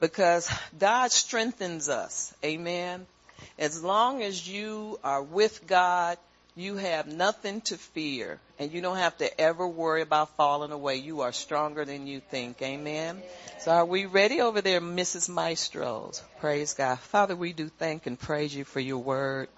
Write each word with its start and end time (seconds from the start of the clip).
because 0.00 0.50
God 0.78 1.12
strengthens 1.12 1.88
us. 1.88 2.34
Amen. 2.44 3.06
As 3.58 3.82
long 3.82 4.22
as 4.22 4.48
you 4.48 4.98
are 5.02 5.22
with 5.22 5.66
God, 5.66 6.18
you 6.54 6.76
have 6.76 7.06
nothing 7.06 7.60
to 7.62 7.76
fear 7.76 8.40
and 8.58 8.72
you 8.72 8.80
don't 8.80 8.96
have 8.96 9.16
to 9.18 9.40
ever 9.40 9.68
worry 9.68 10.00
about 10.00 10.36
falling 10.36 10.72
away. 10.72 10.96
You 10.96 11.20
are 11.20 11.32
stronger 11.32 11.84
than 11.84 12.06
you 12.06 12.20
think. 12.20 12.62
Amen. 12.62 13.22
So 13.60 13.72
are 13.72 13.84
we 13.84 14.06
ready 14.06 14.40
over 14.40 14.62
there, 14.62 14.80
Mrs. 14.80 15.28
Maestros? 15.28 16.22
Praise 16.40 16.72
God. 16.72 16.98
Father, 16.98 17.36
we 17.36 17.52
do 17.52 17.68
thank 17.68 18.06
and 18.06 18.18
praise 18.18 18.54
you 18.54 18.64
for 18.64 18.80
your 18.80 18.98
word. 18.98 19.48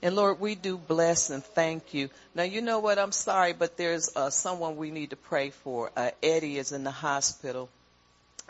And 0.00 0.14
Lord, 0.14 0.38
we 0.38 0.54
do 0.54 0.78
bless 0.78 1.30
and 1.30 1.42
thank 1.42 1.92
you. 1.92 2.08
Now 2.36 2.44
you 2.44 2.62
know 2.62 2.78
what? 2.78 3.00
I'm 3.00 3.10
sorry, 3.10 3.52
but 3.52 3.76
there's 3.76 4.14
uh, 4.14 4.30
someone 4.30 4.76
we 4.76 4.92
need 4.92 5.10
to 5.10 5.16
pray 5.16 5.50
for. 5.50 5.90
Uh, 5.96 6.12
Eddie 6.22 6.58
is 6.58 6.70
in 6.70 6.84
the 6.84 6.92
hospital 6.92 7.68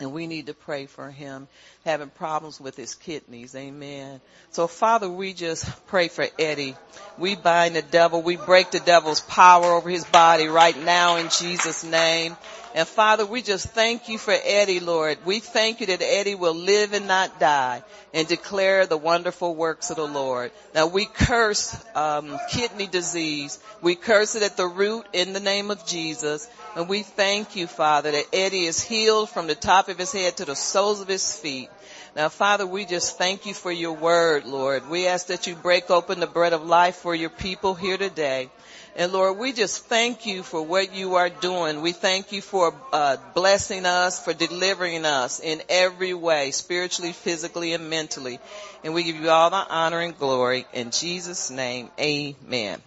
and 0.01 0.12
we 0.12 0.27
need 0.27 0.46
to 0.46 0.55
pray 0.55 0.87
for 0.87 1.11
him 1.11 1.49
having 1.85 2.09
problems 2.11 2.61
with 2.61 2.77
his 2.77 2.95
kidneys. 2.95 3.54
Amen. 3.54 4.21
So 4.50 4.67
Father, 4.67 5.09
we 5.09 5.32
just 5.32 5.86
pray 5.86 6.09
for 6.09 6.27
Eddie. 6.39 6.77
We 7.17 7.35
bind 7.35 7.77
the 7.77 7.82
devil. 7.82 8.22
We 8.22 8.36
break 8.36 8.71
the 8.71 8.81
devil's 8.81 9.21
power 9.21 9.72
over 9.72 9.89
his 9.89 10.05
body 10.05 10.46
right 10.49 10.79
now 10.79 11.17
in 11.17 11.29
Jesus 11.29 11.85
name. 11.85 12.36
And 12.75 12.86
Father, 12.86 13.25
we 13.25 13.43
just 13.43 13.68
thank 13.71 14.08
you 14.08 14.18
for 14.18 14.35
Eddie, 14.45 14.81
Lord. 14.81 15.18
We 15.25 15.40
thank 15.40 15.81
you 15.81 15.86
that 15.86 16.03
Eddie 16.03 16.35
will 16.35 16.54
live 16.54 16.93
and 16.93 17.08
not 17.08 17.41
die 17.41 17.82
and 18.13 18.29
declare 18.29 18.86
the 18.86 18.96
wonderful 18.96 19.54
works 19.54 19.91
of 19.91 19.96
the 19.96 20.07
Lord. 20.07 20.53
Now 20.75 20.86
we 20.86 21.07
curse 21.07 21.77
um, 21.94 22.39
kidney 22.50 22.86
disease. 22.86 23.58
We 23.81 23.94
curse 23.94 24.35
it 24.35 24.43
at 24.43 24.57
the 24.57 24.67
root 24.67 25.07
in 25.13 25.32
the 25.32 25.41
name 25.41 25.71
of 25.71 25.86
Jesus. 25.86 26.49
And 26.77 26.89
we 26.89 27.03
thank 27.03 27.57
you, 27.57 27.67
Father, 27.67 28.11
that 28.11 28.27
Eddie 28.32 28.67
is 28.67 28.82
healed 28.82 29.30
from 29.30 29.46
the 29.46 29.55
top 29.55 29.89
of 29.89 29.99
his 29.99 30.13
head 30.13 30.36
to 30.36 30.44
the 30.44 30.57
soles 30.57 31.00
of 31.00 31.08
his 31.08 31.36
feet. 31.36 31.71
Now, 32.19 32.28
Father, 32.31 32.67
we 32.67 32.84
just 32.84 33.17
thank 33.17 33.47
you 33.47 33.55
for 33.55 33.70
your 33.70 33.92
word, 33.92 34.45
Lord. 34.45 34.91
We 34.91 35.06
ask 35.06 35.28
that 35.28 35.47
you 35.47 35.55
break 35.55 35.88
open 35.88 36.19
the 36.19 36.27
bread 36.27 36.52
of 36.52 36.66
life 36.66 36.97
for 36.97 37.14
your 37.14 37.30
people 37.30 37.77
here 37.77 37.97
today. 37.97 38.50
And 38.97 39.12
Lord, 39.12 39.38
we 39.38 39.52
just 39.52 39.84
thank 39.84 40.27
you 40.27 40.42
for 40.42 40.61
what 40.61 40.92
you 40.92 41.14
are 41.14 41.28
doing. 41.28 41.80
We 41.80 41.92
thank 41.92 42.33
you 42.33 42.42
for 42.42 42.74
uh, 42.92 43.19
blessing 43.34 43.86
us, 43.86 44.24
for 44.24 44.34
delivering 44.34 45.05
us 45.05 45.39
in 45.39 45.62
every 45.69 46.12
way, 46.12 46.50
spiritually, 46.50 47.12
physically, 47.12 47.72
and 47.72 47.89
mentally. 47.89 48.41
And 48.83 48.94
we 48.94 49.05
give 49.05 49.14
you 49.14 49.30
all 49.30 49.50
the 49.50 49.64
honor 49.70 50.00
and 50.00 50.19
glory 50.19 50.66
in 50.72 50.91
Jesus' 50.91 51.52
name. 51.52 51.89
Amen. 52.00 52.80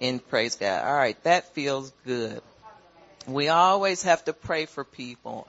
And 0.00 0.26
praise 0.26 0.54
God. 0.54 0.86
All 0.86 0.94
right, 0.94 1.22
that 1.24 1.52
feels 1.52 1.92
good. 2.06 2.40
We 3.26 3.48
always 3.48 4.04
have 4.04 4.24
to 4.24 4.32
pray 4.32 4.66
for 4.66 4.82
people. 4.82 5.46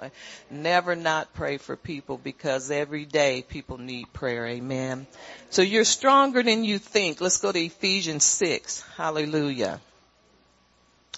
Never 0.49 0.95
not 0.95 1.33
pray 1.33 1.57
for 1.57 1.75
people 1.75 2.17
because 2.17 2.69
every 2.69 3.05
day 3.05 3.43
people 3.47 3.77
need 3.77 4.11
prayer. 4.11 4.45
Amen. 4.45 5.07
So 5.49 5.61
you're 5.61 5.85
stronger 5.85 6.43
than 6.43 6.65
you 6.65 6.79
think. 6.79 7.21
Let's 7.21 7.37
go 7.37 7.51
to 7.51 7.59
Ephesians 7.59 8.25
6. 8.25 8.83
Hallelujah. 8.97 9.79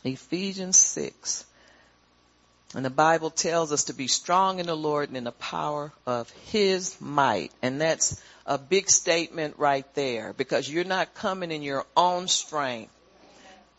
Ephesians 0.03 0.77
6. 0.77 1.45
And 2.75 2.85
the 2.85 2.89
Bible 2.89 3.29
tells 3.29 3.71
us 3.71 3.85
to 3.85 3.93
be 3.93 4.07
strong 4.07 4.59
in 4.59 4.65
the 4.65 4.75
Lord 4.75 5.09
and 5.09 5.17
in 5.17 5.23
the 5.23 5.31
power 5.31 5.91
of 6.05 6.29
His 6.51 6.99
might. 6.99 7.51
And 7.61 7.79
that's 7.79 8.21
a 8.45 8.57
big 8.57 8.89
statement 8.89 9.55
right 9.57 9.85
there 9.95 10.33
because 10.33 10.69
you're 10.69 10.83
not 10.83 11.13
coming 11.13 11.51
in 11.51 11.61
your 11.61 11.85
own 11.95 12.27
strength. 12.27 12.91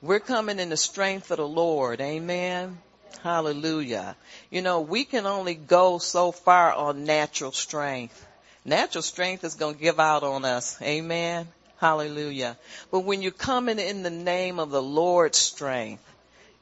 We're 0.05 0.21
coming 0.21 0.59
in 0.59 0.69
the 0.69 0.77
strength 0.77 1.31
of 1.31 1.39
the 1.39 1.49
Lord. 1.49 2.03
Amen. 2.03 2.77
Hallelujah. 3.23 4.17
You 4.51 4.61
know, 4.61 4.83
we 4.83 5.07
can 5.07 5.25
only 5.25 5.55
go 5.55 5.97
so 5.97 6.31
far 6.31 6.75
on 6.75 7.05
natural 7.05 7.53
strength. 7.53 8.27
Natural 8.67 9.01
strength 9.01 9.45
is 9.45 9.55
going 9.55 9.77
to 9.77 9.81
give 9.81 9.99
out 9.99 10.23
on 10.23 10.45
us. 10.45 10.77
Amen. 10.83 11.49
Hallelujah. 11.79 12.59
But 12.91 13.01
when 13.01 13.23
you're 13.23 13.31
coming 13.33 13.79
in 13.79 14.03
the 14.03 14.11
name 14.11 14.59
of 14.59 14.69
the 14.69 14.83
Lord's 14.83 15.39
strength 15.39 16.05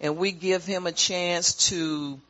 and 0.01 0.19
we 0.19 0.31
give 0.31 0.65
him 0.65 0.87
a 0.87 0.93
chance 0.93 1.69
to 1.71 2.21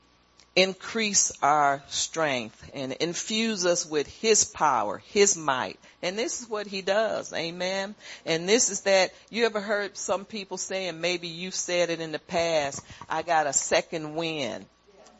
increase 0.54 1.32
our 1.42 1.82
strength 1.88 2.70
and 2.74 2.92
infuse 2.92 3.64
us 3.64 3.86
with 3.86 4.06
his 4.06 4.44
power, 4.44 5.02
his 5.06 5.36
might. 5.36 5.78
And 6.02 6.18
this 6.18 6.42
is 6.42 6.48
what 6.48 6.66
he 6.66 6.82
does. 6.82 7.32
Amen. 7.32 7.94
And 8.26 8.48
this 8.48 8.70
is 8.70 8.82
that 8.82 9.12
you 9.30 9.46
ever 9.46 9.60
heard 9.60 9.96
some 9.96 10.24
people 10.24 10.58
saying, 10.58 11.00
maybe 11.00 11.28
you've 11.28 11.54
said 11.54 11.90
it 11.90 12.00
in 12.00 12.12
the 12.12 12.18
past, 12.18 12.82
I 13.08 13.22
got 13.22 13.46
a 13.46 13.52
second 13.52 14.14
wind 14.14 14.66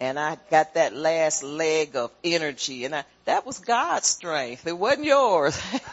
and 0.01 0.19
I 0.19 0.37
got 0.51 0.75
that 0.75 0.95
last 0.95 1.43
leg 1.43 1.97
of 1.97 2.11
energy 2.25 2.85
and 2.85 2.95
I, 2.95 3.05
that 3.25 3.47
was 3.47 3.59
God's 3.61 4.09
strength. 4.09 4.67
It 4.67 4.77
wasn't 4.77 5.05
yours. 5.05 5.57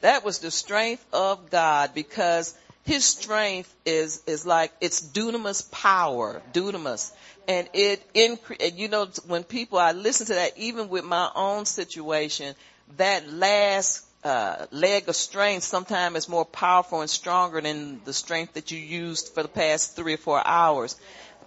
that 0.00 0.24
was 0.24 0.38
the 0.38 0.50
strength 0.50 1.04
of 1.12 1.50
God 1.50 1.90
because 1.94 2.54
his 2.84 3.04
strength 3.04 3.72
is, 3.84 4.22
is 4.26 4.44
like, 4.44 4.72
it's 4.80 5.00
dunamis 5.00 5.70
power, 5.70 6.42
dunamis 6.52 7.12
and 7.48 7.68
it 7.72 8.02
increase. 8.14 8.58
And 8.60 8.78
you 8.78 8.88
know, 8.88 9.08
when 9.26 9.44
people 9.44 9.78
I 9.78 9.92
listen 9.92 10.26
to 10.26 10.34
that, 10.34 10.56
even 10.58 10.88
with 10.88 11.04
my 11.04 11.30
own 11.34 11.64
situation, 11.64 12.54
that 12.96 13.30
last 13.32 14.04
uh, 14.24 14.66
leg 14.70 15.08
of 15.08 15.16
strength 15.16 15.64
sometimes 15.64 16.16
is 16.16 16.28
more 16.28 16.44
powerful 16.44 17.00
and 17.00 17.10
stronger 17.10 17.60
than 17.60 18.00
the 18.04 18.12
strength 18.12 18.54
that 18.54 18.70
you 18.70 18.78
used 18.78 19.34
for 19.34 19.42
the 19.42 19.48
past 19.48 19.96
three 19.96 20.14
or 20.14 20.18
four 20.18 20.46
hours, 20.46 20.96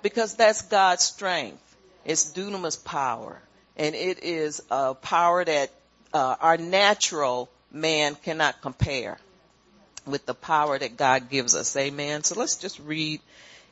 because 0.01 0.35
that's 0.35 0.63
God's 0.63 1.03
strength. 1.03 1.61
It's 2.03 2.31
dunamis 2.33 2.83
power, 2.83 3.41
and 3.77 3.95
it 3.95 4.23
is 4.23 4.61
a 4.69 4.93
power 4.93 5.43
that 5.43 5.71
uh, 6.13 6.35
our 6.39 6.57
natural 6.57 7.49
man 7.71 8.15
cannot 8.15 8.61
compare 8.61 9.17
with 10.05 10.25
the 10.25 10.33
power 10.33 10.77
that 10.77 10.97
God 10.97 11.29
gives 11.29 11.55
us. 11.55 11.75
Amen. 11.75 12.23
So 12.23 12.39
let's 12.39 12.55
just 12.55 12.79
read 12.79 13.21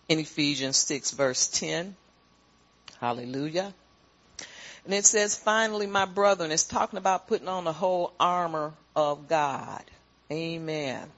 in 0.09 0.19
Ephesians 0.19 0.77
6 0.77 1.11
verse 1.11 1.47
10. 1.47 1.95
Hallelujah. 3.03 3.73
And 4.85 4.93
it 4.93 5.03
says, 5.03 5.35
finally, 5.35 5.87
my 5.87 6.05
brother, 6.05 6.45
and 6.45 6.53
it's 6.53 6.63
talking 6.63 6.95
about 6.95 7.27
putting 7.27 7.49
on 7.49 7.65
the 7.65 7.73
whole 7.73 8.13
armor 8.17 8.71
of 8.95 9.27
God. 9.27 9.83
Amen. 10.31 11.11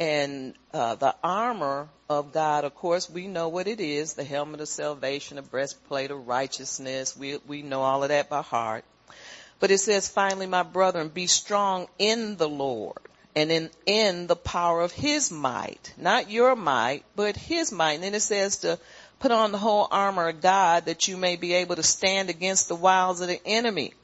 And 0.00 0.54
uh, 0.72 0.94
the 0.94 1.14
armor 1.22 1.90
of 2.08 2.32
God, 2.32 2.64
of 2.64 2.74
course, 2.74 3.10
we 3.10 3.26
know 3.26 3.50
what 3.50 3.68
it 3.68 3.80
is: 3.80 4.14
the 4.14 4.24
helmet 4.24 4.62
of 4.62 4.68
salvation, 4.68 5.36
the 5.36 5.42
breastplate 5.42 6.10
of 6.10 6.26
righteousness. 6.26 7.14
We 7.14 7.36
we 7.46 7.60
know 7.60 7.82
all 7.82 8.02
of 8.02 8.08
that 8.08 8.30
by 8.30 8.40
heart. 8.40 8.86
But 9.60 9.70
it 9.70 9.80
says, 9.80 10.08
finally, 10.08 10.46
my 10.46 10.62
brethren, 10.62 11.10
be 11.10 11.26
strong 11.26 11.88
in 11.98 12.38
the 12.38 12.48
Lord 12.48 12.96
and 13.36 13.52
in 13.52 13.70
in 13.84 14.26
the 14.26 14.36
power 14.36 14.80
of 14.80 14.92
His 14.92 15.30
might, 15.30 15.92
not 15.98 16.30
your 16.30 16.56
might, 16.56 17.04
but 17.14 17.36
His 17.36 17.70
might. 17.70 17.92
And 17.94 18.04
then 18.04 18.14
it 18.14 18.20
says 18.20 18.58
to 18.58 18.78
Put 19.18 19.32
on 19.32 19.52
the 19.52 19.58
whole 19.58 19.88
armor 19.90 20.28
of 20.28 20.40
God 20.40 20.86
that 20.86 21.08
you 21.08 21.16
may 21.16 21.36
be 21.36 21.54
able 21.54 21.76
to 21.76 21.82
stand 21.82 22.30
against 22.30 22.68
the 22.68 22.76
wiles 22.76 23.20
of 23.20 23.28
the 23.28 23.40
enemy. 23.44 23.94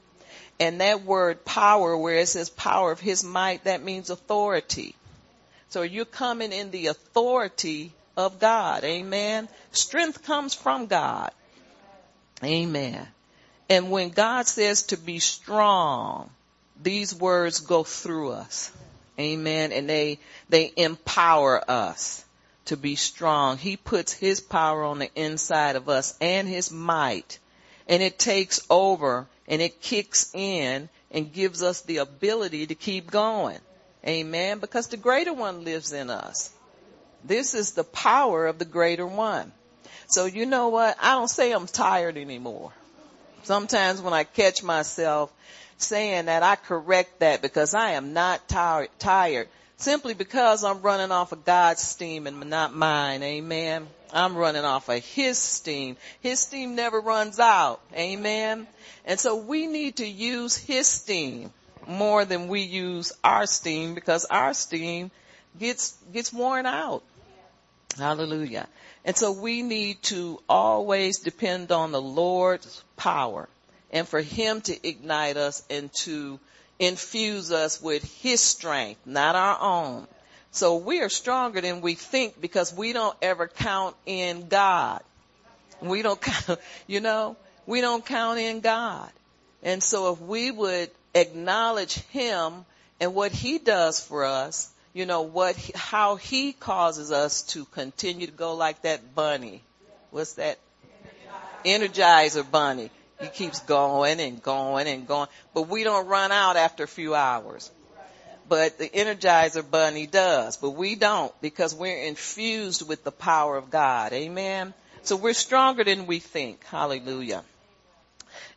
And 0.59 0.81
that 0.81 1.03
word 1.03 1.45
power, 1.45 1.97
where 1.97 2.17
it 2.17 2.27
says 2.27 2.49
power 2.49 2.91
of 2.91 2.99
his 2.99 3.23
might, 3.23 3.63
that 3.63 3.83
means 3.83 4.09
authority. 4.09 4.95
So 5.69 5.81
you're 5.81 6.05
coming 6.05 6.51
in 6.51 6.71
the 6.71 6.87
authority 6.87 7.93
of 8.17 8.39
God. 8.39 8.83
Amen. 8.83 9.47
Strength 9.71 10.23
comes 10.23 10.53
from 10.53 10.87
God. 10.87 11.31
Amen. 12.43 13.07
And 13.69 13.91
when 13.91 14.09
God 14.09 14.47
says 14.47 14.83
to 14.83 14.97
be 14.97 15.19
strong, 15.19 16.29
these 16.81 17.15
words 17.15 17.61
go 17.61 17.83
through 17.83 18.31
us. 18.31 18.71
Amen. 19.19 19.71
And 19.71 19.89
they, 19.89 20.19
they 20.49 20.71
empower 20.75 21.69
us 21.69 22.24
to 22.65 22.77
be 22.77 22.95
strong. 22.95 23.57
He 23.57 23.77
puts 23.77 24.13
his 24.13 24.39
power 24.39 24.83
on 24.83 24.99
the 24.99 25.11
inside 25.15 25.75
of 25.75 25.89
us 25.89 26.17
and 26.19 26.47
his 26.47 26.71
might 26.71 27.39
and 27.87 28.01
it 28.01 28.17
takes 28.17 28.65
over 28.69 29.27
and 29.47 29.61
it 29.61 29.81
kicks 29.81 30.31
in 30.33 30.89
and 31.11 31.31
gives 31.31 31.61
us 31.61 31.81
the 31.81 31.97
ability 31.97 32.67
to 32.67 32.75
keep 32.75 33.11
going. 33.11 33.59
Amen. 34.05 34.59
Because 34.59 34.87
the 34.87 34.97
greater 34.97 35.33
one 35.33 35.63
lives 35.63 35.93
in 35.93 36.09
us. 36.09 36.51
This 37.23 37.53
is 37.53 37.71
the 37.71 37.83
power 37.83 38.47
of 38.47 38.59
the 38.59 38.65
greater 38.65 39.05
one. 39.05 39.51
So 40.07 40.25
you 40.25 40.45
know 40.45 40.69
what? 40.69 40.97
I 41.01 41.13
don't 41.13 41.29
say 41.29 41.51
I'm 41.51 41.67
tired 41.67 42.17
anymore. 42.17 42.71
Sometimes 43.43 44.01
when 44.01 44.13
I 44.13 44.23
catch 44.23 44.63
myself 44.63 45.31
saying 45.77 46.25
that, 46.25 46.43
I 46.43 46.55
correct 46.55 47.19
that 47.19 47.41
because 47.41 47.73
I 47.73 47.91
am 47.91 48.13
not 48.13 48.47
tired, 48.47 49.47
simply 49.77 50.13
because 50.13 50.63
I'm 50.63 50.81
running 50.81 51.11
off 51.11 51.31
of 51.31 51.45
God's 51.45 51.81
steam 51.81 52.27
and 52.27 52.49
not 52.49 52.75
mine. 52.75 53.23
Amen. 53.23 53.87
I'm 54.13 54.35
running 54.35 54.63
off 54.63 54.89
of 54.89 55.03
His 55.03 55.37
steam. 55.37 55.97
His 56.21 56.39
steam 56.39 56.75
never 56.75 56.99
runs 56.99 57.39
out. 57.39 57.81
Amen. 57.93 58.67
And 59.05 59.19
so 59.19 59.35
we 59.35 59.67
need 59.67 59.97
to 59.97 60.07
use 60.07 60.55
His 60.55 60.87
steam 60.87 61.51
more 61.87 62.25
than 62.25 62.47
we 62.47 62.61
use 62.61 63.11
our 63.23 63.45
steam 63.45 63.93
because 63.93 64.25
our 64.25 64.53
steam 64.53 65.11
gets, 65.59 65.95
gets 66.11 66.31
worn 66.33 66.65
out. 66.65 67.03
Hallelujah. 67.97 68.67
And 69.05 69.15
so 69.15 69.31
we 69.31 69.61
need 69.61 70.01
to 70.03 70.41
always 70.49 71.19
depend 71.19 71.71
on 71.71 71.91
the 71.91 72.01
Lord's 72.01 72.83
power 72.97 73.47
and 73.91 74.07
for 74.07 74.19
him 74.19 74.61
to 74.61 74.87
ignite 74.87 75.37
us 75.37 75.63
and 75.69 75.91
to 75.93 76.39
infuse 76.79 77.51
us 77.51 77.81
with 77.81 78.03
his 78.21 78.41
strength, 78.41 78.99
not 79.05 79.35
our 79.35 79.57
own. 79.59 80.07
So 80.51 80.77
we 80.77 81.01
are 81.01 81.09
stronger 81.09 81.61
than 81.61 81.81
we 81.81 81.95
think 81.95 82.39
because 82.39 82.73
we 82.73 82.93
don't 82.93 83.15
ever 83.21 83.47
count 83.47 83.95
in 84.05 84.47
God. 84.47 85.01
We 85.81 86.01
don't 86.01 86.21
count, 86.47 86.59
you 86.87 87.01
know, 87.01 87.35
we 87.65 87.81
don't 87.81 88.05
count 88.05 88.39
in 88.39 88.61
God. 88.61 89.09
And 89.63 89.81
so 89.81 90.13
if 90.13 90.21
we 90.21 90.51
would 90.51 90.91
acknowledge 91.13 91.95
him 92.09 92.65
and 92.99 93.13
what 93.13 93.31
he 93.31 93.57
does 93.57 93.99
for 93.99 94.25
us, 94.25 94.71
you 94.93 95.05
know, 95.05 95.23
what, 95.23 95.57
how 95.75 96.15
he 96.15 96.53
causes 96.53 97.11
us 97.11 97.43
to 97.43 97.65
continue 97.65 98.27
to 98.27 98.31
go 98.31 98.55
like 98.55 98.81
that 98.83 99.13
bunny. 99.13 99.61
What's 100.11 100.33
that? 100.33 100.57
Energizer 101.65 102.49
bunny. 102.49 102.91
He 103.19 103.27
keeps 103.27 103.59
going 103.61 104.19
and 104.19 104.41
going 104.41 104.87
and 104.87 105.07
going, 105.07 105.27
but 105.53 105.69
we 105.69 105.83
don't 105.83 106.07
run 106.07 106.31
out 106.31 106.57
after 106.57 106.83
a 106.83 106.87
few 106.87 107.15
hours. 107.15 107.71
But 108.47 108.77
the 108.77 108.89
Energizer 108.89 109.69
bunny 109.69 110.05
does, 110.05 110.57
but 110.57 110.71
we 110.71 110.95
don't 110.95 111.33
because 111.41 111.73
we're 111.73 112.03
infused 112.03 112.87
with 112.87 113.03
the 113.03 113.11
power 113.11 113.57
of 113.57 113.71
God. 113.71 114.13
Amen. 114.13 114.73
So 115.03 115.15
we're 115.15 115.33
stronger 115.33 115.83
than 115.83 116.07
we 116.07 116.19
think. 116.19 116.63
Hallelujah. 116.65 117.43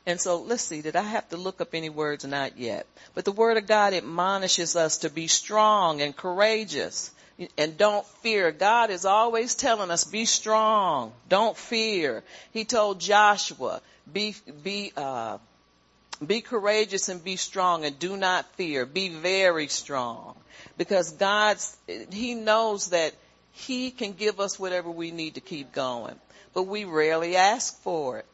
And 0.06 0.20
so 0.20 0.40
let's 0.40 0.62
see, 0.62 0.82
did 0.82 0.96
I 0.96 1.02
have 1.02 1.28
to 1.30 1.36
look 1.36 1.60
up 1.60 1.74
any 1.74 1.90
words? 1.90 2.24
Not 2.24 2.58
yet. 2.58 2.86
But 3.14 3.24
the 3.24 3.32
word 3.32 3.56
of 3.58 3.66
God 3.66 3.94
admonishes 3.94 4.74
us 4.74 4.98
to 4.98 5.10
be 5.10 5.26
strong 5.26 6.00
and 6.00 6.16
courageous 6.16 7.10
and 7.56 7.76
don't 7.76 8.06
fear. 8.22 8.50
God 8.50 8.90
is 8.90 9.04
always 9.04 9.54
telling 9.54 9.90
us, 9.90 10.04
be 10.04 10.24
strong. 10.24 11.12
Don't 11.28 11.56
fear. 11.56 12.24
He 12.52 12.64
told 12.64 13.00
Joshua, 13.00 13.80
be, 14.12 14.34
be, 14.62 14.92
uh, 14.96 15.38
be 16.24 16.40
courageous 16.40 17.08
and 17.08 17.22
be 17.22 17.36
strong 17.36 17.84
and 17.84 17.98
do 17.98 18.16
not 18.16 18.46
fear. 18.54 18.86
Be 18.86 19.08
very 19.08 19.68
strong 19.68 20.36
because 20.76 21.12
God's, 21.12 21.76
He 22.10 22.34
knows 22.34 22.88
that 22.88 23.12
He 23.52 23.90
can 23.90 24.12
give 24.12 24.40
us 24.40 24.58
whatever 24.58 24.90
we 24.90 25.10
need 25.12 25.34
to 25.34 25.40
keep 25.40 25.72
going, 25.72 26.16
but 26.54 26.64
we 26.64 26.84
rarely 26.84 27.36
ask 27.36 27.80
for 27.82 28.18
it. 28.18 28.26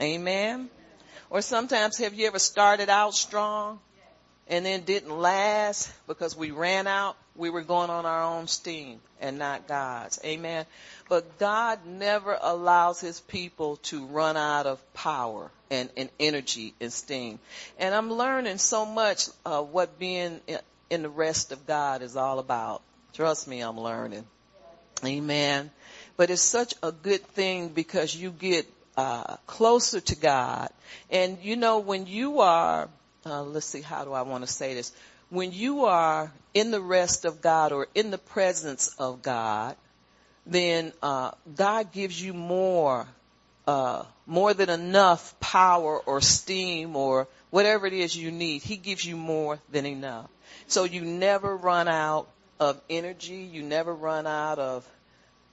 Amen. 0.00 0.68
Or 1.30 1.42
sometimes 1.42 1.98
have 1.98 2.12
you 2.12 2.26
ever 2.26 2.38
started 2.38 2.88
out 2.88 3.14
strong 3.14 3.78
and 4.48 4.66
then 4.66 4.82
didn't 4.82 5.16
last 5.16 5.90
because 6.06 6.36
we 6.36 6.50
ran 6.50 6.86
out? 6.86 7.16
We 7.40 7.48
were 7.48 7.62
going 7.62 7.88
on 7.88 8.04
our 8.04 8.22
own 8.22 8.48
steam 8.48 9.00
and 9.18 9.38
not 9.38 9.66
God's. 9.66 10.20
Amen. 10.24 10.66
But 11.08 11.38
God 11.38 11.86
never 11.86 12.38
allows 12.38 13.00
his 13.00 13.18
people 13.18 13.76
to 13.84 14.04
run 14.04 14.36
out 14.36 14.66
of 14.66 14.94
power 14.94 15.50
and, 15.70 15.88
and 15.96 16.10
energy 16.20 16.74
and 16.82 16.92
steam. 16.92 17.38
And 17.78 17.94
I'm 17.94 18.12
learning 18.12 18.58
so 18.58 18.84
much 18.84 19.28
of 19.46 19.70
what 19.70 19.98
being 19.98 20.40
in 20.90 21.02
the 21.02 21.08
rest 21.08 21.50
of 21.50 21.66
God 21.66 22.02
is 22.02 22.14
all 22.14 22.40
about. 22.40 22.82
Trust 23.14 23.48
me, 23.48 23.60
I'm 23.60 23.80
learning. 23.80 24.26
Amen. 25.02 25.70
But 26.18 26.28
it's 26.28 26.42
such 26.42 26.74
a 26.82 26.92
good 26.92 27.24
thing 27.28 27.68
because 27.68 28.14
you 28.14 28.32
get 28.32 28.66
uh, 28.98 29.36
closer 29.46 30.00
to 30.00 30.14
God. 30.14 30.68
And 31.10 31.38
you 31.40 31.56
know, 31.56 31.78
when 31.78 32.06
you 32.06 32.40
are, 32.40 32.90
uh, 33.24 33.42
let's 33.44 33.64
see, 33.64 33.80
how 33.80 34.04
do 34.04 34.12
I 34.12 34.22
want 34.22 34.44
to 34.44 34.52
say 34.52 34.74
this? 34.74 34.92
When 35.30 35.52
you 35.52 35.84
are 35.86 36.32
in 36.54 36.70
the 36.70 36.80
rest 36.80 37.24
of 37.24 37.40
God 37.40 37.72
or 37.72 37.86
in 37.94 38.10
the 38.10 38.18
presence 38.18 38.94
of 38.98 39.22
God, 39.22 39.76
then 40.46 40.92
uh, 41.02 41.30
God 41.54 41.92
gives 41.92 42.20
you 42.20 42.34
more, 42.34 43.06
uh, 43.66 44.04
more 44.26 44.52
than 44.54 44.68
enough 44.68 45.38
power 45.38 45.98
or 45.98 46.20
steam 46.20 46.96
or 46.96 47.28
whatever 47.50 47.86
it 47.86 47.92
is 47.92 48.16
you 48.16 48.30
need. 48.30 48.62
He 48.62 48.76
gives 48.76 49.04
you 49.04 49.16
more 49.16 49.58
than 49.70 49.86
enough. 49.86 50.28
So 50.66 50.84
you 50.84 51.02
never 51.02 51.56
run 51.56 51.88
out 51.88 52.28
of 52.58 52.80
energy. 52.90 53.48
You 53.52 53.62
never 53.62 53.94
run 53.94 54.26
out 54.26 54.58
of. 54.58 54.86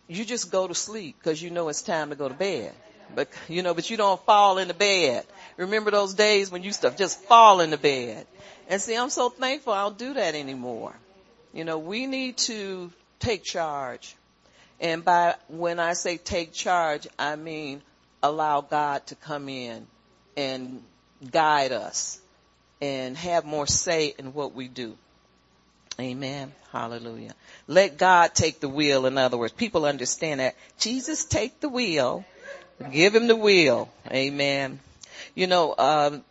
You 0.08 0.26
just 0.26 0.52
go 0.52 0.68
to 0.68 0.76
sleep 0.76 1.18
because 1.20 1.42
you 1.42 1.50
know 1.50 1.70
it's 1.70 1.82
time 1.82 2.10
to 2.10 2.16
go 2.16 2.28
to 2.28 2.34
bed. 2.34 2.74
But, 3.16 3.30
you 3.48 3.64
know, 3.64 3.74
but 3.74 3.90
you 3.90 3.98
don't 3.98 4.22
fall 4.26 4.58
into 4.58 4.74
bed. 4.74 5.26
Remember 5.56 5.92
those 5.92 6.14
days 6.14 6.52
when 6.52 6.64
you 6.64 6.68
used 6.68 6.82
to 6.82 6.92
just 6.92 7.24
fall 7.24 7.62
into 7.62 7.78
bed? 7.78 8.28
And 8.68 8.82
see, 8.82 8.96
I'm 8.96 9.10
so 9.10 9.30
thankful 9.30 9.74
I 9.74 9.84
don't 9.84 9.98
do 9.98 10.14
that 10.16 10.36
anymore. 10.36 10.94
You 11.54 11.64
know, 11.64 11.78
we 11.78 12.06
need 12.06 12.38
to 12.38 12.92
take 13.20 13.44
charge. 13.44 14.16
And 14.80 15.04
by, 15.04 15.36
when 15.48 15.80
I 15.80 15.94
say 15.94 16.18
take 16.18 16.54
charge, 16.54 17.08
I 17.18 17.36
mean 17.36 17.82
allow 18.22 18.62
God 18.62 19.06
to 19.08 19.16
come 19.16 19.48
in 19.48 19.88
and 20.36 20.82
guide 21.32 21.72
us 21.72 22.20
and 22.82 23.18
have 23.18 23.46
more 23.46 23.66
say 23.66 24.14
in 24.18 24.34
what 24.34 24.54
we 24.54 24.68
do. 24.68 24.96
Amen. 26.00 26.52
Hallelujah. 26.72 27.34
Let 27.68 27.98
God 27.98 28.36
take 28.36 28.60
the 28.60 28.70
wheel. 28.70 29.08
In 29.08 29.18
other 29.18 29.38
words, 29.38 29.54
people 29.54 29.86
understand 29.86 30.40
that 30.40 30.56
Jesus 30.78 31.26
take 31.26 31.60
the 31.60 31.70
wheel 31.70 32.24
Give 32.92 33.16
him 33.16 33.28
the 33.28 33.36
wheel. 33.36 33.90
Amen. 34.12 34.80
You 35.36 35.48
know, 35.48 35.74
um, 35.78 36.24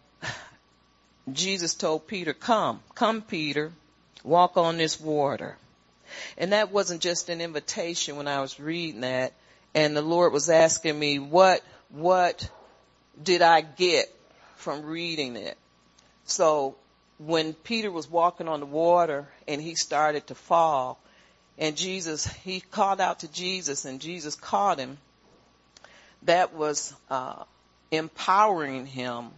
Jesus 1.32 1.74
told 1.74 2.06
Peter, 2.06 2.32
come, 2.32 2.80
come 2.94 3.22
Peter, 3.22 3.72
walk 4.22 4.56
on 4.56 4.76
this 4.76 5.00
water. 5.00 5.56
And 6.38 6.52
that 6.52 6.72
wasn't 6.72 7.00
just 7.00 7.28
an 7.28 7.40
invitation 7.40 8.16
when 8.16 8.28
I 8.28 8.40
was 8.40 8.60
reading 8.60 9.00
that. 9.00 9.32
And 9.74 9.96
the 9.96 10.02
Lord 10.02 10.32
was 10.32 10.48
asking 10.48 10.98
me, 10.98 11.18
what, 11.18 11.62
what 11.90 12.48
did 13.20 13.42
I 13.42 13.60
get 13.60 14.06
from 14.56 14.84
reading 14.84 15.36
it? 15.36 15.58
So 16.24 16.76
when 17.18 17.54
Peter 17.54 17.90
was 17.90 18.08
walking 18.08 18.48
on 18.48 18.60
the 18.60 18.66
water 18.66 19.28
and 19.48 19.60
he 19.60 19.74
started 19.74 20.26
to 20.28 20.34
fall 20.34 20.98
and 21.58 21.76
Jesus, 21.76 22.26
he 22.26 22.60
called 22.60 23.00
out 23.00 23.20
to 23.20 23.32
Jesus 23.32 23.84
and 23.84 24.00
Jesus 24.00 24.34
caught 24.34 24.78
him 24.78 24.98
that 26.22 26.54
was 26.54 26.94
uh, 27.10 27.44
empowering 27.90 28.86
him. 28.86 29.30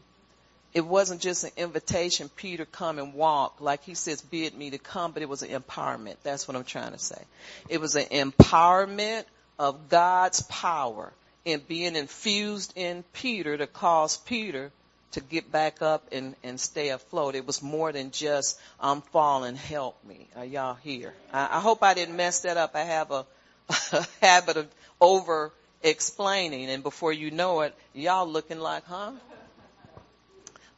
It 0.79 0.87
wasn't 0.87 1.21
just 1.21 1.43
an 1.43 1.51
invitation, 1.57 2.29
Peter, 2.37 2.65
come 2.65 3.01
and 3.01 3.13
walk. 3.13 3.57
Like 3.61 3.83
he 3.83 3.95
says, 3.95 4.21
bid 4.21 4.57
me 4.57 4.71
to 4.71 4.79
come, 4.79 5.11
but 5.11 5.23
it 5.23 5.29
was 5.29 5.43
an 5.43 5.49
empowerment. 5.49 6.19
That's 6.23 6.47
what 6.47 6.57
I'm 6.57 6.63
trying 6.63 6.93
to 6.93 7.01
say. 7.01 7.21
It 7.69 7.81
was 7.81 7.97
an 7.97 8.05
empowerment 8.05 9.25
of 9.59 9.89
God's 9.89 10.43
power 10.43 11.13
in 11.45 11.63
being 11.67 11.97
infused 11.97 12.75
in 12.77 13.03
Peter 13.13 13.57
to 13.57 13.67
cause 13.67 14.19
Peter 14.19 14.71
to 15.11 15.21
get 15.21 15.51
back 15.51 15.83
up 15.83 16.05
and, 16.13 16.37
and 16.45 16.61
stay 16.61 16.91
afloat. 16.91 17.35
It 17.35 17.45
was 17.45 17.61
more 17.61 17.91
than 17.91 18.12
just, 18.12 18.57
I'm 18.79 19.00
falling, 19.00 19.57
help 19.57 19.97
me. 20.05 20.29
Are 20.37 20.45
y'all 20.45 20.75
here? 20.75 21.12
I, 21.33 21.57
I 21.57 21.61
hope 21.61 21.83
I 21.83 21.95
didn't 21.95 22.14
mess 22.14 22.43
that 22.43 22.57
up. 22.57 22.76
I 22.76 22.85
have 22.85 23.11
a, 23.11 23.26
a 23.93 24.07
habit 24.21 24.59
of 24.59 24.69
over 25.00 25.50
explaining 25.83 26.71
and 26.71 26.85
before 26.85 27.12
you 27.12 27.33
know 27.33 27.62
it, 27.62 27.75
y'all 27.95 28.29
looking 28.29 28.61
like, 28.61 28.85
huh? 28.85 29.11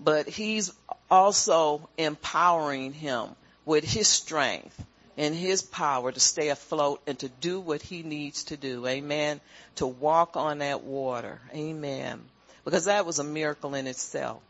But 0.03 0.29
he's 0.29 0.73
also 1.11 1.89
empowering 1.99 2.93
him 2.93 3.29
with 3.67 3.85
his 3.85 4.09
strength 4.09 4.83
and 5.17 5.35
his 5.35 5.61
power 5.61 6.11
to 6.11 6.21
stay 6.21 6.49
afloat 6.49 7.03
and 7.07 7.19
to 7.19 7.29
do 7.29 7.61
what 7.61 7.83
he 7.83 8.03
needs 8.03 8.45
to 8.45 8.57
do. 8.57 8.87
Amen. 8.87 9.41
To 9.77 9.87
walk 9.87 10.37
on 10.37 10.59
that 10.59 10.83
water. 10.83 11.39
Amen. 11.55 12.23
Because 12.65 12.87
that 12.87 13.05
was 13.05 13.19
a 13.19 13.25
miracle 13.25 13.75
in 13.75 13.87
itself. 13.87 14.43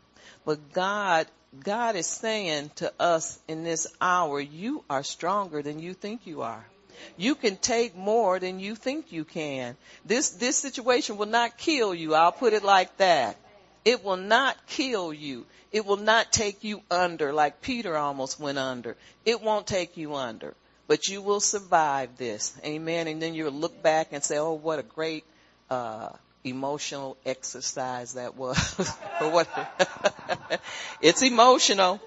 But 0.45 0.71
God, 0.71 1.27
God 1.63 1.95
is 1.95 2.07
saying 2.07 2.71
to 2.75 2.93
us 2.99 3.37
in 3.47 3.63
this 3.63 3.87
hour, 3.99 4.39
you 4.39 4.83
are 4.89 5.03
stronger 5.03 5.61
than 5.61 5.79
you 5.79 5.93
think 5.93 6.25
you 6.25 6.41
are. 6.43 6.65
You 7.17 7.35
can 7.35 7.57
take 7.57 7.95
more 7.95 8.39
than 8.39 8.59
you 8.59 8.75
think 8.75 9.11
you 9.11 9.25
can. 9.25 9.75
This, 10.05 10.29
this 10.29 10.55
situation 10.55 11.17
will 11.17 11.25
not 11.25 11.57
kill 11.57 11.93
you. 11.93 12.15
I'll 12.15 12.31
put 12.31 12.53
it 12.53 12.63
like 12.63 12.95
that. 12.97 13.37
It 13.83 14.03
will 14.03 14.17
not 14.17 14.57
kill 14.67 15.13
you. 15.13 15.45
It 15.71 15.85
will 15.85 15.97
not 15.97 16.31
take 16.31 16.63
you 16.63 16.81
under 16.91 17.33
like 17.33 17.61
Peter 17.61 17.95
almost 17.97 18.39
went 18.39 18.57
under. 18.57 18.95
It 19.25 19.41
won't 19.41 19.67
take 19.67 19.97
you 19.97 20.15
under, 20.15 20.53
but 20.87 21.07
you 21.07 21.21
will 21.21 21.39
survive 21.39 22.17
this. 22.17 22.53
Amen. 22.63 23.07
And 23.07 23.21
then 23.21 23.33
you'll 23.33 23.51
look 23.51 23.81
back 23.81 24.09
and 24.11 24.23
say, 24.23 24.37
oh, 24.37 24.53
what 24.53 24.79
a 24.79 24.83
great, 24.83 25.23
uh, 25.69 26.09
emotional 26.43 27.17
exercise 27.25 28.13
that 28.13 28.35
was. 28.35 28.57
what? 29.19 29.47
it's 31.01 31.23
emotional, 31.23 31.99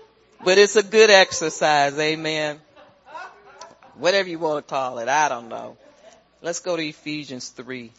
but 0.45 0.59
it's 0.59 0.77
a 0.77 0.83
good 0.83 1.11
exercise. 1.11 1.99
Amen 1.99 2.61
whatever 3.97 4.29
you 4.29 4.39
want 4.39 4.67
to 4.67 4.75
call 4.75 4.99
it. 4.99 5.09
I 5.09 5.29
don't 5.29 5.49
know. 5.49 5.77
Let's 6.43 6.61
go 6.61 6.77
to 6.77 6.87
Ephesians 6.87 7.49
3. 7.51 7.91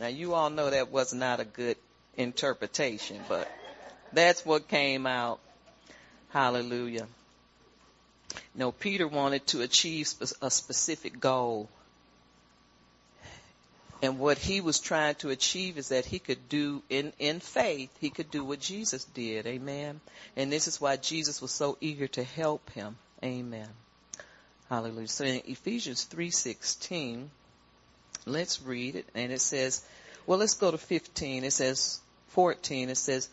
Now 0.00 0.06
you 0.06 0.34
all 0.34 0.50
know 0.50 0.70
that 0.70 0.90
was 0.90 1.12
not 1.12 1.40
a 1.40 1.44
good 1.44 1.76
interpretation, 2.16 3.20
but 3.28 3.50
that's 4.12 4.44
what 4.44 4.68
came 4.68 5.06
out. 5.06 5.40
Hallelujah. 6.30 7.06
No, 8.54 8.72
Peter 8.72 9.06
wanted 9.06 9.46
to 9.48 9.62
achieve 9.62 10.12
a 10.40 10.50
specific 10.50 11.20
goal. 11.20 11.68
And 14.02 14.18
what 14.18 14.36
he 14.36 14.60
was 14.60 14.80
trying 14.80 15.14
to 15.16 15.30
achieve 15.30 15.78
is 15.78 15.90
that 15.90 16.04
he 16.04 16.18
could 16.18 16.48
do 16.48 16.82
in, 16.90 17.12
in 17.20 17.38
faith, 17.38 17.90
he 18.00 18.10
could 18.10 18.30
do 18.30 18.44
what 18.44 18.58
Jesus 18.58 19.04
did. 19.04 19.46
Amen. 19.46 20.00
And 20.36 20.50
this 20.50 20.66
is 20.66 20.80
why 20.80 20.96
Jesus 20.96 21.40
was 21.40 21.52
so 21.52 21.78
eager 21.80 22.08
to 22.08 22.24
help 22.24 22.68
him. 22.70 22.96
Amen. 23.22 23.68
Hallelujah. 24.68 25.06
So 25.06 25.24
in 25.24 25.42
Ephesians 25.46 26.08
3:16, 26.10 27.28
let's 28.26 28.60
read 28.62 28.96
it 28.96 29.06
and 29.14 29.30
it 29.30 29.40
says, 29.40 29.84
well, 30.26 30.38
let's 30.38 30.54
go 30.54 30.70
to 30.70 30.78
15. 30.78 31.44
It 31.44 31.52
says 31.52 32.00
14. 32.28 32.90
It 32.90 32.96
says, 32.96 33.28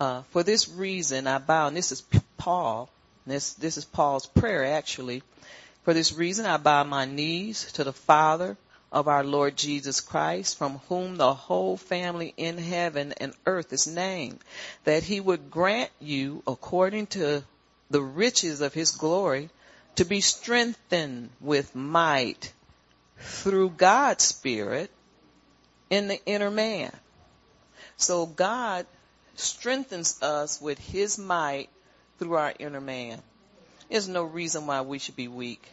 uh, 0.00 0.22
for 0.30 0.42
this 0.42 0.68
reason 0.68 1.26
I 1.26 1.38
bow, 1.38 1.68
and 1.68 1.76
this 1.76 1.92
is 1.92 2.02
Paul. 2.36 2.90
This, 3.26 3.54
this 3.54 3.76
is 3.76 3.84
Paul's 3.84 4.26
prayer 4.26 4.64
actually. 4.64 5.22
For 5.84 5.94
this 5.94 6.12
reason 6.12 6.46
I 6.46 6.56
bow 6.56 6.84
my 6.84 7.04
knees 7.04 7.70
to 7.72 7.84
the 7.84 7.92
Father 7.92 8.56
of 8.90 9.08
our 9.08 9.24
Lord 9.24 9.56
Jesus 9.56 10.00
Christ, 10.00 10.56
from 10.56 10.78
whom 10.88 11.16
the 11.16 11.34
whole 11.34 11.76
family 11.76 12.32
in 12.36 12.58
heaven 12.58 13.12
and 13.16 13.34
earth 13.44 13.72
is 13.72 13.86
named, 13.86 14.38
that 14.84 15.02
he 15.02 15.20
would 15.20 15.50
grant 15.50 15.90
you, 16.00 16.42
according 16.46 17.08
to 17.08 17.42
the 17.90 18.02
riches 18.02 18.60
of 18.60 18.72
his 18.72 18.92
glory, 18.92 19.50
to 19.96 20.04
be 20.04 20.20
strengthened 20.20 21.30
with 21.40 21.74
might 21.74 22.52
through 23.18 23.70
God's 23.70 24.24
Spirit 24.24 24.90
in 25.94 26.08
the 26.08 26.24
inner 26.26 26.50
man. 26.50 26.90
So 27.96 28.26
God 28.26 28.84
strengthens 29.36 30.20
us 30.22 30.60
with 30.60 30.76
his 30.78 31.18
might 31.18 31.68
through 32.18 32.34
our 32.34 32.52
inner 32.58 32.80
man. 32.80 33.22
There's 33.88 34.08
no 34.08 34.24
reason 34.24 34.66
why 34.66 34.80
we 34.80 34.98
should 34.98 35.14
be 35.14 35.28
weak. 35.28 35.64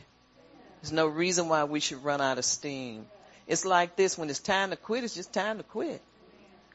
There's 0.82 0.92
no 0.92 1.08
reason 1.08 1.50
why 1.50 1.64
we 1.64 1.80
should 1.80 2.04
run 2.04 2.22
out 2.22 2.38
of 2.38 2.46
steam. 2.46 3.08
It's 3.48 3.66
like 3.66 3.96
this, 3.96 4.16
when 4.16 4.30
it's 4.30 4.40
time 4.40 4.70
to 4.70 4.76
quit, 4.76 5.04
it's 5.04 5.16
just 5.16 5.34
time 5.34 5.58
to 5.58 5.64
quit. 5.64 6.02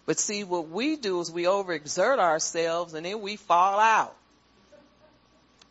But 0.07 0.19
see, 0.19 0.43
what 0.43 0.69
we 0.69 0.97
do 0.97 1.21
is 1.21 1.31
we 1.31 1.45
overexert 1.45 2.19
ourselves 2.19 2.95
and 2.95 3.07
then 3.07 3.21
we 3.21 3.37
fall 3.37 3.79
out. 3.79 4.17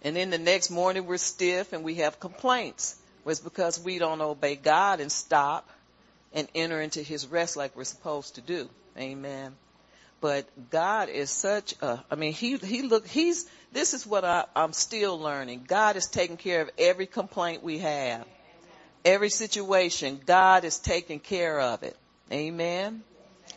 And 0.01 0.15
then 0.15 0.29
the 0.29 0.37
next 0.37 0.69
morning 0.69 1.07
we're 1.07 1.17
stiff 1.17 1.73
and 1.73 1.83
we 1.83 1.95
have 1.95 2.21
complaints. 2.21 2.95
Well, 3.25 3.31
it's 3.31 3.41
because 3.41 3.77
we 3.81 3.99
don't 3.99 4.21
obey 4.21 4.55
God 4.55 5.01
and 5.01 5.11
stop 5.11 5.69
and 6.35 6.47
enter 6.53 6.79
into 6.81 7.01
his 7.01 7.25
rest 7.25 7.57
like 7.57 7.75
we're 7.75 7.85
supposed 7.85 8.35
to 8.35 8.41
do. 8.41 8.69
Amen. 8.97 9.55
But 10.21 10.47
God 10.69 11.09
is 11.09 11.31
such 11.31 11.73
a, 11.81 12.03
I 12.11 12.15
mean, 12.15 12.33
he, 12.33 12.57
he 12.57 12.83
look, 12.83 13.07
he's, 13.07 13.49
this 13.71 13.93
is 13.93 14.05
what 14.05 14.25
I, 14.25 14.45
I'm 14.55 14.73
still 14.73 15.19
learning. 15.19 15.65
God 15.67 15.95
is 15.95 16.07
taking 16.07 16.37
care 16.37 16.61
of 16.61 16.69
every 16.77 17.05
complaint 17.05 17.63
we 17.63 17.79
have. 17.79 18.25
Every 19.03 19.29
situation, 19.29 20.19
God 20.25 20.65
is 20.65 20.79
taking 20.79 21.19
care 21.19 21.59
of 21.59 21.83
it. 21.83 21.95
Amen. 22.31 23.03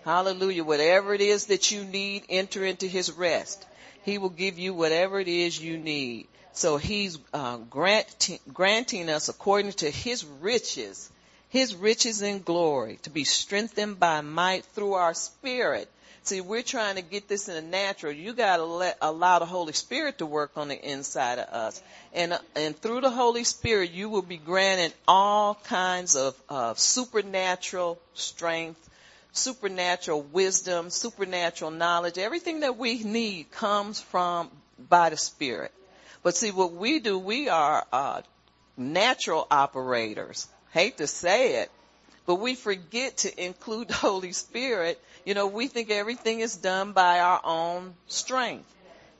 Hallelujah. 0.04 0.62
Whatever 0.62 1.14
it 1.14 1.20
is 1.20 1.46
that 1.46 1.70
you 1.70 1.84
need, 1.84 2.24
enter 2.28 2.64
into 2.64 2.86
his 2.86 3.10
rest. 3.12 3.66
He 4.02 4.18
will 4.18 4.28
give 4.28 4.58
you 4.58 4.74
whatever 4.74 5.18
it 5.18 5.28
is 5.28 5.60
you 5.60 5.78
need. 5.78 6.28
So 6.52 6.76
he's 6.76 7.18
uh, 7.32 7.56
grant, 7.56 8.40
granting 8.52 9.08
us 9.08 9.28
according 9.28 9.72
to 9.72 9.90
his 9.90 10.24
riches, 10.24 11.10
his 11.48 11.74
riches 11.74 12.22
in 12.22 12.42
glory, 12.42 12.98
to 13.02 13.10
be 13.10 13.24
strengthened 13.24 13.98
by 13.98 14.20
might 14.20 14.64
through 14.64 14.94
our 14.94 15.14
spirit 15.14 15.90
See, 16.28 16.42
we're 16.42 16.60
trying 16.60 16.96
to 16.96 17.00
get 17.00 17.26
this 17.26 17.48
in 17.48 17.54
the 17.54 17.62
natural. 17.62 18.12
You 18.12 18.34
gotta 18.34 18.62
let, 18.62 18.98
allow 19.00 19.38
the 19.38 19.46
Holy 19.46 19.72
Spirit 19.72 20.18
to 20.18 20.26
work 20.26 20.50
on 20.56 20.68
the 20.68 20.78
inside 20.78 21.38
of 21.38 21.48
us. 21.48 21.82
And, 22.12 22.38
and 22.54 22.76
through 22.76 23.00
the 23.00 23.08
Holy 23.08 23.44
Spirit, 23.44 23.92
you 23.92 24.10
will 24.10 24.20
be 24.20 24.36
granted 24.36 24.92
all 25.06 25.54
kinds 25.54 26.16
of, 26.16 26.38
of 26.50 26.78
supernatural 26.78 27.98
strength, 28.12 28.90
supernatural 29.32 30.20
wisdom, 30.20 30.90
supernatural 30.90 31.70
knowledge. 31.70 32.18
Everything 32.18 32.60
that 32.60 32.76
we 32.76 33.02
need 33.02 33.50
comes 33.50 33.98
from, 33.98 34.50
by 34.90 35.08
the 35.08 35.16
Spirit. 35.16 35.72
But 36.22 36.36
see, 36.36 36.50
what 36.50 36.74
we 36.74 36.98
do, 36.98 37.18
we 37.18 37.48
are, 37.48 37.86
uh, 37.90 38.20
natural 38.76 39.46
operators. 39.50 40.46
Hate 40.72 40.98
to 40.98 41.06
say 41.06 41.62
it, 41.62 41.70
but 42.26 42.36
we 42.36 42.54
forget 42.54 43.18
to 43.18 43.44
include 43.44 43.88
the 43.88 43.94
Holy 43.94 44.32
Spirit 44.32 45.00
you 45.28 45.34
know, 45.34 45.46
we 45.46 45.68
think 45.68 45.90
everything 45.90 46.40
is 46.40 46.56
done 46.56 46.92
by 46.92 47.20
our 47.20 47.42
own 47.44 47.92
strength. 48.06 48.64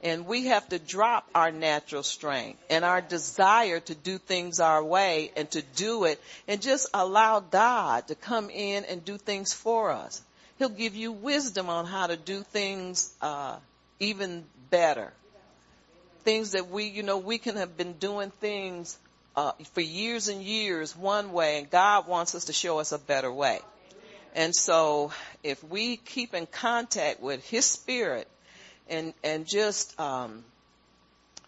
And 0.03 0.27
we 0.27 0.47
have 0.47 0.67
to 0.71 0.79
drop 0.79 1.29
our 1.35 1.51
natural 1.51 2.03
strength 2.03 2.59
and 2.71 2.83
our 2.83 3.03
desire 3.03 3.81
to 3.81 3.95
do 3.95 4.17
things 4.17 4.59
our 4.59 4.83
way 4.83 5.33
and 5.37 5.51
to 5.51 5.61
do 5.77 6.05
it 6.05 6.19
and 6.47 6.63
just 6.63 6.89
allow 6.95 7.41
God 7.41 8.09
to 8.09 8.15
come 8.15 8.49
in 8.49 8.87
and 8.87 9.05
do 9.05 9.19
things 9.19 9.53
for 9.53 9.91
us. 9.91 10.23
He'll 10.59 10.71
give 10.71 10.97
you 10.97 11.13
wisdom 11.13 11.69
on 11.69 11.85
how 11.85 12.07
to 12.07 12.17
do 12.17 12.43
things, 12.43 13.13
uh, 13.21 13.57
even 14.01 14.47
better. 14.71 15.13
Things 16.25 16.53
that 16.53 16.71
we, 16.71 16.85
you 16.85 17.03
know, 17.03 17.19
we 17.19 17.37
can 17.37 17.57
have 17.57 17.77
been 17.77 17.93
doing 17.93 18.31
things, 18.31 18.97
uh, 19.39 19.53
for 19.73 19.81
years 19.81 20.27
and 20.27 20.43
years 20.43 20.97
one 20.97 21.33
way 21.33 21.59
and 21.59 21.71
God 21.71 22.09
wants 22.09 22.35
us 22.35 22.47
to 22.47 22.53
show 22.53 22.81
us 22.81 22.91
a 22.91 22.99
better 22.99 23.33
way. 23.33 23.61
And 24.35 24.53
so 24.53 25.13
if 25.45 25.63
we 25.63 25.97
keep 25.97 26.35
in 26.35 26.47
contact 26.47 27.21
with 27.21 27.45
his 27.49 27.65
spirit 27.65 28.27
and, 28.89 29.15
and 29.23 29.47
just, 29.47 29.99
um, 30.01 30.43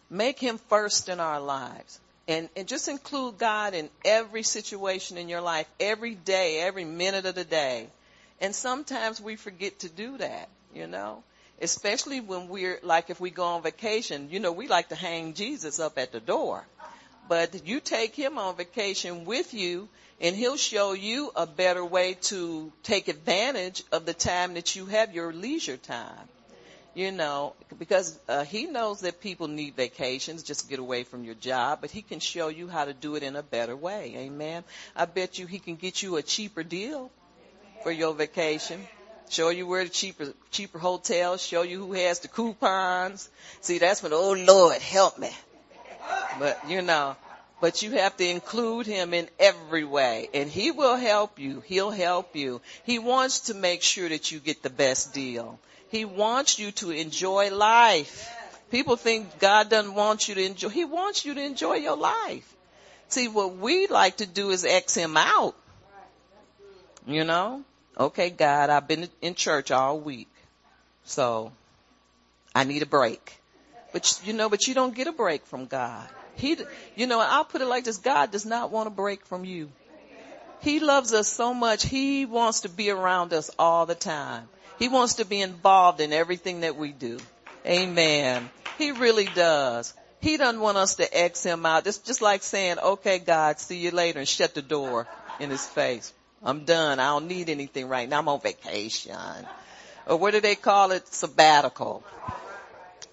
make 0.09 0.39
him 0.39 0.59
first 0.69 1.09
in 1.09 1.19
our 1.19 1.41
lives 1.41 1.99
and, 2.29 2.49
and 2.57 2.69
just 2.69 2.87
include 2.87 3.39
God 3.39 3.75
in 3.75 3.89
every 4.05 4.45
situation 4.45 5.19
in 5.19 5.29
your 5.29 5.41
life, 5.41 5.67
every 5.81 6.15
day, 6.15 6.61
every 6.61 6.85
minute 6.85 7.27
of 7.27 7.35
the 7.35 7.45
day. 7.45 7.89
And 8.41 8.55
sometimes 8.55 9.21
we 9.21 9.35
forget 9.35 9.81
to 9.81 9.89
do 9.89 10.19
that, 10.19 10.49
you 10.75 10.87
know, 10.87 11.25
especially 11.61 12.21
when 12.21 12.49
we're 12.49 12.79
like, 12.85 13.11
if 13.11 13.21
we 13.21 13.31
go 13.31 13.45
on 13.45 13.63
vacation, 13.63 14.29
you 14.31 14.39
know, 14.39 14.53
we 14.53 14.69
like 14.69 14.91
to 14.91 14.95
hang 14.95 15.35
Jesus 15.35 15.81
up 15.81 15.99
at 15.99 16.13
the 16.13 16.21
door, 16.21 16.65
but 17.31 17.65
you 17.65 17.79
take 17.79 18.17
him 18.17 18.39
on 18.39 18.57
vacation 18.57 19.25
with 19.25 19.55
you 19.55 19.89
and 20.21 20.35
he'll 20.35 20.57
show 20.57 20.95
you 20.95 21.31
a 21.37 21.47
better 21.47 21.85
way 21.85 22.15
to 22.23 22.73
take 22.83 23.07
advantage 23.07 23.85
of 23.93 24.05
the 24.05 24.13
time 24.13 24.55
that 24.55 24.75
you 24.75 24.87
have 24.87 25.15
your 25.15 25.33
leisure 25.33 25.77
time. 25.77 26.29
You 26.93 27.13
know, 27.13 27.55
because 27.79 28.19
uh, 28.29 28.43
he 28.43 28.67
knows 28.67 29.03
that 29.03 29.21
people 29.21 29.47
need 29.47 29.77
vacations 29.77 30.43
just 30.43 30.63
to 30.63 30.67
get 30.67 30.81
away 30.81 31.05
from 31.05 31.23
your 31.23 31.37
job, 31.37 31.79
but 31.81 31.93
he 31.93 32.03
can 32.03 32.19
show 32.19 32.49
you 32.49 32.67
how 32.67 32.85
to 32.85 32.93
do 32.93 33.15
it 33.15 33.23
in 33.23 33.37
a 33.37 33.45
better 33.45 33.77
way. 33.77 34.13
Amen. 34.17 34.65
I 34.97 35.05
bet 35.05 35.39
you 35.39 35.47
he 35.47 35.61
can 35.61 35.77
get 35.77 36.03
you 36.03 36.17
a 36.17 36.23
cheaper 36.23 36.65
deal 36.65 37.13
for 37.85 37.93
your 37.93 38.13
vacation. 38.13 38.85
Show 39.29 39.51
you 39.51 39.69
where 39.69 39.85
the 39.85 39.91
cheaper, 39.91 40.35
cheaper 40.51 40.81
hotels, 40.81 41.41
show 41.41 41.63
you 41.63 41.79
who 41.79 41.93
has 41.93 42.19
the 42.19 42.27
coupons. 42.27 43.31
See, 43.61 43.79
that's 43.79 44.03
when, 44.03 44.13
oh 44.13 44.33
Lord, 44.33 44.83
help 44.83 45.17
me. 45.17 45.31
But 46.39 46.69
you 46.69 46.83
know, 46.83 47.17
but 47.61 47.83
you 47.83 47.93
have 47.93 48.17
to 48.17 48.27
include 48.27 48.87
him 48.87 49.13
in 49.13 49.29
every 49.39 49.85
way 49.85 50.31
and 50.33 50.49
he 50.49 50.71
will 50.71 50.97
help 50.97 51.39
you. 51.39 51.63
He'll 51.67 51.91
help 51.91 52.35
you. 52.35 52.61
He 52.85 52.99
wants 52.99 53.41
to 53.41 53.55
make 53.55 53.83
sure 53.83 54.09
that 54.09 54.33
you 54.33 54.41
get 54.41 54.63
the 54.63 54.71
best 54.71 55.13
deal. 55.13 55.59
He 55.91 56.05
wants 56.05 56.59
you 56.59 56.71
to 56.73 56.91
enjoy 56.91 57.51
life. 57.55 58.31
People 58.71 58.97
think 58.97 59.39
God 59.41 59.69
doesn't 59.69 59.95
want 59.95 60.29
you 60.29 60.37
to 60.37 60.45
enjoy. 60.45 60.69
He 60.69 60.85
wants 60.85 61.25
you 61.25 61.35
to 61.35 61.43
enjoy 61.43 61.75
your 61.75 61.97
life. 61.97 62.55
See, 63.09 63.27
what 63.27 63.57
we 63.57 63.89
like 63.89 64.19
to 64.19 64.27
do 64.27 64.51
is 64.51 64.65
X 64.65 64.95
him 64.95 65.17
out. 65.17 65.57
You 67.07 67.25
know? 67.25 67.65
Okay, 67.99 68.31
God, 68.31 68.71
I've 68.71 68.87
been 68.87 69.09
in 69.21 69.35
church 69.35 69.73
all 69.73 69.99
week. 69.99 70.29
So 71.05 71.51
I 72.55 72.65
need 72.65 72.83
a 72.83 72.87
break. 72.87 73.40
But 73.93 74.21
you 74.25 74.33
know, 74.33 74.49
but 74.49 74.67
you 74.67 74.75
don't 74.75 74.95
get 74.95 75.07
a 75.07 75.13
break 75.13 75.47
from 75.47 75.67
God. 75.67 76.09
He, 76.37 76.57
you 76.97 77.07
know, 77.07 77.21
I'll 77.21 77.45
put 77.45 77.61
it 77.61 77.67
like 77.67 77.85
this. 77.85 77.99
God 77.99 78.31
does 78.31 78.47
not 78.47 78.71
want 78.71 78.87
to 78.87 78.91
break 78.91 79.27
from 79.27 79.45
you. 79.45 79.71
He 80.61 80.81
loves 80.81 81.13
us 81.13 81.29
so 81.29 81.55
much. 81.55 81.85
He 81.85 82.27
wants 82.27 82.61
to 82.61 82.69
be 82.69 82.91
around 82.91 83.33
us 83.33 83.51
all 83.59 83.87
the 83.87 83.95
time. 83.95 84.49
He 84.79 84.89
wants 84.89 85.15
to 85.15 85.25
be 85.25 85.41
involved 85.41 86.01
in 86.01 86.13
everything 86.13 86.61
that 86.61 86.77
we 86.77 86.93
do. 86.93 87.19
Amen. 87.67 88.49
He 88.79 88.93
really 88.93 89.27
does. 89.35 89.93
He 90.21 90.37
doesn't 90.37 90.61
want 90.61 90.77
us 90.77 90.97
to 90.97 91.19
X 91.19 91.43
him 91.43 91.65
out. 91.65 91.87
It's 91.87 91.99
just 91.99 92.23
like 92.23 92.43
saying, 92.43 92.79
okay, 92.79 93.19
God, 93.19 93.59
see 93.59 93.79
you 93.79 93.91
later 93.91 94.19
and 94.19 94.29
shut 94.29 94.55
the 94.55 94.63
door 94.63 95.07
in 95.39 95.51
his 95.51 95.67
face. 95.67 96.13
I'm 96.43 96.65
done. 96.65 97.01
I 97.01 97.09
don't 97.09 97.29
need 97.29 97.49
anything 97.49 97.89
right 97.89 98.09
now. 98.09 98.19
I'm 98.19 98.29
on 98.29 98.41
vacation. 98.41 99.17
Or 100.07 100.17
what 100.17 100.33
do 100.33 100.41
they 100.41 100.55
call 100.55 100.93
it? 100.93 101.07
Sabbatical. 101.09 102.03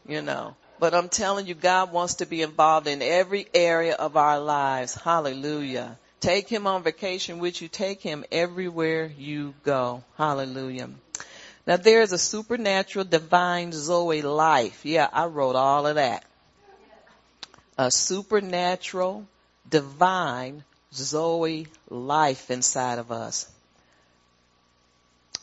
You 0.08 0.22
know. 0.22 0.56
But 0.80 0.94
I'm 0.94 1.10
telling 1.10 1.48
you, 1.48 1.56
God 1.56 1.92
wants 1.92 2.16
to 2.16 2.26
be 2.26 2.44
involved 2.44 2.88
in 2.88 3.02
every 3.02 3.48
area 3.54 3.96
of 3.96 4.16
our 4.16 4.40
lives. 4.40 4.94
Hallelujah. 4.94 5.98
Take 6.20 6.48
him 6.50 6.68
on 6.68 6.84
vacation 6.84 7.40
with 7.40 7.62
you. 7.62 7.68
Take 7.68 8.02
him 8.02 8.24
everywhere 8.32 9.12
you 9.18 9.56
go. 9.64 10.04
Hallelujah. 10.18 10.90
Now 11.66 11.78
there's 11.78 12.12
a 12.12 12.18
supernatural 12.18 13.06
divine 13.06 13.72
Zoe 13.72 14.22
life. 14.22 14.86
Yeah, 14.86 15.10
I 15.12 15.26
wrote 15.26 15.56
all 15.56 15.86
of 15.88 15.96
that. 15.96 16.24
A 17.78 17.92
supernatural 17.92 19.28
divine 19.70 20.64
Zoe 20.94 21.68
life 21.90 22.50
inside 22.50 23.00
of 23.00 23.12
us. 23.12 23.50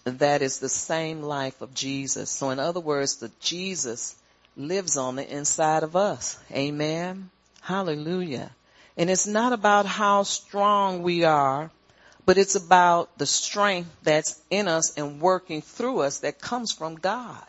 that 0.04 0.42
is 0.42 0.58
the 0.58 0.68
same 0.68 1.22
life 1.22 1.60
of 1.60 1.74
Jesus. 1.74 2.30
So 2.30 2.50
in 2.50 2.58
other 2.58 2.80
words, 2.80 3.16
the 3.16 3.30
Jesus 3.40 4.16
lives 4.56 4.96
on 4.96 5.16
the 5.16 5.28
inside 5.28 5.82
of 5.82 5.96
us. 5.96 6.38
Amen. 6.52 7.30
Hallelujah. 7.61 8.50
And 8.96 9.11
it's 9.11 9.26
not 9.26 9.52
about 9.52 9.87
how 9.87 10.23
strong 10.23 11.02
we 11.02 11.25
are, 11.25 11.70
but 12.26 12.38
it's 12.38 12.54
about 12.54 13.18
the 13.18 13.26
strength 13.26 13.90
that's 14.02 14.40
in 14.50 14.68
us 14.68 14.96
and 14.96 15.20
working 15.20 15.62
through 15.62 16.00
us 16.00 16.18
that 16.18 16.40
comes 16.40 16.73
from 16.73 16.94
God. 16.94 17.42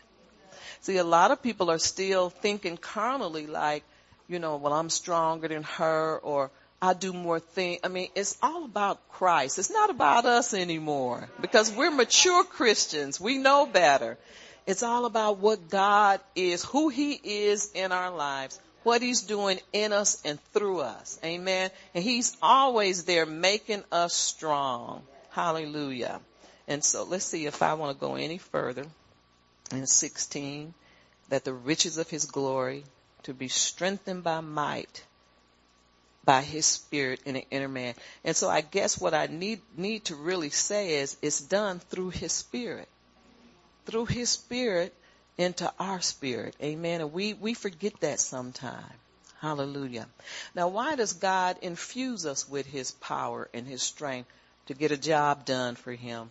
See, 0.81 0.97
a 0.97 1.03
lot 1.03 1.31
of 1.31 1.41
people 1.41 1.71
are 1.71 1.79
still 1.79 2.29
thinking 2.29 2.77
carnally 2.77 3.47
like, 3.47 3.83
you 4.27 4.39
know, 4.39 4.57
well, 4.57 4.73
I'm 4.73 4.89
stronger 4.89 5.47
than 5.47 5.63
her 5.63 6.17
or 6.17 6.51
I 6.81 6.93
do 6.93 7.13
more 7.13 7.39
things. 7.39 7.79
I 7.83 7.87
mean, 7.87 8.09
it's 8.15 8.37
all 8.41 8.65
about 8.65 9.09
Christ. 9.09 9.57
It's 9.57 9.71
not 9.71 9.89
about 9.89 10.25
us 10.25 10.53
anymore 10.53 11.29
because 11.41 11.71
we're 11.71 11.91
mature 11.91 12.43
Christians. 12.43 13.19
We 13.19 13.37
know 13.37 13.65
better. 13.65 14.17
It's 14.65 14.83
all 14.83 15.05
about 15.05 15.37
what 15.37 15.69
God 15.69 16.19
is, 16.35 16.63
who 16.63 16.89
He 16.89 17.13
is 17.23 17.71
in 17.73 17.91
our 17.91 18.09
lives, 18.11 18.59
what 18.83 19.01
He's 19.01 19.21
doing 19.21 19.59
in 19.73 19.93
us 19.93 20.21
and 20.25 20.39
through 20.53 20.79
us. 20.79 21.19
Amen. 21.23 21.69
And 21.93 22.03
He's 22.03 22.35
always 22.41 23.05
there 23.05 23.25
making 23.25 23.83
us 23.91 24.13
strong. 24.13 25.03
Hallelujah. 25.31 26.19
And 26.67 26.83
so 26.83 27.03
let's 27.03 27.25
see 27.25 27.45
if 27.45 27.61
I 27.61 27.75
want 27.75 27.95
to 27.95 27.99
go 27.99 28.15
any 28.15 28.37
further. 28.39 28.85
In 29.71 29.85
16, 29.85 30.73
that 31.29 31.43
the 31.43 31.53
riches 31.53 31.97
of 31.97 32.09
His 32.09 32.25
glory 32.25 32.83
to 33.23 33.33
be 33.33 33.47
strengthened 33.47 34.23
by 34.23 34.39
might 34.39 35.03
by 36.25 36.41
his 36.41 36.65
spirit 36.65 37.21
in 37.25 37.35
the 37.35 37.45
inner 37.51 37.67
man. 37.67 37.93
And 38.23 38.35
so 38.35 38.49
I 38.49 38.61
guess 38.61 38.99
what 38.99 39.13
I 39.13 39.27
need, 39.27 39.61
need 39.77 40.05
to 40.05 40.15
really 40.15 40.49
say 40.49 40.95
is 40.95 41.17
it's 41.21 41.39
done 41.39 41.79
through 41.79 42.09
his 42.09 42.31
spirit. 42.31 42.89
Through 43.85 44.05
his 44.05 44.29
spirit 44.29 44.93
into 45.37 45.71
our 45.79 46.01
spirit. 46.01 46.55
Amen. 46.61 47.01
And 47.01 47.13
we, 47.13 47.33
we 47.33 47.53
forget 47.53 47.99
that 48.01 48.19
sometime. 48.19 48.83
Hallelujah. 49.41 50.07
Now 50.55 50.69
why 50.69 50.95
does 50.95 51.13
God 51.13 51.57
infuse 51.61 52.25
us 52.25 52.47
with 52.47 52.65
his 52.65 52.91
power 52.91 53.49
and 53.53 53.67
his 53.67 53.83
strength 53.83 54.29
to 54.67 54.73
get 54.73 54.91
a 54.91 54.97
job 54.97 55.45
done 55.45 55.75
for 55.75 55.91
him? 55.91 56.29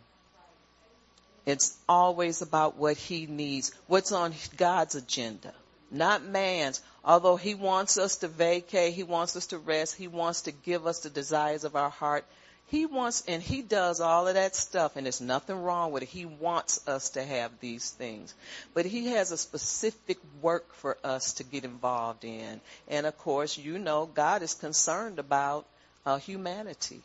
It's 1.47 1.77
always 1.89 2.41
about 2.41 2.77
what 2.77 2.97
he 2.97 3.27
needs, 3.27 3.73
what's 3.87 4.13
on 4.13 4.35
God's 4.57 4.95
agenda, 4.95 5.53
not 5.91 6.25
man's. 6.25 6.81
Although 7.05 7.37
he 7.37 7.55
wants 7.55 7.99
us 7.99 8.17
to 8.17 8.29
vacate, 8.29 8.95
he 8.95 9.03
wants 9.03 9.37
us 9.37 9.49
to 9.49 9.59
rest, 9.59 9.95
he 9.95 10.09
wants 10.09 10.43
to 10.43 10.53
give 10.53 10.87
us 10.87 11.01
the 11.01 11.11
desires 11.11 11.65
of 11.65 11.77
our 11.77 11.91
heart. 11.91 12.25
He 12.69 12.87
wants, 12.87 13.25
and 13.29 13.43
he 13.43 13.63
does 13.63 14.01
all 14.01 14.27
of 14.27 14.35
that 14.35 14.57
stuff, 14.57 14.97
and 14.97 15.07
there's 15.07 15.21
nothing 15.21 15.57
wrong 15.57 15.93
with 15.93 16.03
it. 16.03 16.09
He 16.09 16.25
wants 16.25 16.87
us 16.89 17.11
to 17.11 17.23
have 17.23 17.61
these 17.61 17.91
things. 17.91 18.35
But 18.73 18.87
he 18.87 19.09
has 19.09 19.31
a 19.33 19.37
specific 19.37 20.19
work 20.41 20.75
for 20.75 20.97
us 21.05 21.35
to 21.35 21.45
get 21.45 21.65
involved 21.65 22.25
in. 22.25 22.61
And 22.89 23.07
of 23.07 23.19
course, 23.19 23.59
you 23.59 23.79
know, 23.79 24.07
God 24.07 24.43
is 24.43 24.55
concerned 24.55 25.19
about 25.19 25.67
uh, 26.07 26.19
humanity. 26.19 27.03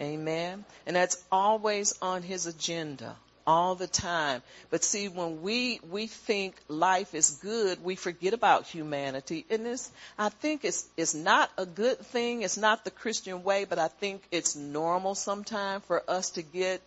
Amen. 0.00 0.64
And 0.86 0.96
that's 0.96 1.22
always 1.32 1.94
on 2.00 2.22
his 2.22 2.46
agenda 2.46 3.16
all 3.50 3.74
the 3.74 3.88
time. 3.88 4.42
But 4.70 4.84
see, 4.84 5.08
when 5.08 5.42
we, 5.42 5.80
we 5.90 6.06
think 6.06 6.54
life 6.68 7.16
is 7.16 7.30
good, 7.42 7.82
we 7.82 7.96
forget 7.96 8.32
about 8.32 8.66
humanity. 8.66 9.44
And 9.50 9.66
this, 9.66 9.90
I 10.16 10.28
think 10.28 10.64
it's, 10.64 10.86
it's 10.96 11.14
not 11.14 11.50
a 11.58 11.66
good 11.66 11.98
thing. 11.98 12.42
It's 12.42 12.56
not 12.56 12.84
the 12.84 12.92
Christian 12.92 13.42
way, 13.42 13.64
but 13.64 13.80
I 13.80 13.88
think 13.88 14.22
it's 14.30 14.54
normal 14.54 15.16
sometimes 15.16 15.84
for 15.84 16.00
us 16.08 16.30
to 16.30 16.42
get 16.42 16.80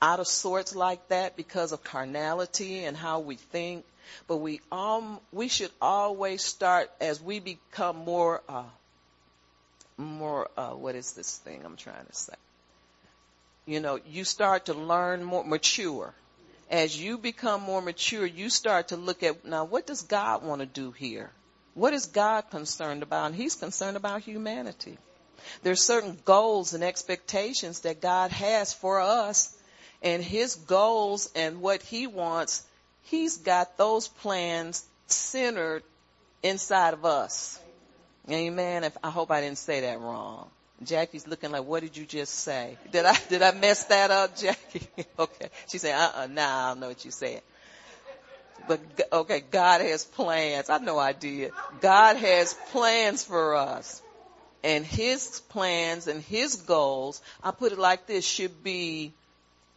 out 0.00 0.20
of 0.20 0.28
sorts 0.28 0.76
like 0.76 1.08
that 1.08 1.36
because 1.36 1.72
of 1.72 1.82
carnality 1.82 2.84
and 2.84 2.96
how 2.96 3.18
we 3.18 3.34
think. 3.34 3.84
But 4.28 4.36
we 4.36 4.60
um 4.70 5.18
we 5.32 5.48
should 5.48 5.72
always 5.82 6.42
start 6.42 6.90
as 7.00 7.20
we 7.20 7.40
become 7.40 7.96
more 7.96 8.40
uh 8.48 8.70
more 9.96 10.48
uh 10.56 10.70
what 10.70 10.94
is 10.94 11.12
this 11.12 11.36
thing 11.38 11.60
I'm 11.64 11.76
trying 11.76 12.06
to 12.06 12.14
say? 12.14 12.38
You 13.68 13.80
know, 13.80 14.00
you 14.08 14.24
start 14.24 14.66
to 14.66 14.74
learn 14.74 15.22
more, 15.22 15.44
mature. 15.44 16.14
As 16.70 16.98
you 16.98 17.18
become 17.18 17.60
more 17.60 17.82
mature, 17.82 18.24
you 18.24 18.48
start 18.48 18.88
to 18.88 18.96
look 18.96 19.22
at, 19.22 19.44
now 19.44 19.64
what 19.64 19.86
does 19.86 20.02
God 20.02 20.42
want 20.42 20.60
to 20.60 20.66
do 20.66 20.90
here? 20.90 21.30
What 21.74 21.92
is 21.92 22.06
God 22.06 22.50
concerned 22.50 23.02
about? 23.02 23.26
And 23.26 23.34
He's 23.34 23.54
concerned 23.54 23.98
about 23.98 24.22
humanity. 24.22 24.96
There's 25.62 25.82
certain 25.82 26.18
goals 26.24 26.72
and 26.72 26.82
expectations 26.82 27.80
that 27.80 28.00
God 28.00 28.30
has 28.32 28.72
for 28.72 29.00
us 29.00 29.54
and 30.02 30.22
His 30.22 30.54
goals 30.54 31.30
and 31.34 31.60
what 31.60 31.82
He 31.82 32.06
wants, 32.06 32.64
He's 33.02 33.36
got 33.36 33.76
those 33.76 34.08
plans 34.08 34.84
centered 35.08 35.82
inside 36.42 36.94
of 36.94 37.04
us. 37.04 37.60
Amen. 38.30 38.84
If, 38.84 38.96
I 39.04 39.10
hope 39.10 39.30
I 39.30 39.42
didn't 39.42 39.58
say 39.58 39.82
that 39.82 40.00
wrong. 40.00 40.50
Jackie's 40.84 41.26
looking 41.26 41.50
like, 41.50 41.64
what 41.64 41.82
did 41.82 41.96
you 41.96 42.06
just 42.06 42.32
say? 42.34 42.78
Did 42.92 43.04
I, 43.04 43.16
did 43.28 43.42
I 43.42 43.52
mess 43.52 43.84
that 43.84 44.10
up, 44.10 44.36
Jackie? 44.36 44.86
okay. 45.18 45.48
She 45.68 45.78
said, 45.78 45.94
uh-uh, 45.94 46.28
nah, 46.28 46.66
I 46.66 46.68
don't 46.70 46.80
know 46.80 46.88
what 46.88 47.04
you 47.04 47.10
said. 47.10 47.42
But, 48.68 48.80
okay, 49.12 49.42
God 49.50 49.80
has 49.80 50.04
plans. 50.04 50.68
I 50.68 50.74
have 50.74 50.82
no 50.82 50.98
idea. 50.98 51.50
God 51.80 52.16
has 52.16 52.54
plans 52.70 53.24
for 53.24 53.56
us. 53.56 54.02
And 54.62 54.84
His 54.84 55.40
plans 55.48 56.06
and 56.06 56.22
His 56.22 56.56
goals, 56.56 57.22
I 57.42 57.50
put 57.50 57.72
it 57.72 57.78
like 57.78 58.06
this, 58.06 58.24
should 58.24 58.62
be 58.62 59.12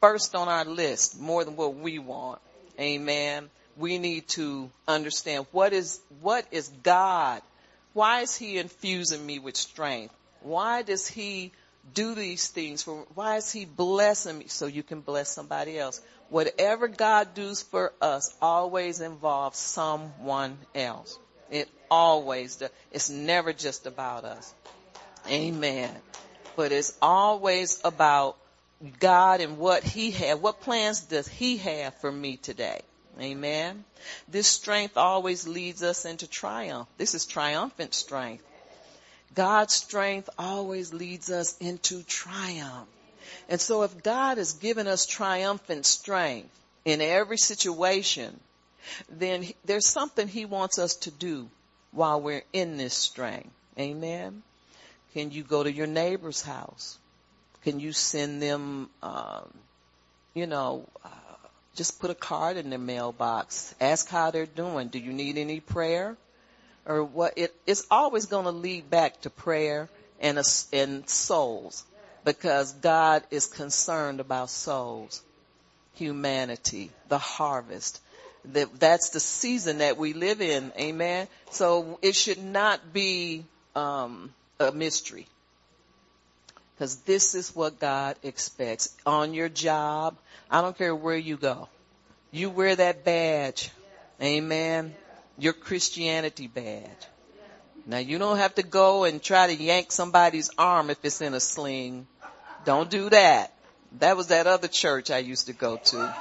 first 0.02 0.36
on 0.36 0.50
our 0.50 0.66
list, 0.66 1.20
more 1.20 1.44
than 1.46 1.56
what 1.56 1.76
we 1.76 2.00
want. 2.00 2.40
Amen. 2.80 3.50
We 3.78 3.98
need 3.98 4.28
to 4.30 4.70
understand 4.88 5.46
what 5.52 5.74
is, 5.74 6.00
what 6.20 6.46
is 6.52 6.68
God? 6.84 7.42
Why 7.94 8.22
is 8.22 8.36
He 8.36 8.58
infusing 8.58 9.26
me 9.26 9.40
with 9.40 9.56
strength? 9.56 10.14
Why 10.41 10.82
does 10.82 11.08
he 11.08 11.51
do 11.93 12.15
these 12.15 12.47
things 12.47 12.84
for, 12.84 13.06
why 13.15 13.38
is 13.38 13.51
he 13.51 13.65
blessing 13.65 14.39
me 14.39 14.47
so 14.47 14.65
you 14.65 14.84
can 14.84 15.01
bless 15.01 15.30
somebody 15.30 15.77
else? 15.80 16.01
Whatever 16.30 16.88
God 16.88 17.34
does 17.34 17.62
for 17.62 17.93
us 18.01 18.34
always 18.41 19.01
involves 19.01 19.58
someone 19.58 20.58
else. 20.73 21.17
It 21.49 21.69
always 21.89 22.56
does. 22.58 22.69
It's 22.91 23.10
never 23.10 23.51
just 23.51 23.86
about 23.86 24.23
us. 24.23 24.54
Amen. 25.30 25.93
But 26.56 26.71
it's 26.71 26.97
always 27.01 27.82
about 27.84 28.38
God 28.99 29.41
and 29.41 29.58
what 29.58 29.84
he 29.84 30.12
had. 30.12 30.41
What 30.41 30.62
plans 30.62 31.01
does 31.01 31.27
he 31.27 31.58
have 31.58 31.93
for 31.95 32.12
me 32.12 32.38
today? 32.38 32.82
Amen. 33.19 33.84
This 34.27 34.47
strength 34.47 34.97
always 34.97 35.47
leads 35.47 35.84
us 35.84 36.06
into 36.06 36.27
triumph. 36.27 36.88
This 36.97 37.13
is 37.13 37.25
triumphant 37.25 37.93
strength. 37.93 38.43
God's 39.34 39.74
strength 39.74 40.30
always 40.38 40.94
leads 40.94 41.32
us 41.32 41.58
into 41.60 42.04
triumph. 42.04 42.88
And 43.50 43.60
so 43.60 43.84
if 43.84 44.04
God 44.04 44.38
has 44.38 44.54
given 44.54 44.88
us 44.88 45.06
triumphant 45.06 45.86
strength 45.86 46.50
in 46.86 47.02
every 47.02 47.38
situation, 47.38 48.39
then 49.10 49.46
there's 49.65 49.88
something 49.88 50.28
he 50.28 50.46
wants 50.46 50.80
us 50.80 50.96
to 50.96 51.12
do 51.12 51.48
while 51.91 52.22
we're 52.22 52.44
in 52.52 52.78
this 52.78 52.94
strength. 52.94 53.50
Amen. 53.80 54.44
Can 55.13 55.32
you 55.32 55.44
go 55.44 55.63
to 55.63 55.72
your 55.72 55.88
neighbor's 55.88 56.41
house? 56.41 56.98
Can 57.63 57.80
you 57.80 57.91
send 57.94 58.41
them, 58.41 58.89
um, 59.04 59.54
you 60.34 60.48
know, 60.48 60.88
uh, 61.06 61.10
just 61.76 62.00
put 62.00 62.10
a 62.10 62.15
card 62.15 62.58
in 62.58 62.70
their 62.70 62.80
mailbox. 62.80 63.74
Ask 63.80 64.10
how 64.10 64.32
they're 64.32 64.46
doing. 64.46 64.89
Do 64.89 65.00
you 65.00 65.13
need 65.13 65.38
any 65.38 65.60
prayer? 65.60 66.17
Or 66.86 67.04
what 67.04 67.34
it, 67.38 67.54
it's 67.67 67.86
always 67.91 68.26
going 68.26 68.46
to 68.46 68.52
lead 68.52 68.89
back 68.89 69.22
to 69.22 69.30
prayer 69.30 69.89
and, 70.20 70.38
a, 70.38 70.44
and 70.74 71.08
souls 71.10 71.84
because 72.24 72.74
God 72.74 73.24
is 73.32 73.48
concerned 73.48 74.20
about 74.20 74.50
souls, 74.50 75.22
humanity, 75.94 76.91
the 77.10 77.17
harvest. 77.17 78.02
That, 78.46 78.80
that's 78.80 79.10
the 79.12 79.20
season 79.20 79.80
that 79.80 79.98
we 79.98 80.13
live 80.13 80.41
in. 80.41 80.72
Amen. 80.80 81.28
So 81.52 82.00
it 82.02 82.15
should 82.15 82.44
not 82.44 82.94
be, 82.94 83.46
um, 83.76 84.34
a 84.60 84.72
mystery. 84.72 85.28
Cause 86.80 86.98
this 87.02 87.36
is 87.36 87.56
what 87.56 87.80
God 87.80 88.15
expects 88.24 88.96
on 89.06 89.36
your 89.36 89.50
job. 89.50 90.17
I 90.50 90.62
don't 90.62 90.76
care 90.76 90.96
where 90.96 91.15
you 91.15 91.38
go. 91.38 91.70
You 92.32 92.50
wear 92.50 92.76
that 92.76 93.04
badge. 93.04 93.70
Amen 94.20 94.96
your 95.38 95.54
Christianity 95.54 96.48
badge. 96.48 97.08
Now 97.86 97.98
you 97.98 98.17
don't 98.20 98.38
have 98.38 98.56
to 98.56 98.63
go 98.63 99.06
and 99.06 99.22
try 99.22 99.48
to 99.48 99.54
yank 99.54 99.91
somebody's 99.91 100.50
arm 100.58 100.89
if 100.89 101.04
it's 101.04 101.22
in 101.22 101.34
a 101.34 101.39
sling. 101.39 102.08
Don't 102.65 102.89
do 102.89 103.10
that. 103.10 103.54
That 104.00 104.15
was 104.15 104.28
that 104.28 104.48
other 104.48 104.67
church 104.67 105.12
I 105.12 105.17
used 105.17 105.48
to 105.48 105.54
go 105.54 105.78
to 105.78 106.15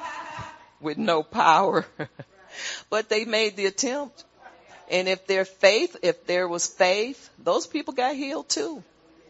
with 0.81 0.99
no 0.99 1.23
power. 1.23 1.87
but 2.90 3.09
they 3.09 3.25
made 3.25 3.57
the 3.57 3.66
attempt. 3.66 4.25
And 4.90 5.09
if 5.09 5.27
their 5.27 5.44
faith, 5.44 5.96
if 6.03 6.27
there 6.27 6.49
was 6.49 6.66
faith, 6.66 7.31
those 7.38 7.66
people 7.66 7.94
got 7.94 8.16
healed 8.16 8.49
too. 8.49 8.83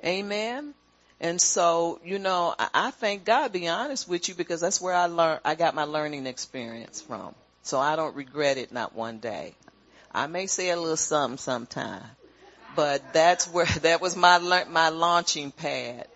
Amen. 0.04 0.72
And 1.20 1.38
so, 1.38 2.00
you 2.02 2.18
know, 2.18 2.54
I, 2.58 2.68
I 2.72 2.90
thank 2.92 3.26
God, 3.26 3.52
be 3.52 3.68
honest 3.68 4.08
with 4.08 4.28
you, 4.28 4.34
because 4.34 4.62
that's 4.62 4.80
where 4.80 4.94
I 4.94 5.06
learned, 5.06 5.40
I 5.44 5.54
got 5.54 5.74
my 5.74 5.84
learning 5.84 6.26
experience 6.26 7.02
from. 7.02 7.34
So 7.62 7.78
I 7.78 7.96
don't 7.96 8.16
regret 8.16 8.56
it 8.56 8.72
not 8.72 8.94
one 8.94 9.18
day. 9.18 9.54
I 10.12 10.26
may 10.26 10.46
say 10.46 10.70
a 10.70 10.76
little 10.76 10.96
something 10.96 11.38
sometime, 11.38 12.04
but 12.74 13.12
that's 13.12 13.46
where, 13.48 13.66
that 13.82 14.00
was 14.00 14.16
my, 14.16 14.38
my 14.68 14.88
launching 14.88 15.52
pad. 15.52 16.06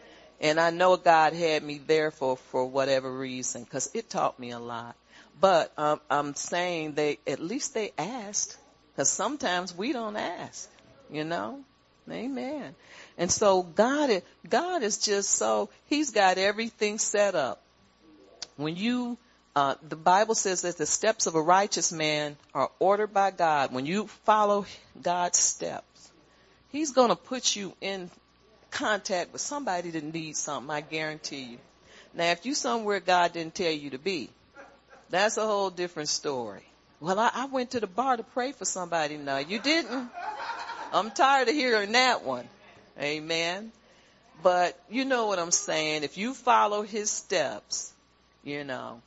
And 0.40 0.60
I 0.60 0.70
know 0.70 0.96
God 0.96 1.32
had 1.32 1.62
me 1.62 1.78
there 1.78 2.10
for, 2.10 2.36
for 2.36 2.66
whatever 2.66 3.10
reason, 3.10 3.64
cause 3.64 3.90
it 3.94 4.10
taught 4.10 4.38
me 4.38 4.50
a 4.50 4.58
lot. 4.58 4.96
But 5.40 5.72
um, 5.78 6.00
I'm 6.10 6.34
saying 6.34 6.94
they, 6.94 7.18
at 7.26 7.40
least 7.40 7.74
they 7.74 7.92
asked, 7.96 8.56
cause 8.96 9.08
sometimes 9.08 9.74
we 9.74 9.92
don't 9.92 10.16
ask, 10.16 10.68
you 11.10 11.24
know? 11.24 11.64
Amen. 12.10 12.74
And 13.16 13.30
so 13.30 13.62
God, 13.62 14.10
it 14.10 14.26
God 14.46 14.82
is 14.82 14.98
just 14.98 15.30
so, 15.30 15.70
He's 15.86 16.10
got 16.10 16.36
everything 16.36 16.98
set 16.98 17.34
up. 17.34 17.62
When 18.56 18.76
you, 18.76 19.16
uh, 19.56 19.76
the 19.88 19.96
Bible 19.96 20.34
says 20.34 20.62
that 20.62 20.76
the 20.76 20.86
steps 20.86 21.26
of 21.26 21.34
a 21.34 21.42
righteous 21.42 21.92
man 21.92 22.36
are 22.54 22.70
ordered 22.78 23.14
by 23.14 23.30
God. 23.30 23.72
When 23.72 23.86
you 23.86 24.08
follow 24.24 24.66
God's 25.00 25.38
steps, 25.38 26.10
He's 26.70 26.92
gonna 26.92 27.16
put 27.16 27.54
you 27.54 27.72
in 27.80 28.10
contact 28.70 29.32
with 29.32 29.40
somebody 29.40 29.90
that 29.90 30.02
needs 30.02 30.40
something, 30.40 30.74
I 30.74 30.80
guarantee 30.80 31.42
you. 31.42 31.58
Now 32.14 32.30
if 32.32 32.44
you 32.44 32.54
somewhere 32.54 33.00
God 33.00 33.32
didn't 33.32 33.54
tell 33.54 33.70
you 33.70 33.90
to 33.90 33.98
be, 33.98 34.28
that's 35.10 35.36
a 35.36 35.46
whole 35.46 35.70
different 35.70 36.08
story. 36.08 36.62
Well, 37.00 37.18
I, 37.18 37.30
I 37.32 37.46
went 37.46 37.72
to 37.72 37.80
the 37.80 37.86
bar 37.86 38.16
to 38.16 38.22
pray 38.22 38.52
for 38.52 38.64
somebody. 38.64 39.16
No, 39.16 39.38
you 39.38 39.60
didn't. 39.60 40.08
I'm 40.92 41.10
tired 41.10 41.48
of 41.48 41.54
hearing 41.54 41.92
that 41.92 42.24
one. 42.24 42.48
Amen. 43.00 43.72
But 44.42 44.78
you 44.88 45.04
know 45.04 45.26
what 45.26 45.38
I'm 45.38 45.50
saying. 45.50 46.02
If 46.02 46.18
you 46.18 46.34
follow 46.34 46.82
his 46.82 47.10
steps, 47.10 47.92
you 48.42 48.64
know, 48.64 49.00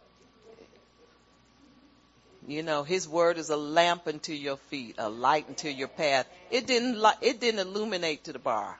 you 2.47 2.63
know, 2.63 2.83
his 2.83 3.09
word 3.09 3.37
is 3.37 3.49
a 3.49 3.57
lamp 3.57 4.07
unto 4.07 4.31
your 4.31 4.55
feet, 4.55 4.95
a 4.97 5.09
light 5.09 5.45
unto 5.49 5.67
your 5.67 5.89
path. 5.89 6.25
It 6.49 6.65
didn't, 6.65 7.03
it 7.21 7.41
didn't 7.41 7.59
illuminate 7.59 8.23
to 8.23 8.33
the 8.33 8.39
bar. 8.39 8.79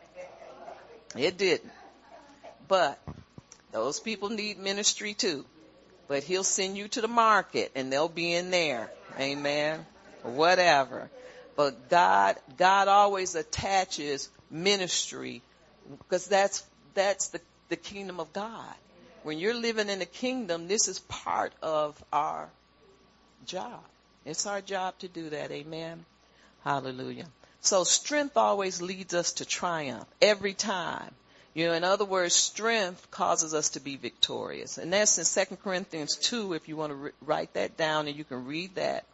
It 1.17 1.37
didn't. 1.37 1.71
But 2.69 2.97
those 3.73 3.99
people 3.99 4.29
need 4.29 4.57
ministry 4.57 5.13
too. 5.13 5.45
But 6.07 6.23
he'll 6.23 6.45
send 6.45 6.77
you 6.77 6.87
to 6.89 7.01
the 7.01 7.09
market 7.09 7.73
and 7.75 7.91
they'll 7.91 8.07
be 8.07 8.33
in 8.33 8.51
there. 8.51 8.89
Amen. 9.19 9.85
Whatever. 10.23 11.09
But 11.57 11.89
God, 11.89 12.37
God 12.57 12.87
always 12.87 13.35
attaches 13.35 14.29
ministry 14.49 15.41
because 15.89 16.25
that's, 16.27 16.63
that's 16.93 17.29
the, 17.29 17.41
the 17.67 17.75
kingdom 17.75 18.21
of 18.21 18.31
God. 18.31 18.75
When 19.23 19.39
you're 19.39 19.53
living 19.53 19.89
in 19.89 19.99
the 19.99 20.05
kingdom, 20.05 20.69
this 20.69 20.87
is 20.87 20.99
part 20.99 21.51
of 21.61 22.01
our 22.13 22.49
job. 23.45 23.79
It's 24.25 24.45
our 24.45 24.61
job 24.61 24.97
to 24.99 25.07
do 25.07 25.29
that. 25.29 25.51
Amen. 25.51 26.03
Hallelujah. 26.63 27.27
So 27.61 27.83
strength 27.83 28.37
always 28.37 28.81
leads 28.81 29.13
us 29.13 29.33
to 29.33 29.45
triumph 29.45 30.05
every 30.21 30.53
time. 30.53 31.11
You 31.53 31.67
know, 31.67 31.73
in 31.73 31.83
other 31.83 32.05
words, 32.05 32.35
strength 32.35 33.09
causes 33.09 33.53
us 33.53 33.69
to 33.69 33.79
be 33.79 33.95
victorious. 33.95 34.77
And 34.77 34.93
that's 34.93 35.17
in 35.17 35.45
2 35.47 35.55
Corinthians 35.63 36.15
2 36.17 36.53
if 36.53 36.67
you 36.67 36.77
want 36.77 36.91
to 36.91 36.95
re- 36.95 37.11
write 37.21 37.53
that 37.53 37.77
down 37.77 38.07
and 38.07 38.15
you 38.15 38.23
can 38.23 38.45
read 38.45 38.75
that 38.75 39.05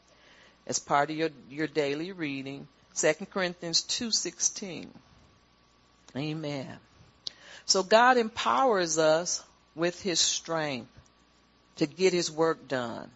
as 0.67 0.79
part 0.79 1.09
of 1.09 1.15
your, 1.15 1.29
your 1.49 1.67
daily 1.67 2.12
reading. 2.12 2.67
2 2.95 3.13
Corinthians 3.31 3.83
2.16. 3.83 4.88
Amen. 6.17 6.77
So 7.65 7.81
God 7.81 8.17
empowers 8.17 8.97
us 8.97 9.41
with 9.73 10.01
His 10.01 10.19
strength 10.19 10.91
to 11.77 11.86
get 11.86 12.13
His 12.13 12.29
work 12.29 12.67
done 12.67 13.09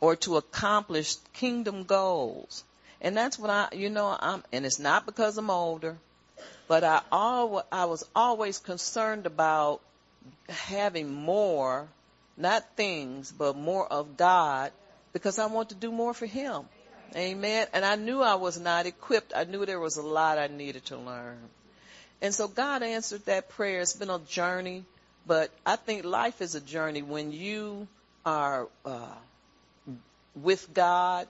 or 0.00 0.16
to 0.16 0.36
accomplish 0.36 1.16
kingdom 1.34 1.84
goals. 1.84 2.64
And 3.00 3.16
that's 3.16 3.38
what 3.38 3.50
I, 3.50 3.68
you 3.72 3.90
know, 3.90 4.14
I'm, 4.18 4.42
and 4.52 4.66
it's 4.66 4.78
not 4.78 5.06
because 5.06 5.38
I'm 5.38 5.50
older, 5.50 5.96
but 6.68 6.84
I 6.84 7.02
al- 7.12 7.66
I 7.72 7.86
was 7.86 8.04
always 8.14 8.58
concerned 8.58 9.26
about 9.26 9.80
having 10.48 11.12
more, 11.12 11.88
not 12.36 12.64
things, 12.76 13.32
but 13.32 13.56
more 13.56 13.86
of 13.86 14.16
God 14.16 14.72
because 15.12 15.38
I 15.38 15.46
want 15.46 15.70
to 15.70 15.74
do 15.74 15.90
more 15.90 16.14
for 16.14 16.26
him. 16.26 16.64
Amen. 17.16 17.66
And 17.72 17.84
I 17.84 17.96
knew 17.96 18.22
I 18.22 18.36
was 18.36 18.60
not 18.60 18.86
equipped. 18.86 19.32
I 19.34 19.44
knew 19.44 19.66
there 19.66 19.80
was 19.80 19.96
a 19.96 20.02
lot 20.02 20.38
I 20.38 20.46
needed 20.46 20.84
to 20.86 20.96
learn. 20.96 21.38
And 22.22 22.34
so 22.34 22.46
God 22.46 22.82
answered 22.82 23.24
that 23.26 23.48
prayer. 23.48 23.80
It's 23.80 23.94
been 23.94 24.10
a 24.10 24.18
journey, 24.18 24.84
but 25.26 25.50
I 25.64 25.76
think 25.76 26.04
life 26.04 26.40
is 26.40 26.54
a 26.54 26.60
journey 26.60 27.02
when 27.02 27.32
you 27.32 27.88
are 28.24 28.68
uh, 28.84 29.14
with 30.34 30.72
God. 30.72 31.26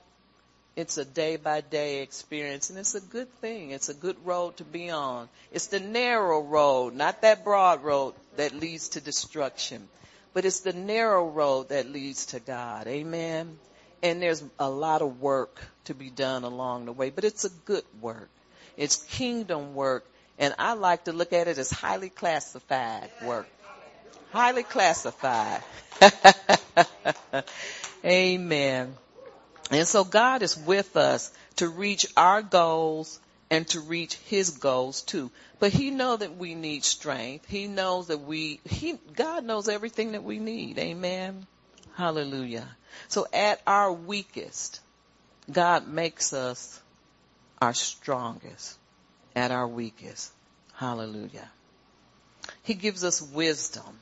It's 0.75 0.97
a 0.97 1.05
day 1.05 1.35
by 1.35 1.61
day 1.61 2.01
experience 2.01 2.69
and 2.69 2.79
it's 2.79 2.95
a 2.95 3.01
good 3.01 3.31
thing. 3.35 3.71
It's 3.71 3.89
a 3.89 3.93
good 3.93 4.15
road 4.25 4.57
to 4.57 4.63
be 4.63 4.89
on. 4.89 5.27
It's 5.51 5.67
the 5.67 5.79
narrow 5.81 6.41
road, 6.41 6.95
not 6.95 7.21
that 7.23 7.43
broad 7.43 7.83
road 7.83 8.13
that 8.37 8.53
leads 8.53 8.89
to 8.89 9.01
destruction, 9.01 9.87
but 10.33 10.45
it's 10.45 10.61
the 10.61 10.73
narrow 10.73 11.27
road 11.27 11.69
that 11.69 11.89
leads 11.89 12.27
to 12.27 12.39
God. 12.39 12.87
Amen 12.87 13.57
and 14.03 14.21
there's 14.21 14.43
a 14.59 14.69
lot 14.69 15.01
of 15.01 15.21
work 15.21 15.61
to 15.85 15.93
be 15.93 16.09
done 16.09 16.43
along 16.43 16.85
the 16.85 16.91
way, 16.91 17.09
but 17.09 17.23
it's 17.23 17.45
a 17.45 17.49
good 17.65 17.83
work. 18.01 18.29
It's 18.77 18.95
kingdom 18.95 19.75
work, 19.75 20.05
and 20.39 20.55
I 20.57 20.73
like 20.73 21.05
to 21.05 21.13
look 21.13 21.33
at 21.33 21.47
it 21.47 21.57
as 21.57 21.69
highly 21.69 22.09
classified 22.09 23.09
work. 23.23 23.47
Highly 24.31 24.63
classified. 24.63 25.61
Amen. 28.03 28.95
And 29.69 29.87
so 29.87 30.03
God 30.03 30.41
is 30.41 30.57
with 30.57 30.97
us 30.97 31.31
to 31.57 31.69
reach 31.69 32.05
our 32.17 32.41
goals 32.41 33.19
and 33.49 33.67
to 33.67 33.79
reach 33.79 34.15
his 34.15 34.51
goals 34.51 35.01
too. 35.01 35.29
But 35.59 35.71
he 35.71 35.91
knows 35.91 36.19
that 36.19 36.37
we 36.37 36.55
need 36.55 36.83
strength. 36.83 37.45
He 37.47 37.67
knows 37.67 38.07
that 38.07 38.21
we, 38.21 38.59
he, 38.65 38.97
God 39.15 39.43
knows 39.43 39.69
everything 39.69 40.13
that 40.13 40.23
we 40.23 40.39
need. 40.39 40.79
Amen. 40.79 41.45
Hallelujah. 41.95 42.67
So 43.09 43.27
at 43.33 43.61
our 43.67 43.91
weakest, 43.91 44.79
God 45.51 45.87
makes 45.87 46.33
us 46.33 46.79
our 47.61 47.73
strongest 47.73 48.77
at 49.35 49.51
our 49.51 49.67
weakest. 49.67 50.31
Hallelujah. 50.73 51.49
He 52.63 52.73
gives 52.73 53.03
us 53.03 53.21
wisdom. 53.21 53.99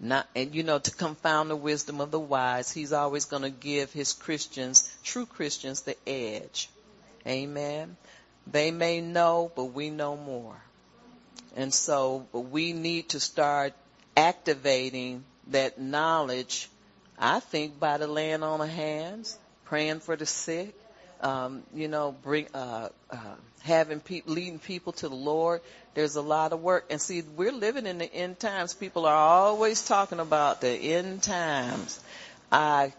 Not, 0.00 0.28
and 0.34 0.54
you 0.54 0.62
know, 0.62 0.78
to 0.78 0.90
confound 0.92 1.50
the 1.50 1.56
wisdom 1.56 2.00
of 2.00 2.10
the 2.10 2.20
wise, 2.20 2.70
he's 2.70 2.92
always 2.92 3.24
going 3.24 3.42
to 3.42 3.50
give 3.50 3.92
his 3.92 4.12
Christians, 4.12 4.94
true 5.02 5.26
Christians, 5.26 5.82
the 5.82 5.96
edge. 6.06 6.68
Amen. 7.26 7.96
They 8.46 8.70
may 8.70 9.00
know, 9.00 9.50
but 9.54 9.66
we 9.66 9.90
know 9.90 10.16
more. 10.16 10.56
And 11.56 11.74
so, 11.74 12.26
we 12.32 12.72
need 12.72 13.10
to 13.10 13.20
start 13.20 13.74
activating 14.16 15.24
that 15.48 15.80
knowledge 15.80 16.68
I 17.18 17.40
think 17.40 17.80
by 17.80 17.98
the 17.98 18.06
laying 18.06 18.44
on 18.44 18.60
of 18.60 18.68
hands, 18.68 19.36
praying 19.64 20.00
for 20.00 20.14
the 20.14 20.26
sick, 20.26 20.74
um, 21.20 21.62
you 21.74 21.88
know, 21.88 22.12
bring, 22.22 22.46
uh, 22.54 22.88
uh, 23.10 23.16
having 23.62 24.00
people, 24.00 24.34
leading 24.34 24.58
people 24.58 24.92
to 24.94 25.08
the 25.08 25.14
Lord. 25.14 25.60
There's 25.94 26.16
a 26.16 26.22
lot 26.22 26.52
of 26.52 26.62
work. 26.62 26.86
And 26.90 27.00
see, 27.00 27.22
we're 27.22 27.52
living 27.52 27.86
in 27.86 27.98
the 27.98 28.12
end 28.12 28.38
times. 28.38 28.74
People 28.74 29.06
are 29.06 29.16
always 29.16 29.84
talking 29.84 30.20
about 30.20 30.60
the 30.60 30.70
end 30.70 31.22
times. 31.22 32.00
I, 32.52 32.92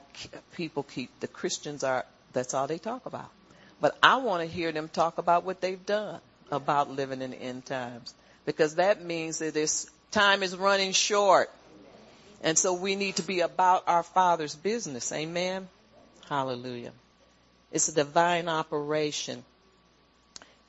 people 0.54 0.84
keep, 0.84 1.18
the 1.20 1.28
Christians 1.28 1.84
are, 1.84 2.06
that's 2.34 2.54
all 2.54 2.68
they 2.68 2.78
talk 2.78 3.06
about. 3.06 3.30
But 3.82 3.98
I 4.04 4.18
want 4.18 4.42
to 4.42 4.54
hear 4.54 4.72
them 4.72 4.90
talk 4.90 5.18
about 5.18 5.46
what 5.46 5.62
they've 5.62 5.86
done 5.86 6.20
about 6.52 6.92
living 6.92 7.22
in 7.22 7.32
the 7.32 7.38
end 7.38 7.66
times. 7.66 8.14
Because 8.46 8.76
that 8.76 9.04
means 9.04 9.40
that 9.40 9.54
this 9.54 9.90
time 10.12 10.44
is 10.44 10.56
running 10.56 10.92
short. 10.92 11.50
And 12.42 12.58
so 12.58 12.74
we 12.74 12.96
need 12.96 13.18
to 13.18 13.22
be 13.22 13.42
about 13.42 13.84
our 13.88 14.04
Father's 14.04 14.56
business. 14.56 15.12
Amen. 15.12 15.68
Hallelujah. 16.28 16.92
It's 17.72 17.88
a 17.88 17.94
divine 17.94 18.48
operation 18.48 19.44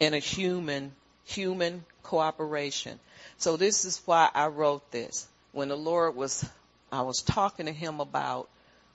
and 0.01 0.15
a 0.15 0.19
human, 0.19 0.93
human 1.25 1.85
cooperation. 2.03 2.99
So 3.39 3.57
this 3.57 3.85
is 3.85 4.01
why 4.05 4.29
I 4.35 4.47
wrote 4.47 4.91
this. 4.91 5.27
When 5.53 5.69
the 5.69 5.77
Lord 5.77 6.15
was, 6.15 6.49
I 6.93 7.03
was 7.03 7.23
talking 7.23 7.67
to 7.67 7.73
him 7.73 8.01
about 8.01 8.49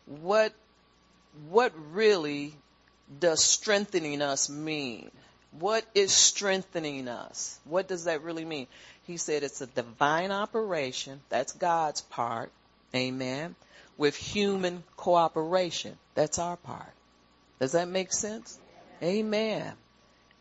what, 0.05 0.53
what 1.49 1.73
really 1.91 2.53
does 3.19 3.43
strengthening 3.43 4.21
us 4.21 4.49
mean? 4.49 5.11
What 5.59 5.85
is 5.93 6.11
strengthening 6.11 7.07
us? 7.07 7.59
What 7.65 7.87
does 7.87 8.05
that 8.05 8.23
really 8.23 8.45
mean? 8.45 8.67
He 9.03 9.17
said 9.17 9.43
it's 9.43 9.61
a 9.61 9.67
divine 9.67 10.31
operation. 10.31 11.21
That's 11.29 11.53
God's 11.53 12.01
part. 12.01 12.51
Amen. 12.93 13.55
With 13.97 14.15
human 14.15 14.83
cooperation. 14.97 15.97
That's 16.13 16.39
our 16.39 16.57
part. 16.57 16.93
Does 17.59 17.73
that 17.73 17.87
make 17.87 18.11
sense? 18.11 18.59
Amen. 19.01 19.73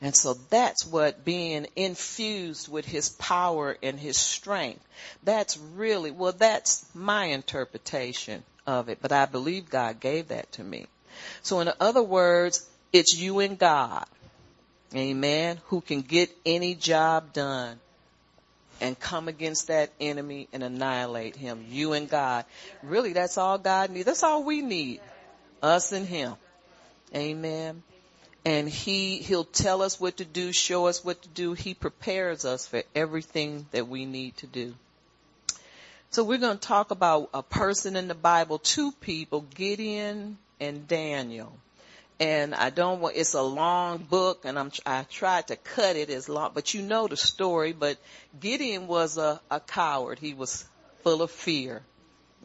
And 0.00 0.14
so 0.14 0.34
that's 0.50 0.86
what 0.86 1.24
being 1.24 1.66
infused 1.76 2.70
with 2.70 2.84
his 2.84 3.08
power 3.08 3.76
and 3.82 3.98
his 3.98 4.18
strength. 4.18 4.84
That's 5.22 5.56
really, 5.56 6.10
well, 6.10 6.32
that's 6.32 6.84
my 6.94 7.26
interpretation 7.26 8.42
of 8.66 8.88
it, 8.88 8.98
but 9.00 9.12
I 9.12 9.26
believe 9.26 9.70
God 9.70 10.00
gave 10.00 10.28
that 10.28 10.50
to 10.52 10.64
me. 10.64 10.86
So 11.42 11.60
in 11.60 11.70
other 11.80 12.02
words, 12.02 12.68
it's 12.92 13.16
you 13.16 13.38
and 13.38 13.58
God. 13.58 14.04
Amen. 14.94 15.58
Who 15.66 15.80
can 15.80 16.02
get 16.02 16.30
any 16.44 16.74
job 16.74 17.32
done 17.32 17.80
and 18.80 18.98
come 18.98 19.28
against 19.28 19.68
that 19.68 19.90
enemy 20.00 20.48
and 20.52 20.62
annihilate 20.62 21.36
him. 21.36 21.64
You 21.68 21.94
and 21.94 22.08
God. 22.08 22.44
Really, 22.82 23.12
that's 23.12 23.38
all 23.38 23.58
God 23.58 23.90
needs. 23.90 24.06
That's 24.06 24.22
all 24.22 24.44
we 24.44 24.62
need. 24.62 25.00
Us 25.62 25.92
and 25.92 26.06
him. 26.06 26.34
Amen. 27.14 27.82
And 28.44 28.68
he, 28.68 29.18
he'll 29.18 29.44
tell 29.44 29.80
us 29.80 29.98
what 29.98 30.18
to 30.18 30.24
do, 30.24 30.52
show 30.52 30.86
us 30.86 31.04
what 31.04 31.22
to 31.22 31.28
do. 31.28 31.54
He 31.54 31.72
prepares 31.72 32.44
us 32.44 32.66
for 32.66 32.82
everything 32.94 33.66
that 33.72 33.88
we 33.88 34.04
need 34.04 34.36
to 34.38 34.46
do. 34.46 34.74
So 36.10 36.22
we're 36.22 36.38
going 36.38 36.58
to 36.58 36.68
talk 36.68 36.90
about 36.90 37.30
a 37.32 37.42
person 37.42 37.96
in 37.96 38.06
the 38.06 38.14
Bible, 38.14 38.58
two 38.58 38.92
people, 38.92 39.46
Gideon 39.54 40.38
and 40.60 40.86
Daniel. 40.86 41.52
And 42.20 42.54
I 42.54 42.70
don't 42.70 43.00
want, 43.00 43.16
it's 43.16 43.34
a 43.34 43.42
long 43.42 43.98
book 43.98 44.44
and 44.44 44.58
I'm, 44.58 44.70
I 44.86 45.04
tried 45.04 45.48
to 45.48 45.56
cut 45.56 45.96
it 45.96 46.10
as 46.10 46.28
long, 46.28 46.52
but 46.54 46.72
you 46.72 46.82
know 46.82 47.08
the 47.08 47.16
story, 47.16 47.72
but 47.72 47.98
Gideon 48.38 48.86
was 48.86 49.18
a, 49.18 49.40
a 49.50 49.58
coward. 49.58 50.18
He 50.18 50.34
was 50.34 50.64
full 51.02 51.22
of 51.22 51.30
fear. 51.30 51.82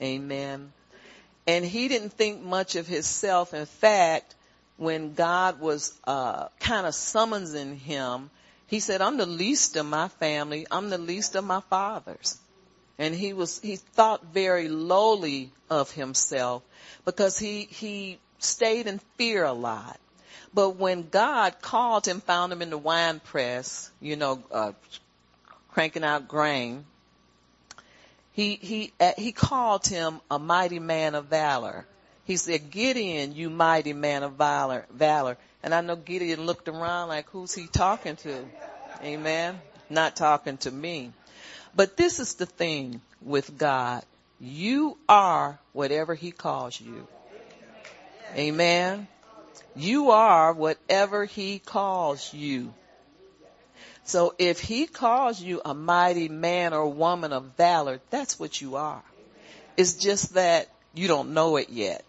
Amen. 0.01 0.71
And 1.45 1.63
he 1.63 1.87
didn't 1.87 2.13
think 2.13 2.41
much 2.41 2.75
of 2.75 2.87
himself. 2.87 3.53
In 3.53 3.65
fact, 3.65 4.33
when 4.79 5.13
God 5.13 5.59
was, 5.59 5.93
uh, 6.05 6.47
kind 6.61 6.87
of 6.87 6.95
summoning 6.95 7.77
him, 7.77 8.29
he 8.67 8.79
said, 8.79 9.01
I'm 9.01 9.17
the 9.17 9.25
least 9.25 9.75
of 9.75 9.85
my 9.85 10.07
family. 10.07 10.65
I'm 10.71 10.89
the 10.89 10.97
least 10.97 11.35
of 11.35 11.43
my 11.43 11.59
fathers. 11.69 12.37
And 12.97 13.13
he 13.13 13.33
was, 13.33 13.59
he 13.59 13.75
thought 13.75 14.23
very 14.33 14.69
lowly 14.69 15.51
of 15.69 15.91
himself 15.91 16.63
because 17.03 17.37
he, 17.37 17.63
he 17.63 18.19
stayed 18.37 18.87
in 18.87 18.99
fear 19.17 19.43
a 19.43 19.51
lot. 19.51 19.99
But 20.53 20.77
when 20.77 21.09
God 21.09 21.61
called 21.61 22.07
him, 22.07 22.21
found 22.21 22.53
him 22.53 22.61
in 22.61 22.69
the 22.69 22.77
wine 22.77 23.19
press, 23.19 23.91
you 23.99 24.15
know, 24.15 24.41
uh, 24.49 24.71
cranking 25.71 26.05
out 26.05 26.29
grain, 26.29 26.85
he, 28.31 28.55
he, 28.55 28.93
uh, 28.99 29.11
he 29.17 29.33
called 29.33 29.85
him 29.85 30.21
a 30.31 30.39
mighty 30.39 30.79
man 30.79 31.15
of 31.15 31.25
valor. 31.25 31.85
He 32.29 32.37
said, 32.37 32.69
Gideon, 32.69 33.33
you 33.33 33.49
mighty 33.49 33.93
man 33.93 34.21
of 34.21 34.33
valor, 34.33 34.85
valor. 34.93 35.35
And 35.63 35.73
I 35.73 35.81
know 35.81 35.95
Gideon 35.95 36.45
looked 36.45 36.67
around 36.67 37.07
like, 37.07 37.27
who's 37.31 37.55
he 37.55 37.65
talking 37.65 38.17
to? 38.17 38.45
Amen. 39.01 39.59
Not 39.89 40.15
talking 40.15 40.57
to 40.57 40.69
me. 40.69 41.11
But 41.75 41.97
this 41.97 42.19
is 42.19 42.35
the 42.35 42.45
thing 42.45 43.01
with 43.19 43.57
God. 43.57 44.03
You 44.39 44.95
are 45.09 45.57
whatever 45.73 46.13
he 46.13 46.29
calls 46.29 46.79
you. 46.79 47.07
Amen. 48.35 49.07
You 49.75 50.11
are 50.11 50.53
whatever 50.53 51.25
he 51.25 51.57
calls 51.57 52.31
you. 52.31 52.71
So 54.03 54.35
if 54.37 54.59
he 54.59 54.85
calls 54.85 55.41
you 55.41 55.63
a 55.65 55.73
mighty 55.73 56.29
man 56.29 56.73
or 56.73 56.93
woman 56.93 57.33
of 57.33 57.55
valor, 57.57 58.01
that's 58.11 58.39
what 58.39 58.61
you 58.61 58.75
are. 58.75 59.01
It's 59.77 59.93
just 59.93 60.35
that 60.35 60.69
you 60.93 61.07
don't 61.07 61.33
know 61.33 61.55
it 61.55 61.71
yet. 61.71 62.05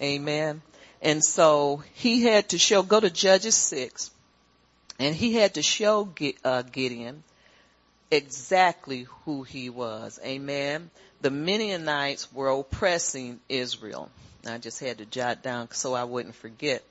Amen. 0.00 0.62
And 1.02 1.24
so 1.24 1.82
he 1.94 2.22
had 2.22 2.50
to 2.50 2.58
show, 2.58 2.82
go 2.82 3.00
to 3.00 3.10
Judges 3.10 3.54
6, 3.54 4.10
and 4.98 5.14
he 5.14 5.34
had 5.34 5.54
to 5.54 5.62
show 5.62 6.08
uh, 6.44 6.62
Gideon 6.62 7.22
exactly 8.10 9.06
who 9.24 9.42
he 9.42 9.70
was. 9.70 10.18
Amen. 10.24 10.90
The 11.20 11.30
Midianites 11.30 12.32
were 12.32 12.48
oppressing 12.48 13.40
Israel. 13.48 14.10
I 14.46 14.58
just 14.58 14.80
had 14.80 14.98
to 14.98 15.06
jot 15.06 15.42
down 15.42 15.70
so 15.72 15.94
I 15.94 16.04
wouldn't 16.04 16.34
forget. 16.34 16.82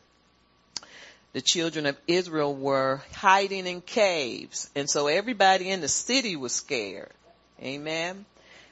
The 1.34 1.42
children 1.42 1.86
of 1.86 1.98
Israel 2.08 2.56
were 2.56 3.02
hiding 3.14 3.68
in 3.68 3.82
caves. 3.82 4.70
And 4.76 4.90
so 4.90 5.08
everybody 5.08 5.70
in 5.70 5.82
the 5.82 5.88
city 5.88 6.36
was 6.36 6.54
scared. 6.54 7.12
Amen. 7.62 8.26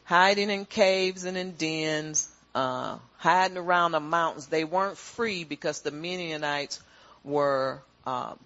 Hiding 0.06 0.50
in 0.50 0.66
caves 0.66 1.26
and 1.26 1.38
in 1.38 1.52
dens, 1.52 2.30
uh, 2.58 2.98
hiding 3.18 3.56
around 3.56 3.92
the 3.92 4.00
mountains. 4.00 4.48
They 4.48 4.64
weren't 4.64 4.98
free 4.98 5.44
because 5.44 5.82
the 5.82 5.92
Midianites 5.92 6.82
were 7.24 7.84
um, 8.08 8.40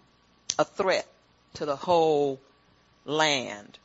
a 0.59 0.65
threat 0.65 1.07
to 1.53 1.65
the 1.65 1.77
whole 1.77 2.41
land. 3.05 3.79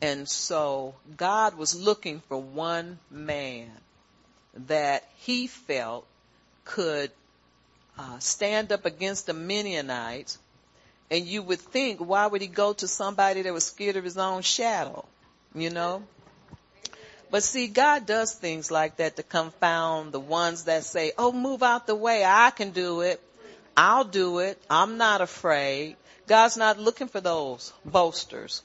And 0.00 0.26
so 0.26 0.94
God 1.18 1.58
was 1.58 1.78
looking 1.78 2.20
for 2.20 2.38
one 2.38 2.98
man 3.10 3.70
that 4.66 5.06
he 5.18 5.46
felt 5.46 6.06
could 6.64 7.10
uh, 7.98 8.18
stand 8.18 8.72
up 8.72 8.86
against 8.86 9.26
the 9.26 9.34
Midianites. 9.34 10.38
And 11.10 11.26
you 11.26 11.42
would 11.42 11.60
think, 11.60 12.00
why 12.00 12.26
would 12.26 12.40
he 12.40 12.46
go 12.46 12.72
to 12.72 12.88
somebody 12.88 13.42
that 13.42 13.52
was 13.52 13.66
scared 13.66 13.96
of 13.96 14.04
his 14.04 14.16
own 14.16 14.40
shadow? 14.40 15.04
You 15.54 15.68
know? 15.68 16.02
But 17.30 17.42
see, 17.42 17.66
God 17.66 18.06
does 18.06 18.32
things 18.32 18.70
like 18.70 18.96
that 18.96 19.16
to 19.16 19.22
confound 19.22 20.12
the 20.12 20.20
ones 20.20 20.64
that 20.64 20.84
say, 20.84 21.12
oh, 21.18 21.32
move 21.32 21.62
out 21.62 21.86
the 21.86 21.94
way. 21.94 22.24
I 22.24 22.50
can 22.50 22.70
do 22.70 23.00
it. 23.00 23.20
I'll 23.76 24.04
do 24.04 24.38
it. 24.38 24.60
I'm 24.70 24.96
not 24.96 25.20
afraid. 25.20 25.96
God's 26.26 26.56
not 26.56 26.78
looking 26.78 27.08
for 27.08 27.20
those 27.20 27.72
boasters. 27.84 28.62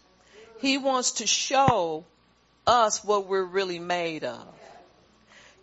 He 0.60 0.78
wants 0.78 1.14
to 1.14 1.28
show 1.28 2.06
us 2.68 3.04
what 3.04 3.28
we're 3.28 3.44
really 3.44 3.80
made 3.80 4.24
of. 4.24 4.46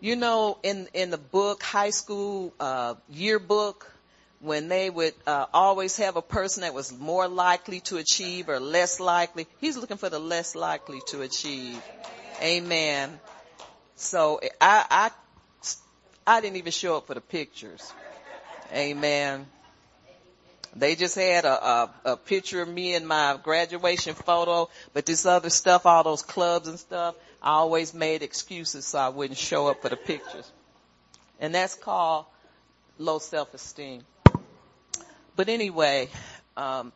You 0.01 0.15
know, 0.15 0.59
in 0.63 0.89
in 0.95 1.11
the 1.11 1.19
book, 1.19 1.63
high 1.63 1.91
school 1.91 2.53
uh, 2.61 2.95
yearbook, 3.09 3.91
when 4.41 4.69
they 4.69 4.91
would 4.91 5.15
uh, 5.27 5.47
always 5.53 5.97
have 5.97 6.17
a 6.17 6.23
person 6.23 6.61
that 6.61 6.75
was 6.75 6.93
more 6.93 7.27
likely 7.27 7.81
to 7.81 7.97
achieve 7.97 8.49
or 8.49 8.61
less 8.61 9.01
likely, 9.01 9.47
he's 9.61 9.77
looking 9.77 9.97
for 9.97 10.09
the 10.09 10.21
less 10.21 10.55
likely 10.55 11.01
to 11.09 11.23
achieve. 11.23 11.83
Amen. 12.41 13.19
So 13.97 14.41
I 14.61 14.85
I 14.91 15.11
I 16.27 16.41
didn't 16.41 16.57
even 16.57 16.73
show 16.73 16.97
up 16.99 17.07
for 17.07 17.15
the 17.15 17.21
pictures. 17.21 17.93
Amen. 18.73 19.47
They 20.77 20.95
just 20.95 21.15
had 21.15 21.45
a, 21.45 21.67
a, 21.67 21.95
a 22.05 22.17
picture 22.17 22.61
of 22.61 22.69
me 22.69 22.95
in 22.95 23.07
my 23.07 23.39
graduation 23.43 24.15
photo, 24.15 24.69
but 24.93 25.07
this 25.07 25.25
other 25.25 25.51
stuff, 25.51 25.87
all 25.87 26.05
those 26.05 26.23
clubs 26.23 26.69
and 26.69 26.79
stuff, 26.79 27.15
I 27.43 27.53
always 27.53 27.95
made 27.95 28.23
excuses 28.23 28.85
so 28.87 28.99
I 28.99 29.09
wouldn't 29.09 29.39
show 29.39 29.69
up 29.69 29.83
for 29.83 29.89
the 29.89 29.97
pictures. 29.97 30.51
And 31.41 31.55
that's 31.55 31.75
called 31.75 32.27
low 32.99 33.19
self-esteem. 33.19 34.03
But 35.35 35.49
anyway, 35.49 36.11
um, 36.57 36.93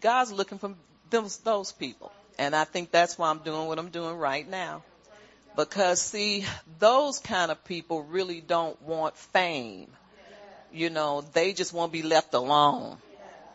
God's 0.00 0.32
looking 0.32 0.58
for 0.58 0.74
those, 1.10 1.36
those 1.38 1.72
people. 1.72 2.10
And 2.38 2.54
I 2.54 2.64
think 2.64 2.90
that's 2.90 3.18
why 3.18 3.30
I'm 3.30 3.38
doing 3.38 3.66
what 3.66 3.78
I'm 3.78 3.88
doing 3.88 4.16
right 4.16 4.48
now. 4.48 4.82
Because 5.54 6.00
see, 6.00 6.44
those 6.78 7.18
kind 7.18 7.50
of 7.50 7.64
people 7.64 8.02
really 8.02 8.40
don't 8.40 8.80
want 8.82 9.16
fame. 9.16 9.88
You 10.72 10.90
know, 10.90 11.22
they 11.32 11.54
just 11.54 11.72
want 11.72 11.92
to 11.92 11.98
be 12.02 12.06
left 12.06 12.34
alone. 12.34 12.98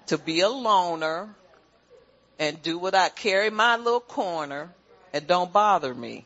To 0.08 0.18
be 0.18 0.42
a 0.42 0.50
loner 0.50 1.30
and 2.40 2.62
do 2.64 2.80
what 2.80 2.96
I 2.96 3.10
carry 3.10 3.52
my 3.52 3.78
little 3.78 4.00
corner 4.00 4.70
and 5.14 5.28
don't 5.28 5.54
bother 5.54 5.94
me. 5.94 6.26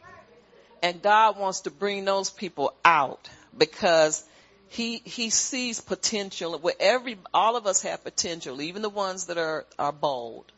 And 0.81 1.01
God 1.01 1.37
wants 1.37 1.61
to 1.61 1.71
bring 1.71 2.05
those 2.05 2.29
people 2.29 2.73
out 2.85 3.29
because 3.57 4.23
he, 4.69 5.01
he 5.03 5.29
sees 5.29 5.81
potential 5.81 6.57
where 6.59 6.73
every, 6.79 7.17
all 7.33 7.57
of 7.57 7.67
us 7.67 7.81
have 7.81 8.03
potential, 8.03 8.61
even 8.61 8.81
the 8.81 8.89
ones 8.89 9.25
that 9.25 9.37
are, 9.37 9.65
are 9.77 9.91
bold. 9.91 10.51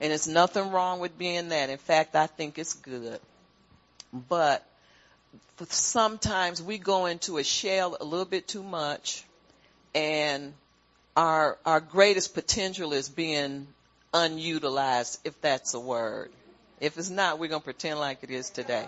And 0.00 0.12
it's 0.12 0.26
nothing 0.26 0.70
wrong 0.70 1.00
with 1.00 1.16
being 1.16 1.48
that. 1.48 1.70
In 1.70 1.78
fact, 1.78 2.16
I 2.16 2.26
think 2.26 2.58
it's 2.58 2.74
good. 2.74 3.18
But 4.28 4.64
sometimes 5.68 6.62
we 6.62 6.78
go 6.78 7.06
into 7.06 7.38
a 7.38 7.44
shell 7.44 7.96
a 7.98 8.04
little 8.04 8.26
bit 8.26 8.46
too 8.46 8.62
much 8.62 9.24
and 9.94 10.52
our, 11.16 11.56
our 11.64 11.80
greatest 11.80 12.34
potential 12.34 12.92
is 12.92 13.08
being 13.08 13.66
unutilized, 14.12 15.20
if 15.24 15.40
that's 15.40 15.72
a 15.72 15.80
word. 15.80 16.30
If 16.80 16.98
it's 16.98 17.08
not, 17.08 17.38
we're 17.38 17.48
going 17.48 17.62
to 17.62 17.64
pretend 17.64 17.98
like 17.98 18.18
it 18.22 18.30
is 18.30 18.50
today. 18.50 18.86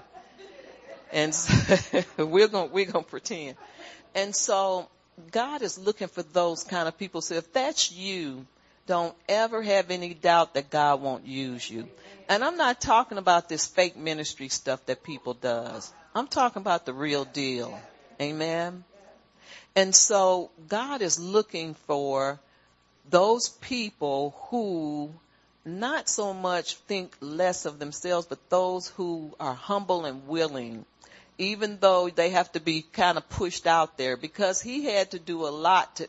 And 1.11 1.35
so, 1.35 2.03
we're 2.19 2.49
going, 2.49 2.71
we're 2.71 2.85
going 2.85 3.05
to 3.05 3.11
pretend. 3.11 3.57
And 4.15 4.37
so 4.37 4.89
God 5.31 5.63
is 5.63 5.79
looking 5.79 6.09
for 6.09 6.23
those 6.23 6.65
kind 6.65 6.87
of 6.87 6.99
people. 6.99 7.23
So 7.23 7.35
if 7.35 7.51
that's 7.55 7.91
you, 7.91 8.47
don't 8.89 9.15
ever 9.29 9.63
have 9.63 9.91
any 9.93 10.15
doubt 10.15 10.55
that 10.55 10.71
God 10.71 11.01
won't 11.03 11.27
use 11.27 11.71
you. 11.71 11.89
And 12.29 12.43
I'm 12.43 12.57
not 12.57 12.81
talking 12.81 13.19
about 13.19 13.49
this 13.49 13.67
fake 13.67 13.97
ministry 13.97 14.49
stuff 14.49 14.85
that 14.87 15.05
people 15.05 15.35
does. 15.35 15.93
I'm 16.15 16.27
talking 16.27 16.63
about 16.63 16.87
the 16.87 16.95
real 16.95 17.25
deal. 17.25 17.79
Amen. 18.21 18.83
And 19.77 19.95
so 19.95 20.51
God 20.67 21.03
is 21.03 21.21
looking 21.21 21.75
for 21.87 22.41
those 23.09 23.51
people 23.51 24.35
who 24.49 25.13
not 25.65 26.09
so 26.09 26.33
much 26.33 26.77
think 26.77 27.15
less 27.21 27.67
of 27.67 27.79
themselves, 27.79 28.27
but 28.27 28.51
those 28.51 28.89
who 28.89 29.35
are 29.39 29.55
humble 29.55 30.07
and 30.07 30.27
willing, 30.27 30.85
even 31.37 31.79
though 31.79 32.09
they 32.09 32.31
have 32.31 32.51
to 32.53 32.61
be 32.61 32.83
kind 32.83 33.19
of 33.19 33.29
pushed 33.29 33.67
out 33.67 33.99
there 33.99 34.17
because 34.17 34.63
he 34.63 34.87
had 34.87 35.11
to 35.11 35.19
do 35.19 35.47
a 35.47 35.51
lot 35.51 35.97
to, 35.97 36.09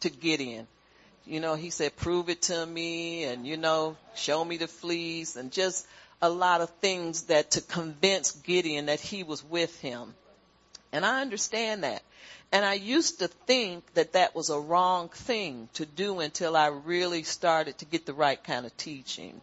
to 0.00 0.10
get 0.10 0.40
in. 0.40 0.66
You 1.28 1.40
know, 1.40 1.56
he 1.56 1.68
said, 1.68 1.94
prove 1.94 2.30
it 2.30 2.42
to 2.42 2.64
me 2.64 3.24
and, 3.24 3.46
you 3.46 3.58
know, 3.58 3.98
show 4.14 4.42
me 4.42 4.56
the 4.56 4.66
fleece 4.66 5.36
and 5.36 5.52
just 5.52 5.86
a 6.22 6.30
lot 6.30 6.62
of 6.62 6.70
things 6.80 7.24
that 7.24 7.50
to 7.52 7.60
convince 7.60 8.32
Gideon 8.32 8.86
that 8.86 8.98
he 8.98 9.24
was 9.24 9.44
with 9.44 9.78
him. 9.80 10.14
And 10.90 11.04
I 11.04 11.20
understand 11.20 11.84
that. 11.84 12.02
And 12.50 12.64
I 12.64 12.74
used 12.74 13.18
to 13.18 13.28
think 13.28 13.92
that 13.92 14.14
that 14.14 14.34
was 14.34 14.48
a 14.48 14.58
wrong 14.58 15.10
thing 15.10 15.68
to 15.74 15.84
do 15.84 16.20
until 16.20 16.56
I 16.56 16.68
really 16.68 17.24
started 17.24 17.76
to 17.78 17.84
get 17.84 18.06
the 18.06 18.14
right 18.14 18.42
kind 18.42 18.64
of 18.64 18.74
teaching. 18.78 19.38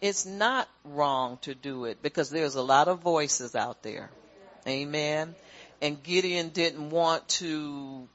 It's 0.00 0.24
not 0.24 0.68
wrong 0.84 1.38
to 1.42 1.54
do 1.54 1.84
it 1.84 2.02
because 2.02 2.30
there's 2.30 2.54
a 2.54 2.62
lot 2.62 2.88
of 2.88 3.00
voices 3.00 3.54
out 3.54 3.82
there. 3.82 4.08
Amen. 4.66 5.34
And 5.82 6.02
Gideon 6.02 6.48
didn't 6.48 6.88
want 6.88 7.28
to 7.28 8.08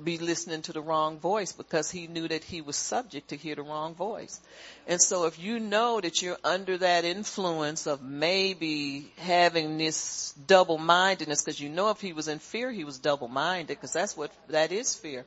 be 0.00 0.18
listening 0.18 0.62
to 0.62 0.72
the 0.72 0.80
wrong 0.80 1.18
voice 1.18 1.52
because 1.52 1.90
he 1.90 2.06
knew 2.06 2.28
that 2.28 2.44
he 2.44 2.60
was 2.60 2.76
subject 2.76 3.28
to 3.28 3.36
hear 3.36 3.54
the 3.54 3.62
wrong 3.62 3.94
voice. 3.94 4.40
And 4.86 5.00
so 5.00 5.26
if 5.26 5.38
you 5.38 5.60
know 5.60 6.00
that 6.00 6.22
you're 6.22 6.38
under 6.42 6.78
that 6.78 7.04
influence 7.04 7.86
of 7.86 8.02
maybe 8.02 9.12
having 9.18 9.78
this 9.78 10.32
double-mindedness, 10.46 11.42
because 11.42 11.60
you 11.60 11.68
know 11.68 11.90
if 11.90 12.00
he 12.00 12.12
was 12.12 12.28
in 12.28 12.38
fear, 12.38 12.70
he 12.70 12.84
was 12.84 12.98
double-minded, 12.98 13.68
because 13.68 13.92
that's 13.92 14.16
what, 14.16 14.30
that 14.48 14.72
is 14.72 14.94
fear. 14.94 15.24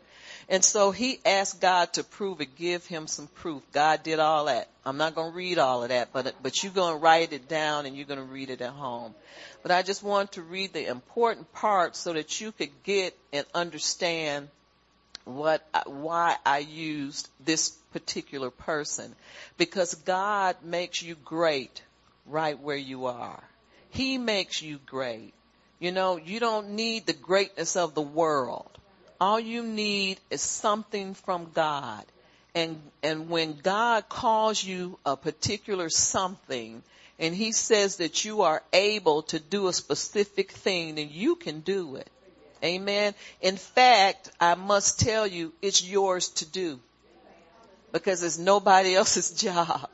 And 0.49 0.63
so 0.63 0.91
he 0.91 1.19
asked 1.25 1.61
God 1.61 1.93
to 1.93 2.03
prove 2.03 2.41
it, 2.41 2.55
give 2.55 2.85
him 2.85 3.07
some 3.07 3.27
proof. 3.27 3.63
God 3.71 4.03
did 4.03 4.19
all 4.19 4.45
that. 4.45 4.69
I'm 4.85 4.97
not 4.97 5.15
going 5.15 5.31
to 5.31 5.37
read 5.37 5.59
all 5.59 5.83
of 5.83 5.89
that, 5.89 6.09
but, 6.11 6.35
but 6.43 6.61
you're 6.61 6.73
going 6.73 6.95
to 6.95 6.99
write 6.99 7.31
it 7.31 7.47
down 7.47 7.85
and 7.85 7.95
you're 7.95 8.05
going 8.05 8.19
to 8.19 8.25
read 8.25 8.49
it 8.49 8.59
at 8.59 8.71
home. 8.71 9.15
But 9.61 9.71
I 9.71 9.81
just 9.81 10.03
want 10.03 10.33
to 10.33 10.41
read 10.41 10.73
the 10.73 10.87
important 10.87 11.53
parts 11.53 11.99
so 11.99 12.11
that 12.11 12.41
you 12.41 12.51
could 12.51 12.83
get 12.83 13.17
and 13.31 13.45
understand 13.55 14.49
what, 15.25 15.65
uh, 15.73 15.83
why 15.85 16.35
I 16.45 16.59
used 16.59 17.29
this 17.43 17.69
particular 17.91 18.49
person. 18.49 19.15
Because 19.57 19.95
God 19.95 20.57
makes 20.63 21.01
you 21.01 21.15
great 21.15 21.81
right 22.25 22.59
where 22.59 22.77
you 22.77 23.05
are. 23.05 23.43
He 23.89 24.17
makes 24.17 24.61
you 24.61 24.79
great. 24.85 25.33
You 25.79 25.91
know, 25.91 26.17
you 26.17 26.39
don't 26.39 26.71
need 26.71 27.05
the 27.05 27.13
greatness 27.13 27.75
of 27.75 27.93
the 27.93 28.01
world. 28.01 28.69
All 29.19 29.39
you 29.39 29.63
need 29.63 30.19
is 30.29 30.41
something 30.41 31.13
from 31.13 31.51
God. 31.53 32.03
And, 32.55 32.81
and 33.01 33.29
when 33.29 33.57
God 33.61 34.09
calls 34.09 34.63
you 34.63 34.97
a 35.05 35.17
particular 35.17 35.89
something, 35.89 36.83
and 37.19 37.35
he 37.35 37.51
says 37.51 37.97
that 37.97 38.25
you 38.25 38.41
are 38.41 38.63
able 38.71 39.23
to 39.23 39.39
do 39.39 39.67
a 39.67 39.73
specific 39.73 40.51
thing, 40.51 40.95
then 40.95 41.09
you 41.11 41.35
can 41.35 41.61
do 41.61 41.95
it. 41.95 42.09
Amen. 42.63 43.13
In 43.41 43.57
fact, 43.57 44.31
I 44.39 44.55
must 44.55 44.99
tell 44.99 45.27
you, 45.27 45.51
it's 45.61 45.83
yours 45.83 46.29
to 46.29 46.45
do 46.45 46.79
because 47.91 48.23
it's 48.23 48.37
nobody 48.37 48.95
else's 48.95 49.31
job. 49.41 49.89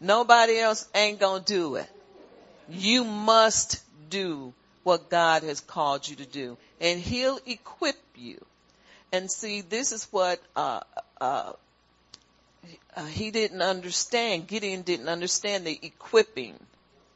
Nobody 0.00 0.58
else 0.58 0.86
ain't 0.94 1.20
gonna 1.20 1.42
do 1.44 1.76
it. 1.76 1.88
You 2.68 3.04
must 3.04 3.82
do 4.10 4.52
what 4.82 5.08
God 5.08 5.42
has 5.42 5.60
called 5.60 6.08
you 6.08 6.16
to 6.16 6.26
do 6.26 6.58
and 6.80 7.00
he'll 7.00 7.38
equip 7.46 7.96
you. 8.16 8.44
And 9.12 9.30
see, 9.30 9.60
this 9.60 9.92
is 9.92 10.08
what, 10.10 10.40
uh, 10.56 10.80
uh, 11.20 11.52
uh, 12.96 13.06
he 13.06 13.30
didn't 13.30 13.62
understand. 13.62 14.48
Gideon 14.48 14.82
didn't 14.82 15.08
understand 15.08 15.66
the 15.66 15.78
equipping 15.82 16.58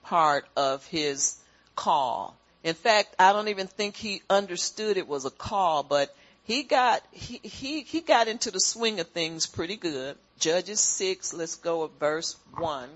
part 0.05 0.47
of 0.57 0.87
his 0.87 1.37
call. 1.75 2.37
In 2.66 2.74
fact, 2.74 3.14
I 3.16 3.33
don't 3.33 3.46
even 3.46 3.68
think 3.68 3.94
he 3.94 4.22
understood 4.29 4.96
it 4.96 5.07
was 5.07 5.24
a 5.24 5.31
call, 5.31 5.85
but 5.85 6.12
he 6.42 6.64
got, 6.64 7.00
he, 7.12 7.38
he, 7.44 7.83
he 7.83 8.00
got 8.00 8.26
into 8.26 8.50
the 8.50 8.59
swing 8.59 8.98
of 8.98 9.07
things 9.07 9.46
pretty 9.46 9.76
good. 9.76 10.16
Judges 10.40 10.81
6, 10.81 11.33
let's 11.33 11.55
go 11.55 11.85
at 11.85 11.92
verse 12.00 12.35
1. 12.57 12.88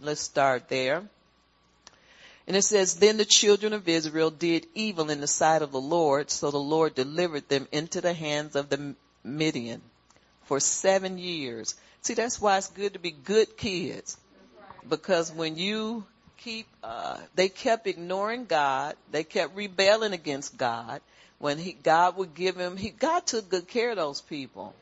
Let's 0.00 0.22
start 0.22 0.70
there. 0.70 1.02
And 2.46 2.56
it 2.56 2.62
says, 2.62 2.94
then 2.94 3.18
the 3.18 3.26
children 3.26 3.74
of 3.74 3.86
Israel 3.90 4.30
did 4.30 4.66
evil 4.74 5.10
in 5.10 5.20
the 5.20 5.26
sight 5.26 5.60
of 5.60 5.70
the 5.70 5.80
Lord, 5.82 6.30
so 6.30 6.50
the 6.50 6.56
Lord 6.56 6.94
delivered 6.94 7.46
them 7.50 7.68
into 7.72 8.00
the 8.00 8.14
hands 8.14 8.56
of 8.56 8.70
the 8.70 8.94
Midian 9.22 9.82
for 10.44 10.60
seven 10.60 11.18
years. 11.18 11.74
See, 12.00 12.14
that's 12.14 12.40
why 12.40 12.56
it's 12.56 12.68
good 12.68 12.94
to 12.94 12.98
be 12.98 13.10
good 13.10 13.58
kids. 13.58 14.16
Because 14.88 15.30
when 15.30 15.56
you 15.56 16.06
keep, 16.44 16.66
uh, 16.82 17.18
they 17.34 17.48
kept 17.48 17.86
ignoring 17.86 18.46
God. 18.46 18.94
They 19.10 19.24
kept 19.24 19.56
rebelling 19.56 20.12
against 20.12 20.56
God. 20.56 21.00
When 21.38 21.58
he, 21.58 21.72
God 21.72 22.16
would 22.16 22.34
give 22.34 22.56
him, 22.56 22.76
he, 22.76 22.90
God 22.90 23.26
took 23.26 23.48
good 23.48 23.68
care 23.68 23.90
of 23.90 23.96
those 23.96 24.20
people. 24.20 24.74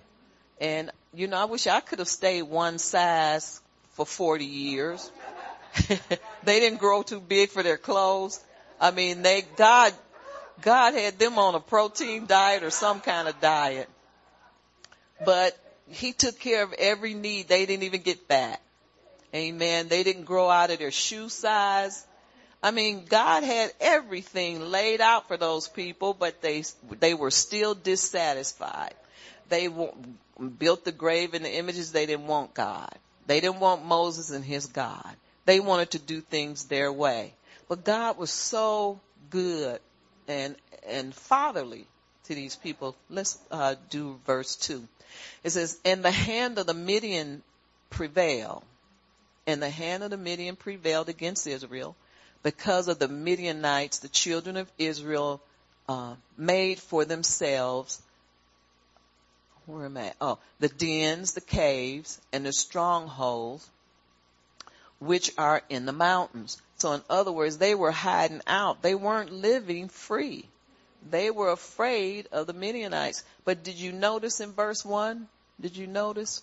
And, 0.60 0.90
you 1.14 1.28
know, 1.28 1.36
I 1.36 1.44
wish 1.44 1.66
I 1.66 1.80
could 1.80 2.00
have 2.00 2.08
stayed 2.08 2.42
one 2.42 2.78
size 2.78 3.60
for 3.92 4.04
40 4.04 4.44
years. 4.44 5.10
they 6.44 6.60
didn't 6.60 6.78
grow 6.78 7.02
too 7.02 7.20
big 7.20 7.50
for 7.50 7.62
their 7.62 7.76
clothes. 7.76 8.40
I 8.80 8.90
mean, 8.90 9.22
they, 9.22 9.42
God, 9.56 9.92
God 10.62 10.94
had 10.94 11.18
them 11.18 11.38
on 11.38 11.54
a 11.54 11.60
protein 11.60 12.26
diet 12.26 12.62
or 12.62 12.70
some 12.70 13.00
kind 13.00 13.28
of 13.28 13.40
diet. 13.40 13.88
But 15.24 15.56
he 15.88 16.12
took 16.12 16.38
care 16.38 16.62
of 16.62 16.72
every 16.72 17.14
need. 17.14 17.48
They 17.48 17.66
didn't 17.66 17.84
even 17.84 18.02
get 18.02 18.26
fat. 18.28 18.60
Amen. 19.34 19.88
They 19.88 20.02
didn't 20.02 20.24
grow 20.24 20.48
out 20.48 20.70
of 20.70 20.78
their 20.78 20.90
shoe 20.90 21.28
size. 21.28 22.06
I 22.62 22.70
mean, 22.70 23.04
God 23.08 23.44
had 23.44 23.72
everything 23.80 24.60
laid 24.60 25.00
out 25.00 25.28
for 25.28 25.36
those 25.36 25.68
people, 25.68 26.14
but 26.14 26.42
they, 26.42 26.64
they 26.98 27.14
were 27.14 27.30
still 27.30 27.74
dissatisfied. 27.74 28.94
They 29.48 29.68
built 30.58 30.84
the 30.84 30.92
grave 30.92 31.34
and 31.34 31.44
the 31.44 31.54
images. 31.54 31.92
They 31.92 32.06
didn't 32.06 32.26
want 32.26 32.54
God. 32.54 32.92
They 33.26 33.40
didn't 33.40 33.60
want 33.60 33.84
Moses 33.84 34.30
and 34.30 34.44
his 34.44 34.66
God. 34.66 35.14
They 35.44 35.60
wanted 35.60 35.92
to 35.92 35.98
do 35.98 36.20
things 36.20 36.64
their 36.64 36.92
way. 36.92 37.34
But 37.68 37.84
God 37.84 38.18
was 38.18 38.30
so 38.30 39.00
good 39.30 39.80
and, 40.26 40.56
and 40.86 41.14
fatherly 41.14 41.86
to 42.24 42.34
these 42.34 42.56
people. 42.56 42.96
Let's 43.08 43.38
uh, 43.50 43.76
do 43.90 44.18
verse 44.26 44.56
two. 44.56 44.86
It 45.44 45.50
says, 45.50 45.78
and 45.84 46.02
the 46.02 46.10
hand 46.10 46.58
of 46.58 46.66
the 46.66 46.74
Midian 46.74 47.42
prevail 47.90 48.64
and 49.48 49.62
the 49.62 49.70
hand 49.70 50.02
of 50.02 50.10
the 50.10 50.18
Midian 50.18 50.56
prevailed 50.56 51.08
against 51.08 51.46
Israel 51.46 51.96
because 52.42 52.86
of 52.86 52.98
the 52.98 53.08
Midianites, 53.08 53.98
the 53.98 54.08
children 54.08 54.58
of 54.58 54.70
Israel 54.76 55.40
uh, 55.88 56.16
made 56.36 56.78
for 56.78 57.06
themselves. 57.06 58.02
Where 59.64 59.86
am 59.86 59.96
I? 59.96 60.12
Oh, 60.20 60.38
the 60.60 60.68
dens, 60.68 61.32
the 61.32 61.40
caves, 61.40 62.20
and 62.30 62.44
the 62.44 62.52
strongholds, 62.52 63.66
which 64.98 65.32
are 65.38 65.62
in 65.70 65.86
the 65.86 65.92
mountains. 65.92 66.60
So 66.76 66.92
in 66.92 67.02
other 67.08 67.32
words, 67.32 67.56
they 67.56 67.74
were 67.74 67.90
hiding 67.90 68.42
out. 68.46 68.82
They 68.82 68.94
weren't 68.94 69.32
living 69.32 69.88
free. 69.88 70.44
They 71.10 71.30
were 71.30 71.52
afraid 71.52 72.28
of 72.32 72.46
the 72.46 72.52
Midianites. 72.52 73.24
But 73.46 73.64
did 73.64 73.76
you 73.76 73.92
notice 73.92 74.40
in 74.40 74.52
verse 74.52 74.84
one? 74.84 75.26
Did 75.58 75.74
you 75.74 75.86
notice? 75.86 76.42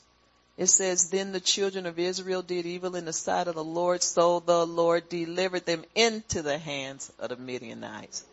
It 0.58 0.68
says, 0.68 1.10
then 1.10 1.34
the 1.34 1.42
children 1.42 1.86
of 1.86 2.00
Israel 2.00 2.42
did 2.42 2.66
evil 2.66 2.96
in 2.96 3.06
the 3.06 3.14
sight 3.14 3.48
of 3.48 3.56
the 3.56 3.64
Lord, 3.64 4.02
so 4.02 4.40
the 4.40 4.66
Lord 4.66 5.10
delivered 5.10 5.66
them 5.66 5.84
into 5.96 6.42
the 6.42 6.58
hands 6.58 7.12
of 7.20 7.30
the 7.30 7.36
Midianites. 7.36 8.24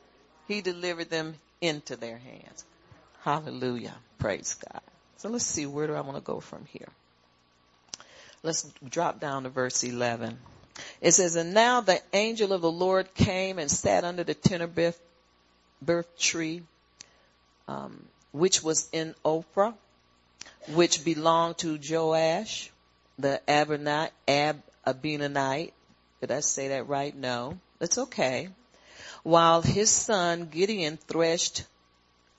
He 0.47 0.61
delivered 0.61 1.11
them 1.11 1.35
into 1.61 1.97
their 1.97 2.19
hands. 2.19 2.65
Hallelujah. 3.23 3.95
Praise 4.19 4.55
God. 4.55 4.83
So 5.17 5.31
let's 5.31 5.47
see, 5.47 5.67
where 5.67 5.89
do 5.89 5.95
I 5.95 6.01
want 6.03 6.17
to 6.17 6.23
go 6.23 6.39
from 6.39 6.65
here? 6.67 6.89
Let's 8.45 8.71
drop 8.89 9.19
down 9.19 9.43
to 9.45 9.49
verse 9.49 9.83
11. 9.83 10.39
It 11.01 11.13
says, 11.13 11.35
and 11.37 11.55
now 11.55 11.81
the 11.81 12.01
angel 12.13 12.53
of 12.53 12.61
the 12.61 12.71
Lord 12.71 13.15
came 13.15 13.59
and 13.59 13.71
sat 13.71 14.05
under 14.05 14.25
the 14.25 14.35
terebinth 14.35 14.99
tree, 16.19 16.63
um, 17.67 18.05
which 18.33 18.63
was 18.63 18.89
in 18.93 19.15
Ophrah 19.25 19.75
which 20.69 21.05
belonged 21.05 21.59
to 21.59 21.79
Joash, 21.79 22.71
the 23.19 23.41
Abinite, 23.49 24.11
Ab. 24.29 24.63
Did 26.21 26.31
I 26.31 26.41
say 26.41 26.69
that 26.69 26.89
right? 26.89 27.15
No. 27.15 27.59
It's 27.81 27.99
okay. 27.99 28.49
While 29.23 29.63
his 29.63 29.91
son 29.91 30.47
Gideon 30.47 30.97
threshed 30.97 31.65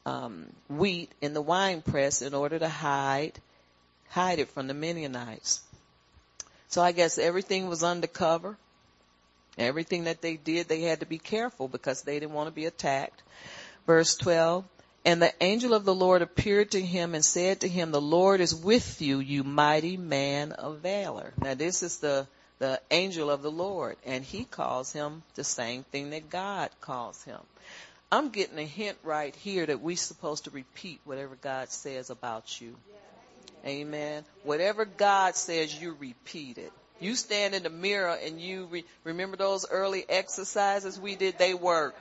um, 0.05 0.47
wheat 0.69 1.11
in 1.21 1.33
the 1.33 1.41
winepress 1.41 2.21
in 2.21 2.33
order 2.33 2.59
to 2.59 2.67
hide 2.67 3.39
hide 4.09 4.39
it 4.39 4.49
from 4.49 4.67
the 4.67 4.73
Midianites. 4.73 5.61
So 6.67 6.81
I 6.81 6.91
guess 6.91 7.17
everything 7.17 7.67
was 7.67 7.83
undercover. 7.83 8.57
Everything 9.57 10.05
that 10.05 10.21
they 10.21 10.35
did, 10.37 10.67
they 10.67 10.81
had 10.81 10.99
to 10.99 11.05
be 11.05 11.17
careful 11.17 11.67
because 11.67 12.01
they 12.01 12.19
didn't 12.19 12.33
want 12.33 12.47
to 12.47 12.53
be 12.53 12.65
attacked. 12.65 13.21
Verse 13.85 14.15
12, 14.17 14.65
And 15.05 15.21
the 15.21 15.33
angel 15.41 15.73
of 15.73 15.83
the 15.83 15.93
Lord 15.95 16.21
appeared 16.21 16.71
to 16.71 16.81
him 16.81 17.13
and 17.13 17.25
said 17.25 17.61
to 17.61 17.67
him, 17.67 17.91
the 17.91 17.99
Lord 17.99 18.39
is 18.39 18.55
with 18.55 19.01
you, 19.01 19.19
you 19.19 19.43
mighty 19.43 19.97
man 19.97 20.53
of 20.53 20.79
valor. 20.79 21.33
Now 21.41 21.55
this 21.55 21.83
is 21.83 21.97
the, 21.97 22.25
the 22.59 22.79
angel 22.89 23.29
of 23.29 23.41
the 23.41 23.51
Lord 23.51 23.97
and 24.05 24.23
he 24.23 24.45
calls 24.45 24.93
him 24.93 25.23
the 25.35 25.43
same 25.43 25.83
thing 25.83 26.11
that 26.11 26.29
God 26.29 26.69
calls 26.79 27.21
him. 27.23 27.39
I'm 28.11 28.29
getting 28.29 28.59
a 28.59 28.63
hint 28.63 28.97
right 29.03 29.35
here 29.35 29.65
that 29.65 29.81
we're 29.81 29.97
supposed 29.97 30.45
to 30.45 30.51
repeat 30.51 31.01
whatever 31.03 31.35
God 31.35 31.69
says 31.69 32.09
about 32.09 32.61
you. 32.61 32.75
Amen. 33.65 34.23
Whatever 34.43 34.85
God 34.85 35.35
says, 35.35 35.81
you 35.81 35.97
repeat 35.99 36.57
it. 36.57 36.71
You 36.99 37.15
stand 37.15 37.55
in 37.55 37.63
the 37.63 37.69
mirror 37.69 38.17
and 38.23 38.39
you 38.39 38.67
re- 38.71 38.85
remember 39.03 39.35
those 39.35 39.65
early 39.69 40.05
exercises 40.07 40.99
we 40.99 41.15
did, 41.15 41.37
they 41.37 41.53
work. 41.53 41.95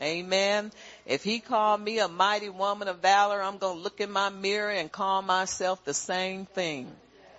Amen. 0.00 0.70
If 1.06 1.24
he 1.24 1.40
called 1.40 1.80
me 1.80 1.98
a 1.98 2.08
mighty 2.08 2.48
woman 2.48 2.88
of 2.88 3.00
valor, 3.00 3.42
I'm 3.42 3.58
going 3.58 3.76
to 3.76 3.82
look 3.82 4.00
in 4.00 4.10
my 4.10 4.28
mirror 4.28 4.70
and 4.70 4.90
call 4.90 5.22
myself 5.22 5.84
the 5.84 5.94
same 5.94 6.46
thing. 6.46 6.90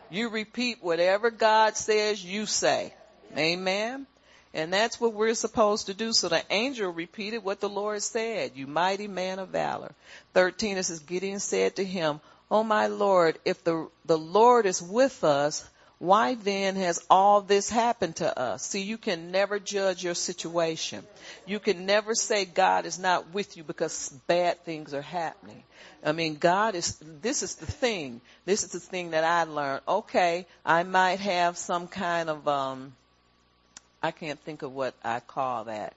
You 0.10 0.30
repeat 0.30 0.84
whatever 0.84 1.32
God 1.32 1.78
says 1.78 2.24
you 2.24 2.45
say. 2.45 2.93
Amen. 3.38 4.07
And 4.53 4.74
that's 4.74 4.99
what 4.99 5.14
we're 5.14 5.36
supposed 5.36 5.86
to 5.86 5.93
do. 5.93 6.12
So 6.12 6.28
the 6.28 6.43
angel 6.49 6.91
repeated 6.91 7.43
what 7.43 7.60
the 7.60 7.70
Lord 7.70 8.01
said, 8.01 8.53
you 8.55 8.66
mighty 8.66 9.07
man 9.07 9.39
of 9.39 9.49
valor. 9.49 9.93
13, 10.34 10.78
it 10.78 10.84
says, 10.84 10.99
Gideon 10.99 11.39
said 11.39 11.76
to 11.76 11.86
him, 11.86 12.20
Oh 12.49 12.64
my 12.64 12.88
Lord, 12.88 13.38
if 13.45 13.64
the, 13.64 13.88
the 14.05 14.18
Lord 14.18 14.66
is 14.66 14.82
with 14.82 15.24
us, 15.24 15.70
why 16.00 16.36
then 16.36 16.78
has 16.78 17.06
all 17.10 17.41
this 17.41 17.70
happened 17.70 18.16
to 18.18 18.39
us? 18.39 18.66
See, 18.66 18.82
you 18.82 18.97
can 18.97 19.32
never 19.32 19.60
judge 19.60 20.02
your 20.02 20.16
situation. 20.16 21.06
You 21.45 21.60
can 21.60 21.86
never 21.86 22.16
say 22.16 22.45
God 22.45 22.86
is 22.86 22.97
not 22.97 23.34
with 23.34 23.58
you 23.58 23.64
because 23.64 24.08
bad 24.26 24.64
things 24.64 24.93
are 24.93 25.02
happening. 25.02 25.62
I 26.04 26.14
mean, 26.14 26.36
God 26.36 26.76
is, 26.76 26.97
this 27.22 27.43
is 27.43 27.56
the 27.56 27.66
thing. 27.66 28.22
This 28.45 28.64
is 28.64 28.72
the 28.72 28.80
thing 28.80 29.12
that 29.12 29.26
I 29.26 29.43
learned. 29.43 29.82
Okay, 29.89 30.45
I 30.66 30.84
might 30.84 31.20
have 31.20 31.58
some 31.58 31.89
kind 31.89 32.30
of, 32.30 32.47
um, 32.47 32.93
I 34.02 34.12
can't 34.12 34.39
think 34.39 34.62
of 34.62 34.74
what 34.74 34.93
I 35.04 35.20
call 35.20 35.66
that. 35.66 35.93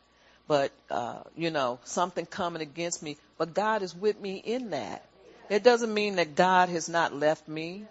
But, 0.48 0.72
uh, 0.90 1.20
you 1.36 1.52
know, 1.52 1.78
something 1.84 2.26
coming 2.26 2.60
against 2.60 3.04
me. 3.04 3.16
But 3.38 3.54
God 3.54 3.82
is 3.82 3.94
with 3.94 4.20
me 4.20 4.42
in 4.44 4.70
that. 4.70 5.04
It 5.48 5.62
doesn't 5.62 5.94
mean 5.94 6.16
that 6.16 6.34
God 6.34 6.70
has 6.70 6.88
not 6.88 7.14
left 7.14 7.46
me. 7.46 7.84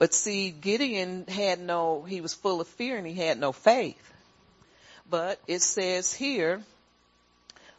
But 0.00 0.14
see, 0.14 0.48
Gideon 0.48 1.26
had 1.26 1.60
no, 1.60 2.02
he 2.02 2.22
was 2.22 2.32
full 2.32 2.62
of 2.62 2.68
fear 2.68 2.96
and 2.96 3.06
he 3.06 3.12
had 3.12 3.38
no 3.38 3.52
faith. 3.52 4.02
But 5.10 5.38
it 5.46 5.60
says 5.60 6.14
here, 6.14 6.62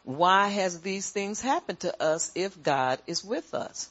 why 0.04 0.46
has 0.46 0.80
these 0.80 1.10
things 1.10 1.40
happened 1.40 1.80
to 1.80 2.00
us 2.00 2.30
if 2.36 2.62
God 2.62 3.00
is 3.08 3.24
with 3.24 3.54
us? 3.54 3.88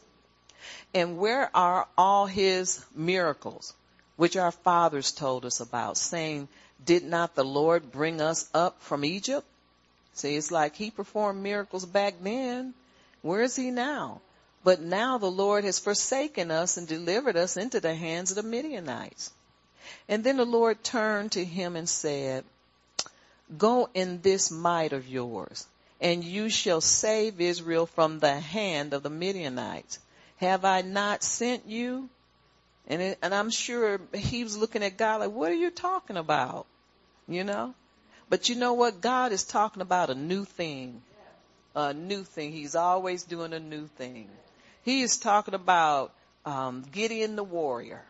And 0.93 1.17
where 1.17 1.51
are 1.53 1.89
all 1.97 2.25
his 2.25 2.81
miracles, 2.95 3.73
which 4.15 4.37
our 4.37 4.51
fathers 4.51 5.11
told 5.11 5.45
us 5.45 5.59
about, 5.59 5.97
saying, 5.97 6.47
did 6.85 7.03
not 7.03 7.35
the 7.35 7.43
Lord 7.43 7.91
bring 7.91 8.21
us 8.21 8.49
up 8.53 8.81
from 8.81 9.03
Egypt? 9.03 9.45
See, 10.13 10.37
it's 10.37 10.51
like 10.51 10.77
he 10.77 10.89
performed 10.89 11.43
miracles 11.43 11.85
back 11.85 12.15
then. 12.21 12.75
Where 13.23 13.41
is 13.41 13.57
he 13.57 13.71
now? 13.71 14.21
But 14.63 14.81
now 14.81 15.17
the 15.17 15.31
Lord 15.31 15.63
has 15.63 15.79
forsaken 15.79 16.51
us 16.51 16.77
and 16.77 16.87
delivered 16.87 17.35
us 17.35 17.57
into 17.57 17.79
the 17.79 17.95
hands 17.95 18.31
of 18.31 18.35
the 18.35 18.43
Midianites. 18.43 19.31
And 20.07 20.23
then 20.23 20.37
the 20.37 20.45
Lord 20.45 20.83
turned 20.83 21.31
to 21.33 21.43
him 21.43 21.75
and 21.75 21.89
said, 21.89 22.43
Go 23.57 23.89
in 23.93 24.21
this 24.21 24.51
might 24.51 24.93
of 24.93 25.07
yours, 25.07 25.67
and 25.99 26.23
you 26.23 26.49
shall 26.49 26.79
save 26.79 27.41
Israel 27.41 27.85
from 27.85 28.19
the 28.19 28.39
hand 28.39 28.93
of 28.93 29.03
the 29.03 29.09
Midianites. 29.09 29.99
Have 30.37 30.63
I 30.63 30.81
not 30.81 31.23
sent 31.23 31.65
you? 31.65 32.09
And, 32.87 33.01
it, 33.01 33.19
and 33.21 33.33
I'm 33.33 33.49
sure 33.49 33.99
he 34.13 34.43
was 34.43 34.57
looking 34.57 34.83
at 34.83 34.97
God 34.97 35.21
like, 35.21 35.31
what 35.31 35.51
are 35.51 35.55
you 35.55 35.69
talking 35.69 36.17
about? 36.17 36.65
You 37.27 37.43
know? 37.43 37.73
But 38.29 38.49
you 38.49 38.55
know 38.55 38.73
what? 38.73 39.01
God 39.01 39.31
is 39.33 39.43
talking 39.43 39.81
about 39.81 40.09
a 40.09 40.15
new 40.15 40.45
thing. 40.45 41.01
A 41.75 41.93
new 41.93 42.23
thing. 42.23 42.51
He's 42.51 42.75
always 42.75 43.23
doing 43.23 43.53
a 43.53 43.59
new 43.59 43.87
thing. 43.87 44.29
He 44.83 45.01
is 45.01 45.17
talking 45.17 45.53
about 45.53 46.13
um, 46.45 46.83
Gideon 46.91 47.35
the 47.35 47.43
warrior. 47.43 48.01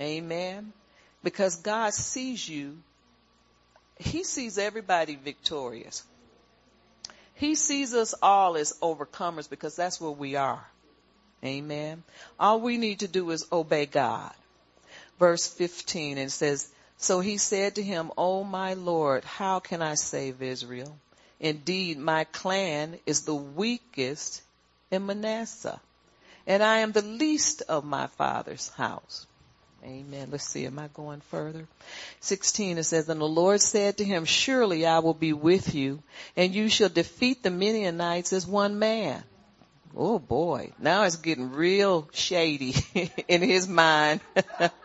Amen. 0.00 0.72
Because 1.24 1.56
God 1.56 1.94
sees 1.94 2.48
you. 2.48 2.78
He 3.98 4.24
sees 4.24 4.58
everybody 4.58 5.16
victorious. 5.16 6.04
He 7.34 7.54
sees 7.54 7.92
us 7.92 8.14
all 8.22 8.56
as 8.56 8.78
overcomers 8.80 9.50
because 9.50 9.74
that's 9.74 10.00
what 10.00 10.16
we 10.16 10.36
are. 10.36 10.64
Amen. 11.44 12.02
All 12.38 12.60
we 12.60 12.78
need 12.78 13.00
to 13.00 13.08
do 13.08 13.30
is 13.30 13.46
obey 13.52 13.86
God. 13.86 14.32
Verse 15.18 15.46
15, 15.46 16.18
it 16.18 16.30
says, 16.30 16.68
So 16.98 17.20
he 17.20 17.36
said 17.36 17.74
to 17.74 17.82
him, 17.82 18.12
O 18.16 18.44
my 18.44 18.74
Lord, 18.74 19.24
how 19.24 19.60
can 19.60 19.82
I 19.82 19.94
save 19.94 20.40
Israel? 20.40 20.96
Indeed, 21.40 21.98
my 21.98 22.24
clan 22.24 22.98
is 23.06 23.22
the 23.22 23.34
weakest 23.34 24.42
in 24.90 25.04
Manasseh 25.06 25.80
and 26.46 26.62
I 26.62 26.78
am 26.78 26.92
the 26.92 27.02
least 27.02 27.62
of 27.68 27.84
my 27.84 28.06
father's 28.06 28.68
house. 28.70 29.26
Amen. 29.84 30.28
Let's 30.32 30.48
see. 30.48 30.66
Am 30.66 30.78
I 30.78 30.88
going 30.88 31.20
further? 31.20 31.66
16, 32.20 32.78
it 32.78 32.84
says, 32.84 33.08
And 33.08 33.20
the 33.20 33.28
Lord 33.28 33.60
said 33.60 33.98
to 33.98 34.04
him, 34.04 34.24
Surely 34.24 34.84
I 34.84 34.98
will 34.98 35.14
be 35.14 35.32
with 35.32 35.74
you, 35.74 36.02
and 36.36 36.54
you 36.54 36.68
shall 36.68 36.88
defeat 36.88 37.42
the 37.42 37.50
Midianites 37.50 38.32
as 38.32 38.46
one 38.46 38.78
man. 38.78 39.22
Oh 39.96 40.18
boy. 40.18 40.72
Now 40.78 41.04
it's 41.04 41.16
getting 41.16 41.52
real 41.52 42.08
shady 42.12 42.74
in 43.28 43.42
his 43.42 43.66
mind. 43.68 44.20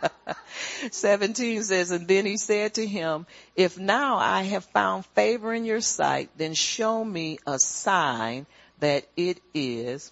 17 0.91 1.64
says, 1.64 1.91
And 1.91 2.07
then 2.07 2.26
he 2.26 2.38
said 2.38 2.76
to 2.76 2.86
him, 2.86 3.26
If 3.55 3.78
now 3.78 4.18
I 4.18 4.43
have 4.43 4.66
found 4.66 5.05
favor 5.07 5.53
in 5.53 5.66
your 5.66 5.82
sight, 5.82 6.30
then 6.38 6.53
show 6.53 7.03
me 7.03 7.39
a 7.45 7.57
sign 7.59 8.45
that 8.80 9.05
it 9.18 9.41
is 9.53 10.12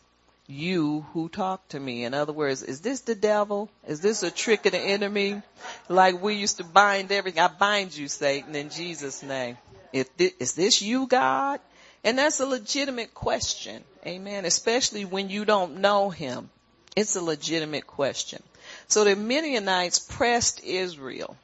you 0.50 1.06
who 1.14 1.30
talk 1.30 1.68
to 1.70 1.80
me. 1.80 2.04
In 2.04 2.16
other 2.16 2.34
words, 2.34 2.64
is 2.64 2.82
this 2.82 3.02
the 3.02 3.14
devil? 3.14 3.70
Is 3.88 4.02
this 4.02 4.24
a 4.24 4.32
trick 4.32 4.66
of 4.66 4.72
the 4.72 4.80
enemy? 4.80 5.42
Like 5.88 6.22
we 6.22 6.34
used 6.36 6.58
to 6.58 6.64
bind 6.64 7.12
everything. 7.12 7.40
I 7.42 7.48
bind 7.48 7.96
you, 7.96 8.08
Satan, 8.08 8.56
in 8.56 8.72
Jesus' 8.72 9.22
name. 9.22 9.58
Is 9.94 10.54
this 10.54 10.82
you, 10.82 11.06
God? 11.08 11.60
And 12.04 12.18
that's 12.18 12.40
a 12.40 12.46
legitimate 12.46 13.14
question. 13.14 13.84
Amen. 14.06 14.46
Especially 14.46 15.06
when 15.06 15.30
you 15.30 15.46
don't 15.46 15.78
know 15.82 16.10
him. 16.10 16.50
It's 16.96 17.16
a 17.16 17.22
legitimate 17.22 17.86
question. 17.86 18.42
So 18.88 19.04
the 19.04 19.16
Midianites 19.16 20.00
pressed 20.00 20.64
Israel. 20.64 21.38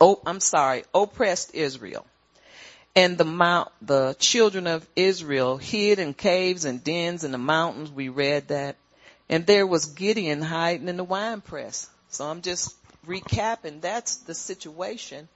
Oh, 0.00 0.20
I'm 0.26 0.40
sorry, 0.40 0.84
oppressed 0.94 1.54
Israel. 1.54 2.06
And 2.96 3.18
the 3.18 3.24
mount, 3.24 3.70
the 3.82 4.14
children 4.18 4.66
of 4.66 4.86
Israel 4.94 5.56
hid 5.56 5.98
in 5.98 6.14
caves 6.14 6.64
and 6.64 6.82
dens 6.82 7.24
in 7.24 7.32
the 7.32 7.38
mountains. 7.38 7.90
We 7.90 8.08
read 8.08 8.48
that. 8.48 8.76
And 9.28 9.46
there 9.46 9.66
was 9.66 9.86
Gideon 9.86 10.42
hiding 10.42 10.88
in 10.88 10.96
the 10.96 11.04
wine 11.04 11.40
press. 11.40 11.88
So 12.10 12.24
I'm 12.24 12.42
just 12.42 12.74
recapping. 13.06 13.80
That's 13.80 14.16
the 14.16 14.34
situation 14.34 15.28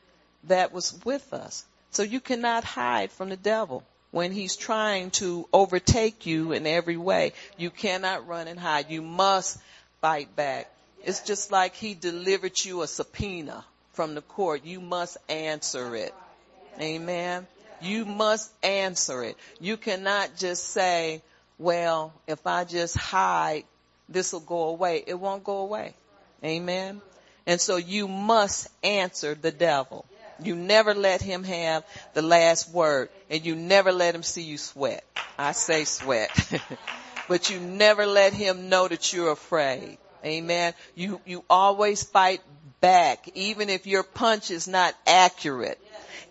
that 0.44 0.72
was 0.72 0.98
with 1.04 1.32
us. 1.32 1.64
So 1.90 2.02
you 2.02 2.20
cannot 2.20 2.64
hide 2.64 3.10
from 3.10 3.30
the 3.30 3.36
devil 3.36 3.82
when 4.10 4.32
he's 4.32 4.56
trying 4.56 5.10
to 5.10 5.48
overtake 5.52 6.26
you 6.26 6.52
in 6.52 6.66
every 6.66 6.96
way. 6.96 7.32
You 7.56 7.70
cannot 7.70 8.26
run 8.26 8.48
and 8.48 8.58
hide. 8.58 8.90
You 8.90 9.02
must 9.02 9.58
fight 10.00 10.34
back. 10.36 10.70
It's 11.04 11.20
just 11.20 11.50
like 11.50 11.74
he 11.74 11.94
delivered 11.94 12.58
you 12.64 12.82
a 12.82 12.86
subpoena 12.86 13.64
from 13.92 14.14
the 14.14 14.22
court. 14.22 14.64
You 14.64 14.80
must 14.80 15.16
answer 15.28 15.96
it. 15.96 16.14
Amen. 16.80 17.46
You 17.80 18.04
must 18.04 18.50
answer 18.62 19.22
it. 19.22 19.36
You 19.60 19.76
cannot 19.76 20.36
just 20.36 20.64
say, 20.64 21.22
well, 21.58 22.12
if 22.26 22.46
I 22.46 22.64
just 22.64 22.96
hide, 22.96 23.64
this 24.08 24.32
will 24.32 24.40
go 24.40 24.68
away. 24.68 25.04
It 25.06 25.14
won't 25.14 25.44
go 25.44 25.58
away. 25.58 25.94
Amen. 26.44 27.00
And 27.46 27.60
so 27.60 27.76
you 27.76 28.08
must 28.08 28.68
answer 28.82 29.34
the 29.34 29.50
devil. 29.50 30.04
You 30.40 30.54
never 30.54 30.94
let 30.94 31.20
him 31.20 31.42
have 31.44 31.84
the 32.14 32.22
last 32.22 32.70
word 32.70 33.08
and 33.28 33.44
you 33.44 33.56
never 33.56 33.90
let 33.90 34.14
him 34.14 34.22
see 34.22 34.42
you 34.42 34.58
sweat. 34.58 35.04
I 35.38 35.52
say 35.52 35.84
sweat, 35.84 36.30
but 37.28 37.50
you 37.50 37.58
never 37.58 38.06
let 38.06 38.32
him 38.32 38.68
know 38.68 38.86
that 38.86 39.12
you're 39.12 39.32
afraid. 39.32 39.98
Amen. 40.24 40.74
You, 40.94 41.20
you 41.24 41.44
always 41.48 42.02
fight 42.02 42.40
back, 42.80 43.28
even 43.34 43.68
if 43.68 43.86
your 43.86 44.02
punch 44.02 44.50
is 44.50 44.68
not 44.68 44.94
accurate. 45.06 45.80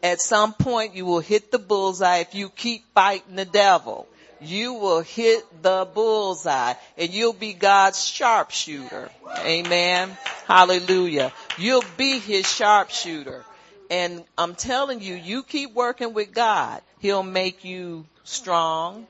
At 0.03 0.21
some 0.21 0.53
point 0.53 0.95
you 0.95 1.05
will 1.05 1.19
hit 1.19 1.51
the 1.51 1.59
bullseye 1.59 2.17
if 2.17 2.35
you 2.35 2.49
keep 2.49 2.85
fighting 2.93 3.35
the 3.35 3.45
devil. 3.45 4.07
You 4.39 4.73
will 4.73 5.01
hit 5.01 5.63
the 5.63 5.87
bullseye 5.91 6.75
and 6.97 7.13
you'll 7.13 7.33
be 7.33 7.53
God's 7.53 8.05
sharpshooter. 8.05 9.09
Amen. 9.39 10.15
Hallelujah. 10.45 11.33
You'll 11.57 11.83
be 11.97 12.19
his 12.19 12.47
sharpshooter. 12.47 13.43
And 13.89 14.23
I'm 14.37 14.55
telling 14.55 15.01
you, 15.01 15.15
you 15.15 15.43
keep 15.43 15.73
working 15.73 16.13
with 16.13 16.33
God. 16.33 16.81
He'll 16.99 17.23
make 17.23 17.63
you 17.63 18.05
strong, 18.23 19.07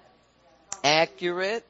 accurate, 0.84 1.66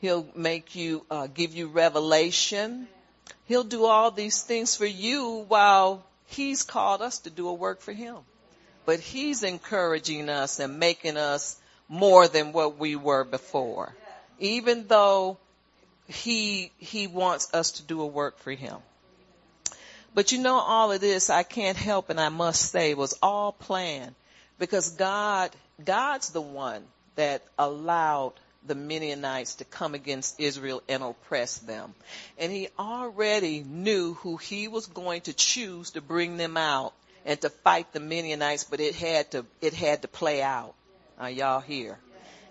He'll 0.00 0.26
make 0.34 0.74
you, 0.76 1.04
uh, 1.10 1.26
give 1.26 1.54
you 1.54 1.68
revelation. 1.68 2.86
He'll 3.46 3.64
do 3.64 3.86
all 3.86 4.10
these 4.10 4.42
things 4.42 4.76
for 4.76 4.86
you 4.86 5.44
while 5.48 6.04
he's 6.26 6.62
called 6.62 7.02
us 7.02 7.20
to 7.20 7.30
do 7.30 7.48
a 7.48 7.54
work 7.54 7.80
for 7.80 7.92
him. 7.92 8.16
But 8.84 9.00
he's 9.00 9.42
encouraging 9.42 10.28
us 10.28 10.60
and 10.60 10.78
making 10.78 11.16
us 11.16 11.56
more 11.88 12.28
than 12.28 12.52
what 12.52 12.78
we 12.78 12.96
were 12.96 13.24
before. 13.24 13.94
Even 14.38 14.86
though 14.86 15.38
he, 16.06 16.70
he 16.78 17.06
wants 17.06 17.52
us 17.52 17.72
to 17.72 17.82
do 17.82 18.00
a 18.02 18.06
work 18.06 18.38
for 18.38 18.52
him. 18.52 18.76
But 20.14 20.32
you 20.32 20.38
know, 20.38 20.54
all 20.54 20.92
of 20.92 21.00
this, 21.00 21.30
I 21.30 21.42
can't 21.42 21.76
help 21.76 22.10
and 22.10 22.20
I 22.20 22.28
must 22.28 22.70
say 22.70 22.94
was 22.94 23.18
all 23.22 23.52
planned 23.52 24.14
because 24.58 24.90
God, 24.90 25.50
God's 25.84 26.30
the 26.30 26.40
one 26.40 26.82
that 27.16 27.42
allowed 27.58 28.32
the 28.66 28.74
Midianites 28.74 29.56
to 29.56 29.64
come 29.64 29.94
against 29.94 30.40
Israel 30.40 30.82
and 30.88 31.02
oppress 31.02 31.58
them. 31.58 31.94
And 32.38 32.52
he 32.52 32.68
already 32.78 33.62
knew 33.62 34.14
who 34.14 34.36
he 34.36 34.68
was 34.68 34.86
going 34.86 35.22
to 35.22 35.32
choose 35.32 35.92
to 35.92 36.00
bring 36.00 36.36
them 36.36 36.56
out 36.56 36.92
and 37.24 37.40
to 37.40 37.50
fight 37.50 37.92
the 37.92 38.00
Midianites, 38.00 38.64
but 38.64 38.80
it 38.80 38.94
had 38.94 39.30
to, 39.32 39.44
it 39.60 39.74
had 39.74 40.02
to 40.02 40.08
play 40.08 40.42
out. 40.42 40.74
Are 41.18 41.30
y'all 41.30 41.60
here? 41.60 41.98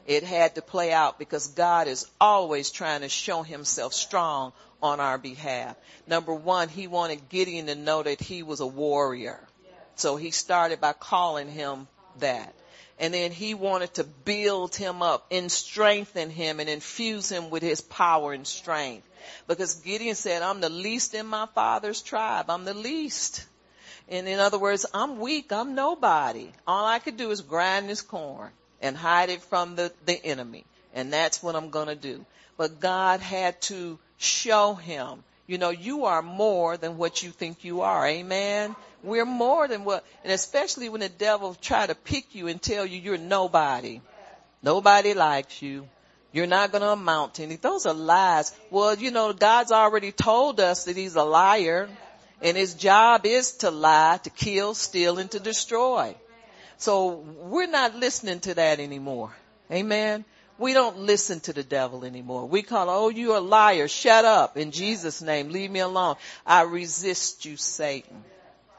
It 0.06 0.24
had 0.24 0.56
to 0.56 0.62
play 0.62 0.94
out 0.94 1.18
because 1.18 1.48
God 1.48 1.88
is 1.88 2.08
always 2.22 2.70
trying 2.70 3.02
to 3.02 3.10
show 3.10 3.42
himself 3.42 3.94
strong 3.94 4.54
on 4.82 5.00
our 5.00 5.18
behalf. 5.18 5.76
Number 6.06 6.34
one, 6.34 6.70
he 6.70 6.88
wanted 6.88 7.30
Gideon 7.30 7.68
to 7.68 7.76
know 7.76 8.04
that 8.04 8.22
he 8.22 8.44
was 8.44 8.60
a 8.60 8.68
warrior. 8.68 9.40
So 9.96 10.16
he 10.16 10.32
started 10.32 10.80
by 10.82 10.94
calling 10.94 11.50
him 11.50 11.88
that. 12.20 12.54
And 12.98 13.14
then 13.14 13.32
he 13.32 13.54
wanted 13.54 13.94
to 13.96 14.04
build 14.04 14.76
him 14.76 15.02
up 15.02 15.26
and 15.30 15.52
strengthen 15.52 16.30
him 16.30 16.60
and 16.60 16.70
infuse 16.70 17.30
him 17.30 17.50
with 17.50 17.62
his 17.62 17.82
power 17.82 18.32
and 18.32 18.48
strength. 18.48 19.08
Because 19.48 19.76
Gideon 19.76 20.16
said, 20.16 20.42
I'm 20.42 20.62
the 20.62 20.70
least 20.70 21.14
in 21.14 21.26
my 21.26 21.48
father's 21.54 22.02
tribe. 22.02 22.50
I'm 22.50 22.64
the 22.64 22.74
least. 22.74 23.46
And 24.08 24.28
in 24.28 24.40
other 24.40 24.60
words, 24.60 24.86
I'm 24.94 25.20
weak. 25.20 25.52
I'm 25.52 25.76
nobody. 25.76 26.52
All 26.66 26.86
I 26.86 27.00
could 27.00 27.18
do 27.18 27.32
is 27.32 27.42
grind 27.42 27.90
this 27.90 28.02
corn 28.02 28.52
and 28.82 28.96
hide 28.96 29.30
it 29.30 29.42
from 29.42 29.76
the, 29.76 29.92
the 30.06 30.24
enemy. 30.24 30.64
And 30.94 31.12
that's 31.12 31.44
what 31.44 31.56
I'm 31.56 31.72
going 31.72 31.88
to 31.88 31.96
do. 31.96 32.26
But 32.56 32.80
God 32.80 33.20
had 33.20 33.62
to 33.64 34.00
show 34.18 34.76
him, 34.76 35.24
you 35.48 35.58
know, 35.58 35.70
you 35.70 36.06
are 36.06 36.22
more 36.22 36.78
than 36.78 36.98
what 36.98 37.22
you 37.24 37.30
think 37.30 37.64
you 37.64 37.82
are. 37.82 38.06
Amen. 38.08 38.76
We're 39.04 39.26
more 39.26 39.68
than 39.68 39.86
what, 39.86 40.04
and 40.24 40.34
especially 40.34 40.90
when 40.90 41.02
the 41.02 41.10
devil 41.10 41.56
try 41.62 41.86
to 41.86 41.94
pick 41.96 42.34
you 42.34 42.48
and 42.48 42.62
tell 42.62 42.86
you 42.86 43.00
you're 43.00 43.18
nobody. 43.18 44.02
Nobody 44.64 45.14
likes 45.14 45.62
you. 45.62 45.88
You're 46.32 46.48
not 46.48 46.72
going 46.72 46.82
to 46.82 46.90
amount 46.90 47.36
to 47.36 47.44
anything. 47.44 47.62
Those 47.62 47.86
are 47.86 47.94
lies. 47.94 48.52
Well, 48.72 48.96
you 48.96 49.12
know, 49.12 49.32
God's 49.32 49.72
already 49.72 50.12
told 50.12 50.60
us 50.60 50.86
that 50.86 50.98
he's 50.98 51.16
a 51.16 51.24
liar 51.24 51.88
and 52.42 52.58
his 52.58 52.74
job 52.74 53.26
is 53.26 53.54
to 53.58 53.72
lie, 53.72 54.20
to 54.24 54.30
kill, 54.30 54.74
steal, 54.74 55.20
and 55.20 55.32
to 55.32 55.40
destroy. 55.40 56.16
So 56.78 57.24
we're 57.44 57.68
not 57.68 57.96
listening 57.96 58.40
to 58.42 58.56
that 58.56 58.80
anymore. 58.80 59.34
Amen. 59.72 60.26
We 60.58 60.74
don't 60.74 61.00
listen 61.00 61.42
to 61.42 61.54
the 61.54 61.64
devil 61.64 62.06
anymore. 62.06 62.46
We 62.46 62.62
call, 62.62 62.90
oh, 62.90 63.10
you 63.10 63.36
a 63.36 63.40
liar. 63.40 63.88
Shut 63.88 64.24
up. 64.24 64.58
In 64.58 64.72
Jesus 64.72 65.22
name, 65.22 65.50
leave 65.50 65.70
me 65.70 65.80
alone. 65.80 66.16
I 66.46 66.62
resist 66.62 67.46
you, 67.46 67.58
Satan. 67.58 68.24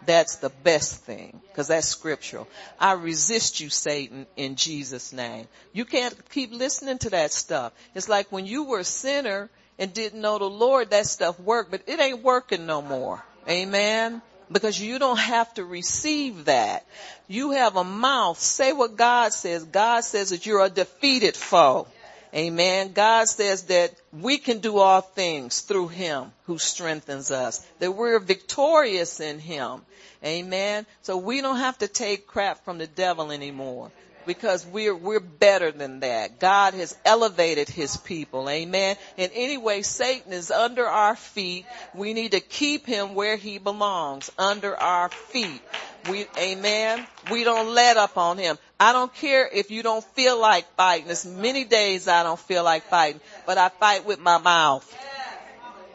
That's 0.06 0.36
the 0.36 0.50
best 0.50 1.02
thing 1.04 1.40
because 1.48 1.68
that's 1.68 1.88
scriptural. 1.88 2.48
I 2.78 2.92
resist 2.92 3.60
you, 3.60 3.68
Satan, 3.70 4.26
in 4.36 4.54
Jesus 4.56 5.12
name. 5.12 5.48
You 5.72 5.84
can't 5.84 6.14
keep 6.30 6.52
listening 6.52 6.98
to 6.98 7.10
that 7.10 7.32
stuff. 7.32 7.72
It's 7.94 8.08
like 8.08 8.30
when 8.30 8.46
you 8.46 8.64
were 8.64 8.80
a 8.80 8.84
sinner 8.84 9.50
and 9.78 9.92
didn't 9.92 10.20
know 10.20 10.38
the 10.38 10.48
Lord, 10.48 10.90
that 10.90 11.06
stuff 11.06 11.40
worked, 11.40 11.70
but 11.70 11.82
it 11.86 12.00
ain't 12.00 12.22
working 12.22 12.66
no 12.66 12.82
more. 12.82 13.22
Amen 13.48 14.22
because 14.50 14.80
you 14.80 14.98
don't 14.98 15.18
have 15.18 15.52
to 15.54 15.64
receive 15.64 16.46
that. 16.46 16.86
You 17.28 17.52
have 17.52 17.76
a 17.76 17.84
mouth. 17.84 18.38
Say 18.38 18.72
what 18.72 18.96
God 18.96 19.32
says. 19.32 19.64
God 19.64 20.04
says 20.04 20.30
that 20.30 20.46
you're 20.46 20.64
a 20.64 20.70
defeated 20.70 21.36
foe. 21.36 21.86
Amen. 22.34 22.92
God 22.92 23.28
says 23.28 23.64
that 23.64 23.94
we 24.12 24.38
can 24.38 24.58
do 24.58 24.78
all 24.78 25.00
things 25.00 25.60
through 25.60 25.88
him 25.88 26.32
who 26.44 26.58
strengthens 26.58 27.30
us, 27.30 27.66
that 27.78 27.92
we're 27.92 28.18
victorious 28.18 29.20
in 29.20 29.38
him. 29.38 29.82
Amen. 30.24 30.86
So 31.02 31.16
we 31.16 31.40
don't 31.40 31.58
have 31.58 31.78
to 31.78 31.88
take 31.88 32.26
crap 32.26 32.64
from 32.64 32.78
the 32.78 32.86
devil 32.86 33.30
anymore 33.32 33.90
because 34.26 34.66
we're, 34.66 34.94
we're 34.94 35.20
better 35.20 35.70
than 35.70 36.00
that. 36.00 36.40
God 36.40 36.74
has 36.74 36.96
elevated 37.04 37.68
his 37.68 37.96
people. 37.96 38.48
Amen. 38.48 38.96
And 39.16 39.30
anyway, 39.34 39.82
Satan 39.82 40.32
is 40.32 40.50
under 40.50 40.86
our 40.86 41.16
feet. 41.16 41.64
We 41.94 42.12
need 42.12 42.32
to 42.32 42.40
keep 42.40 42.86
him 42.86 43.14
where 43.14 43.36
he 43.36 43.58
belongs, 43.58 44.30
under 44.38 44.76
our 44.76 45.08
feet. 45.08 45.62
We, 46.10 46.26
amen. 46.38 47.06
We 47.30 47.44
don't 47.44 47.74
let 47.74 47.96
up 47.96 48.16
on 48.18 48.38
him. 48.38 48.58
I 48.78 48.92
don't 48.92 49.12
care 49.14 49.48
if 49.50 49.70
you 49.70 49.82
don't 49.82 50.04
feel 50.04 50.38
like 50.40 50.66
fighting. 50.76 51.06
There's 51.06 51.26
many 51.26 51.64
days 51.64 52.08
I 52.08 52.22
don't 52.22 52.38
feel 52.38 52.64
like 52.64 52.84
fighting, 52.84 53.20
but 53.46 53.58
I 53.58 53.68
fight 53.68 54.04
with 54.06 54.20
my 54.20 54.38
mouth. 54.38 54.92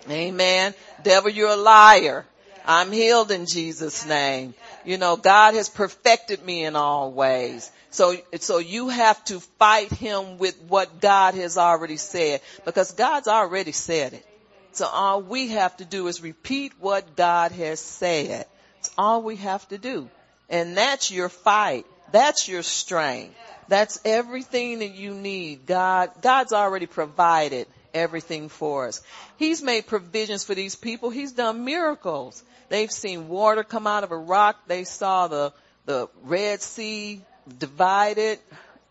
Amen. 0.09 0.73
Devil, 1.03 1.31
you're 1.31 1.49
a 1.49 1.55
liar. 1.55 2.25
I'm 2.65 2.91
healed 2.91 3.31
in 3.31 3.45
Jesus 3.45 4.05
name. 4.05 4.53
You 4.85 4.97
know, 4.97 5.15
God 5.15 5.53
has 5.53 5.69
perfected 5.69 6.43
me 6.43 6.65
in 6.65 6.75
all 6.75 7.11
ways. 7.11 7.71
So, 7.91 8.15
so 8.39 8.57
you 8.59 8.87
have 8.87 9.23
to 9.25 9.41
fight 9.59 9.91
him 9.91 10.37
with 10.37 10.57
what 10.67 11.01
God 11.01 11.35
has 11.35 11.57
already 11.57 11.97
said 11.97 12.41
because 12.63 12.93
God's 12.93 13.27
already 13.27 13.73
said 13.73 14.13
it. 14.13 14.25
So 14.71 14.87
all 14.87 15.21
we 15.21 15.49
have 15.49 15.75
to 15.77 15.85
do 15.85 16.07
is 16.07 16.23
repeat 16.23 16.71
what 16.79 17.17
God 17.17 17.51
has 17.51 17.81
said. 17.81 18.45
It's 18.79 18.91
all 18.97 19.21
we 19.21 19.35
have 19.35 19.67
to 19.69 19.77
do. 19.77 20.09
And 20.49 20.77
that's 20.77 21.11
your 21.11 21.27
fight. 21.27 21.85
That's 22.13 22.47
your 22.47 22.63
strength. 22.63 23.35
That's 23.67 23.99
everything 24.05 24.79
that 24.79 24.95
you 24.95 25.13
need. 25.13 25.65
God, 25.65 26.11
God's 26.21 26.53
already 26.53 26.85
provided 26.85 27.67
everything 27.93 28.47
for 28.47 28.87
us. 28.87 29.01
He's 29.37 29.61
made 29.61 29.85
provisions 29.85 30.45
for 30.45 30.55
these 30.55 30.75
people. 30.75 31.09
He's 31.09 31.33
done 31.33 31.65
miracles. 31.65 32.41
They've 32.69 32.91
seen 32.91 33.27
water 33.27 33.63
come 33.63 33.85
out 33.85 34.05
of 34.05 34.11
a 34.11 34.17
rock. 34.17 34.57
They 34.67 34.85
saw 34.85 35.27
the, 35.27 35.53
the 35.85 36.07
Red 36.23 36.61
Sea 36.61 37.21
divided 37.51 38.39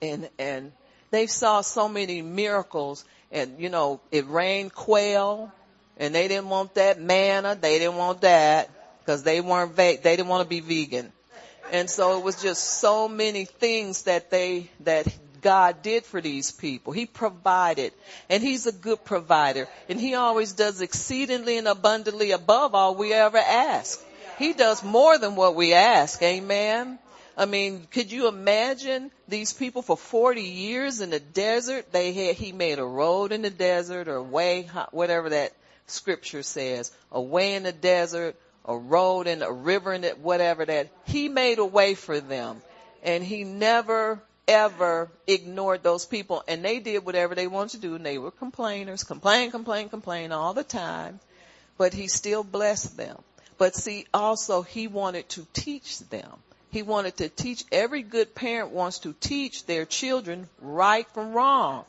and, 0.02 0.28
and 0.38 0.72
they 1.10 1.26
saw 1.26 1.60
so 1.60 1.88
many 1.88 2.22
miracles 2.22 3.04
and 3.30 3.60
you 3.60 3.68
know, 3.68 4.00
it 4.10 4.26
rained 4.28 4.74
quail 4.74 5.52
and 5.96 6.14
they 6.14 6.28
didn't 6.28 6.48
want 6.48 6.74
that 6.74 7.00
manna. 7.00 7.56
They 7.60 7.78
didn't 7.78 7.96
want 7.96 8.22
that 8.22 8.70
because 9.00 9.22
they 9.22 9.40
weren't, 9.40 9.76
they 9.76 9.96
didn't 10.02 10.28
want 10.28 10.42
to 10.42 10.48
be 10.48 10.60
vegan. 10.60 11.12
And 11.72 11.88
so 11.88 12.18
it 12.18 12.24
was 12.24 12.42
just 12.42 12.80
so 12.80 13.08
many 13.08 13.44
things 13.44 14.02
that 14.02 14.30
they, 14.30 14.70
that 14.80 15.06
God 15.40 15.82
did 15.82 16.04
for 16.04 16.20
these 16.20 16.50
people. 16.50 16.92
He 16.92 17.06
provided 17.06 17.92
and 18.28 18.42
he's 18.42 18.66
a 18.66 18.72
good 18.72 19.04
provider 19.04 19.68
and 19.88 20.00
he 20.00 20.14
always 20.14 20.52
does 20.52 20.80
exceedingly 20.80 21.58
and 21.58 21.68
abundantly 21.68 22.32
above 22.32 22.74
all 22.74 22.94
we 22.94 23.12
ever 23.12 23.38
ask. 23.38 24.02
He 24.38 24.52
does 24.52 24.82
more 24.82 25.18
than 25.18 25.36
what 25.36 25.54
we 25.54 25.74
ask. 25.74 26.22
Amen. 26.22 26.98
I 27.36 27.46
mean, 27.46 27.86
could 27.90 28.12
you 28.12 28.28
imagine 28.28 29.10
these 29.28 29.52
people 29.52 29.82
for 29.82 29.96
40 29.96 30.42
years 30.42 31.00
in 31.00 31.10
the 31.10 31.20
desert? 31.20 31.92
They 31.92 32.12
had, 32.12 32.36
he 32.36 32.52
made 32.52 32.78
a 32.78 32.84
road 32.84 33.32
in 33.32 33.42
the 33.42 33.50
desert 33.50 34.08
or 34.08 34.22
way, 34.22 34.68
whatever 34.90 35.30
that 35.30 35.52
scripture 35.86 36.42
says, 36.42 36.92
a 37.10 37.20
way 37.20 37.54
in 37.54 37.62
the 37.62 37.72
desert, 37.72 38.36
a 38.64 38.76
road 38.76 39.26
and 39.26 39.42
a 39.42 39.52
river 39.52 39.92
and 39.92 40.04
whatever 40.22 40.64
that. 40.64 40.88
He 41.04 41.28
made 41.28 41.58
a 41.58 41.64
way 41.64 41.94
for 41.94 42.20
them 42.20 42.62
and 43.02 43.24
he 43.24 43.44
never 43.44 44.20
ever 44.46 45.08
ignored 45.26 45.82
those 45.82 46.06
people 46.06 46.42
and 46.48 46.64
they 46.64 46.80
did 46.80 47.04
whatever 47.04 47.34
they 47.34 47.46
wanted 47.46 47.80
to 47.80 47.88
do 47.88 47.94
and 47.94 48.04
they 48.04 48.18
were 48.18 48.30
complainers, 48.30 49.04
complain, 49.04 49.50
complain, 49.50 49.88
complain 49.88 50.32
all 50.32 50.54
the 50.54 50.64
time, 50.64 51.20
but 51.78 51.94
he 51.94 52.08
still 52.08 52.42
blessed 52.42 52.96
them. 52.96 53.16
But 53.58 53.76
see, 53.76 54.06
also 54.12 54.62
he 54.62 54.88
wanted 54.88 55.28
to 55.30 55.46
teach 55.52 56.00
them. 56.00 56.30
He 56.70 56.82
wanted 56.82 57.16
to 57.18 57.28
teach, 57.28 57.64
every 57.72 58.02
good 58.02 58.34
parent 58.34 58.70
wants 58.70 59.00
to 59.00 59.12
teach 59.12 59.66
their 59.66 59.84
children 59.84 60.48
right 60.60 61.08
from 61.10 61.32
wrong. 61.32 61.84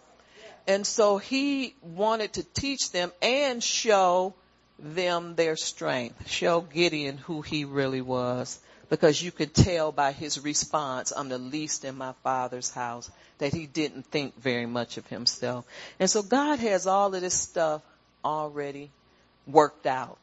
And 0.67 0.85
so 0.85 1.17
he 1.17 1.75
wanted 1.81 2.33
to 2.33 2.43
teach 2.43 2.91
them 2.91 3.11
and 3.21 3.63
show 3.63 4.33
them 4.79 5.35
their 5.35 5.55
strength, 5.55 6.29
show 6.29 6.61
Gideon 6.61 7.17
who 7.17 7.41
he 7.41 7.65
really 7.65 8.01
was. 8.01 8.59
Because 8.89 9.21
you 9.21 9.31
could 9.31 9.53
tell 9.53 9.93
by 9.93 10.11
his 10.11 10.43
response, 10.43 11.13
I'm 11.15 11.29
the 11.29 11.37
least 11.37 11.85
in 11.85 11.95
my 11.95 12.13
father's 12.23 12.69
house, 12.69 13.09
that 13.37 13.53
he 13.53 13.65
didn't 13.65 14.05
think 14.07 14.37
very 14.37 14.65
much 14.65 14.97
of 14.97 15.07
himself. 15.07 15.65
And 15.99 16.09
so 16.09 16.21
God 16.21 16.59
has 16.59 16.87
all 16.87 17.15
of 17.15 17.21
this 17.21 17.33
stuff 17.33 17.81
already 18.25 18.89
worked 19.47 19.85
out. 19.85 20.17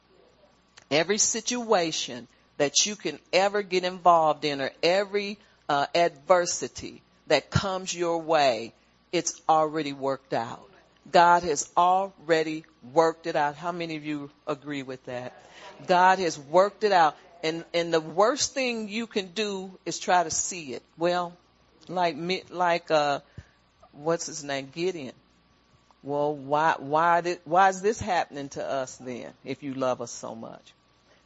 Every 0.90 1.18
situation 1.18 2.28
that 2.58 2.86
you 2.86 2.94
can 2.94 3.18
ever 3.32 3.62
get 3.62 3.84
involved 3.84 4.44
in 4.44 4.60
or 4.60 4.70
every 4.82 5.38
uh, 5.68 5.86
adversity 5.94 7.02
that 7.28 7.50
comes 7.50 7.94
your 7.94 8.18
way, 8.18 8.74
it's 9.12 9.40
already 9.48 9.92
worked 9.92 10.34
out. 10.34 10.68
God 11.10 11.42
has 11.42 11.70
already 11.76 12.64
worked 12.92 13.26
it 13.26 13.36
out. 13.36 13.56
How 13.56 13.72
many 13.72 13.96
of 13.96 14.04
you 14.04 14.30
agree 14.46 14.82
with 14.82 15.04
that? 15.06 15.32
God 15.86 16.18
has 16.18 16.38
worked 16.38 16.84
it 16.84 16.92
out. 16.92 17.16
And, 17.42 17.64
and 17.72 17.94
the 17.94 18.00
worst 18.00 18.52
thing 18.52 18.88
you 18.88 19.06
can 19.06 19.28
do 19.28 19.70
is 19.86 19.98
try 19.98 20.24
to 20.24 20.30
see 20.30 20.74
it. 20.74 20.82
Well, 20.98 21.36
like, 21.88 22.16
like, 22.50 22.90
uh, 22.90 23.20
what's 23.92 24.26
his 24.26 24.42
name? 24.42 24.70
Gideon. 24.74 25.14
Well, 26.02 26.34
why, 26.34 26.74
why 26.78 27.20
did, 27.20 27.40
why 27.44 27.68
is 27.68 27.80
this 27.80 28.00
happening 28.00 28.48
to 28.50 28.64
us 28.64 28.96
then 28.96 29.32
if 29.44 29.62
you 29.62 29.74
love 29.74 30.00
us 30.00 30.10
so 30.10 30.34
much? 30.34 30.72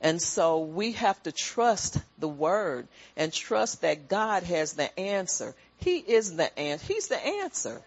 And 0.02 0.20
so 0.20 0.58
we 0.58 0.92
have 0.92 1.22
to 1.22 1.32
trust 1.32 1.96
the 2.18 2.28
word 2.28 2.88
and 3.16 3.32
trust 3.32 3.82
that 3.82 4.08
God 4.08 4.42
has 4.42 4.72
the 4.72 4.98
answer. 4.98 5.54
He 5.78 5.98
is 5.98 6.34
the 6.34 6.58
answer. 6.58 6.86
He's 6.92 7.06
the 7.06 7.24
answer. 7.24 7.80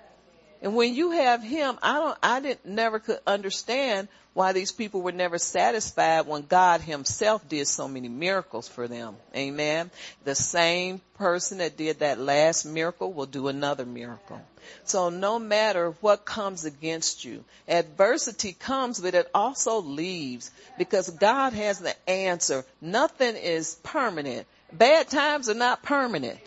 And 0.62 0.76
when 0.76 0.96
you 0.96 1.12
have 1.12 1.44
him, 1.44 1.78
I 1.82 1.94
don't, 1.94 2.18
I 2.24 2.40
didn't, 2.40 2.66
never 2.66 3.00
could 3.00 3.20
understand 3.28 4.08
why 4.34 4.52
these 4.52 4.72
people 4.74 5.02
were 5.02 5.14
never 5.14 5.38
satisfied 5.38 6.28
when 6.28 6.42
God 6.42 6.82
himself 6.82 7.48
did 7.48 7.68
so 7.68 7.88
many 7.88 8.10
miracles 8.10 8.68
for 8.68 8.88
them. 8.88 9.16
Amen. 9.34 9.90
The 10.26 10.36
same 10.36 11.00
person 11.18 11.60
that 11.60 11.78
did 11.78 12.00
that 12.00 12.20
last 12.20 12.66
miracle 12.66 13.14
will 13.14 13.28
do 13.28 13.48
another 13.48 13.86
miracle. 13.86 14.42
So 14.84 15.10
no 15.10 15.40
matter 15.40 15.92
what 16.02 16.26
comes 16.26 16.66
against 16.66 17.24
you, 17.24 17.46
adversity 17.68 18.52
comes, 18.52 19.00
but 19.00 19.14
it 19.14 19.30
also 19.34 19.82
leaves 19.82 20.52
because 20.78 21.10
God 21.10 21.54
has 21.54 21.80
the 21.80 21.96
answer. 22.10 22.66
Nothing 22.82 23.38
is 23.38 23.76
permanent. 23.84 24.48
Bad 24.74 25.08
times 25.08 25.48
are 25.48 25.54
not 25.54 25.82
permanent. 25.82 26.40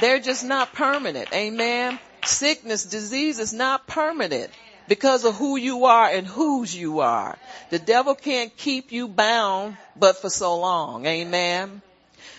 They're 0.00 0.20
just 0.20 0.44
not 0.44 0.72
permanent. 0.72 1.32
Amen. 1.32 2.00
Sickness, 2.24 2.84
disease 2.84 3.38
is 3.38 3.52
not 3.52 3.86
permanent 3.86 4.50
because 4.88 5.24
of 5.24 5.36
who 5.36 5.56
you 5.56 5.86
are 5.86 6.08
and 6.08 6.26
whose 6.26 6.74
you 6.74 7.00
are. 7.00 7.38
The 7.70 7.78
devil 7.78 8.14
can't 8.14 8.56
keep 8.56 8.92
you 8.92 9.08
bound 9.08 9.76
but 9.96 10.16
for 10.18 10.30
so 10.30 10.58
long. 10.58 11.06
Amen. 11.06 11.82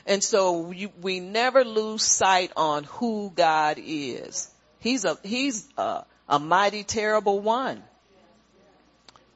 And 0.05 0.23
so 0.23 0.71
you, 0.71 0.91
we 1.01 1.19
never 1.19 1.63
lose 1.63 2.03
sight 2.03 2.51
on 2.55 2.84
who 2.84 3.31
God 3.34 3.77
is. 3.81 4.49
He's 4.79 5.05
a, 5.05 5.17
he's 5.23 5.67
a, 5.77 6.03
a 6.27 6.39
mighty 6.39 6.84
terrible 6.84 7.39
one. 7.39 7.81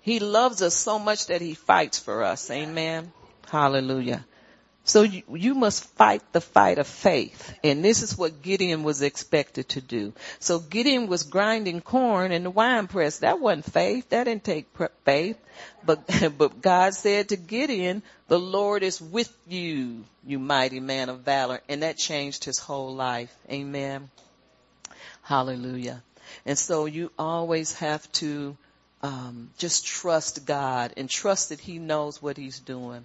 He 0.01 0.19
loves 0.19 0.61
us 0.61 0.73
so 0.73 0.99
much 0.99 1.27
that 1.27 1.41
he 1.41 1.53
fights 1.53 1.99
for 1.99 2.23
us. 2.23 2.49
Amen. 2.51 3.11
Hallelujah. 3.49 4.25
So 4.87 5.01
you, 5.01 5.23
you, 5.33 5.53
must 5.53 5.83
fight 5.83 6.21
the 6.31 6.39
fight 6.39 6.77
of 6.77 6.87
faith. 6.87 7.53
And 7.61 7.83
this 7.83 8.03
is 8.03 8.17
what 8.17 8.41
Gideon 8.41 8.83
was 8.83 9.01
expected 9.01 9.67
to 9.69 9.81
do. 9.81 10.13
So 10.39 10.59
Gideon 10.59 11.07
was 11.07 11.23
grinding 11.23 11.81
corn 11.81 12.31
in 12.31 12.43
the 12.43 12.49
wine 12.49 12.87
press. 12.87 13.19
That 13.19 13.41
wasn't 13.41 13.65
faith. 13.65 14.07
That 14.11 14.23
didn't 14.23 14.45
take 14.45 14.67
faith. 15.03 15.37
But, 15.85 16.09
but 16.37 16.61
God 16.61 16.93
said 16.93 17.29
to 17.29 17.35
Gideon, 17.35 18.01
the 18.29 18.39
Lord 18.39 18.81
is 18.81 19.01
with 19.01 19.35
you, 19.45 20.05
you 20.25 20.39
mighty 20.39 20.79
man 20.79 21.09
of 21.09 21.19
valor. 21.19 21.59
And 21.67 21.83
that 21.83 21.97
changed 21.97 22.45
his 22.45 22.57
whole 22.57 22.95
life. 22.95 23.35
Amen. 23.51 24.09
Hallelujah. 25.21 26.01
And 26.45 26.57
so 26.57 26.85
you 26.85 27.11
always 27.19 27.73
have 27.79 28.09
to 28.13 28.55
um, 29.03 29.49
just 29.57 29.85
trust 29.85 30.45
God 30.45 30.93
and 30.95 31.09
trust 31.09 31.49
that 31.49 31.59
he 31.59 31.77
knows 31.77 32.21
what 32.21 32.37
he's 32.37 32.59
doing. 32.59 33.03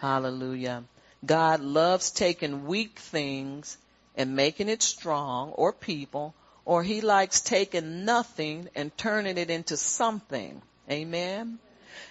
Hallelujah. 0.00 0.84
God 1.24 1.60
loves 1.60 2.10
taking 2.10 2.66
weak 2.66 2.98
things 2.98 3.76
and 4.16 4.36
making 4.36 4.68
it 4.68 4.82
strong 4.82 5.50
or 5.50 5.72
people, 5.72 6.34
or 6.64 6.82
he 6.82 7.00
likes 7.00 7.40
taking 7.40 8.04
nothing 8.04 8.68
and 8.74 8.96
turning 8.96 9.38
it 9.38 9.50
into 9.50 9.76
something. 9.76 10.62
Amen. 10.90 11.58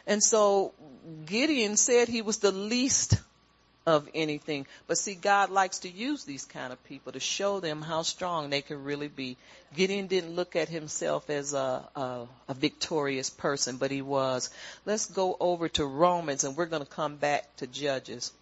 And 0.06 0.22
so 0.24 0.74
Gideon 1.26 1.78
said 1.78 2.08
he 2.08 2.22
was 2.22 2.38
the 2.38 2.52
least 2.52 3.16
of 3.86 4.10
anything. 4.14 4.68
But 4.88 4.98
see, 4.98 5.16
God 5.16 5.50
likes 5.50 5.80
to 5.80 5.90
use 5.90 6.26
these 6.26 6.44
kind 6.44 6.74
of 6.74 6.84
people 6.84 7.14
to 7.14 7.22
show 7.22 7.62
them 7.62 7.82
how 7.82 8.02
strong 8.02 8.50
they 8.50 8.62
can 8.62 8.84
really 8.84 9.08
be. 9.08 9.38
Gideon 9.74 10.08
didn't 10.08 10.36
look 10.36 10.58
at 10.58 10.68
himself 10.68 11.30
as 11.30 11.54
a, 11.54 11.88
a, 11.96 12.28
a 12.50 12.54
victorious 12.54 13.30
person, 13.30 13.78
but 13.78 13.90
he 13.90 14.02
was. 14.02 14.50
Let's 14.86 15.06
go 15.06 15.38
over 15.40 15.70
to 15.70 15.86
Romans 15.86 16.44
and 16.44 16.58
we're 16.58 16.66
going 16.66 16.84
to 16.84 16.90
come 16.90 17.16
back 17.16 17.56
to 17.58 17.68
Judges 17.68 18.34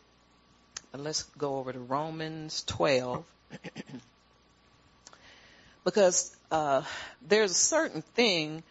let's 0.99 1.23
go 1.37 1.57
over 1.57 1.73
to 1.73 1.79
Romans 1.79 2.63
12. 2.67 3.25
because 5.83 6.35
uh, 6.51 6.81
there's 7.27 7.51
a 7.51 7.55
certain 7.55 8.01
thing 8.01 8.63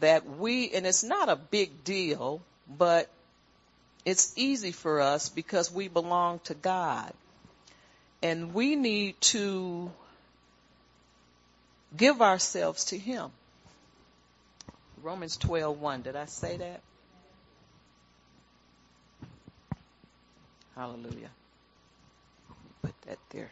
that 0.00 0.26
we, 0.38 0.70
and 0.70 0.86
it's 0.86 1.04
not 1.04 1.28
a 1.28 1.36
big 1.36 1.84
deal, 1.84 2.40
but 2.78 3.08
it's 4.04 4.32
easy 4.36 4.72
for 4.72 5.00
us 5.00 5.28
because 5.28 5.70
we 5.70 5.88
belong 5.88 6.40
to 6.44 6.54
God. 6.54 7.12
And 8.22 8.54
we 8.54 8.76
need 8.76 9.20
to 9.22 9.90
give 11.96 12.22
ourselves 12.22 12.86
to 12.86 12.98
Him. 12.98 13.30
Romans 15.02 15.36
12:1. 15.38 16.04
Did 16.04 16.16
I 16.16 16.26
say 16.26 16.56
that? 16.56 16.80
Hallelujah 20.76 21.30
that 23.06 23.18
there. 23.30 23.50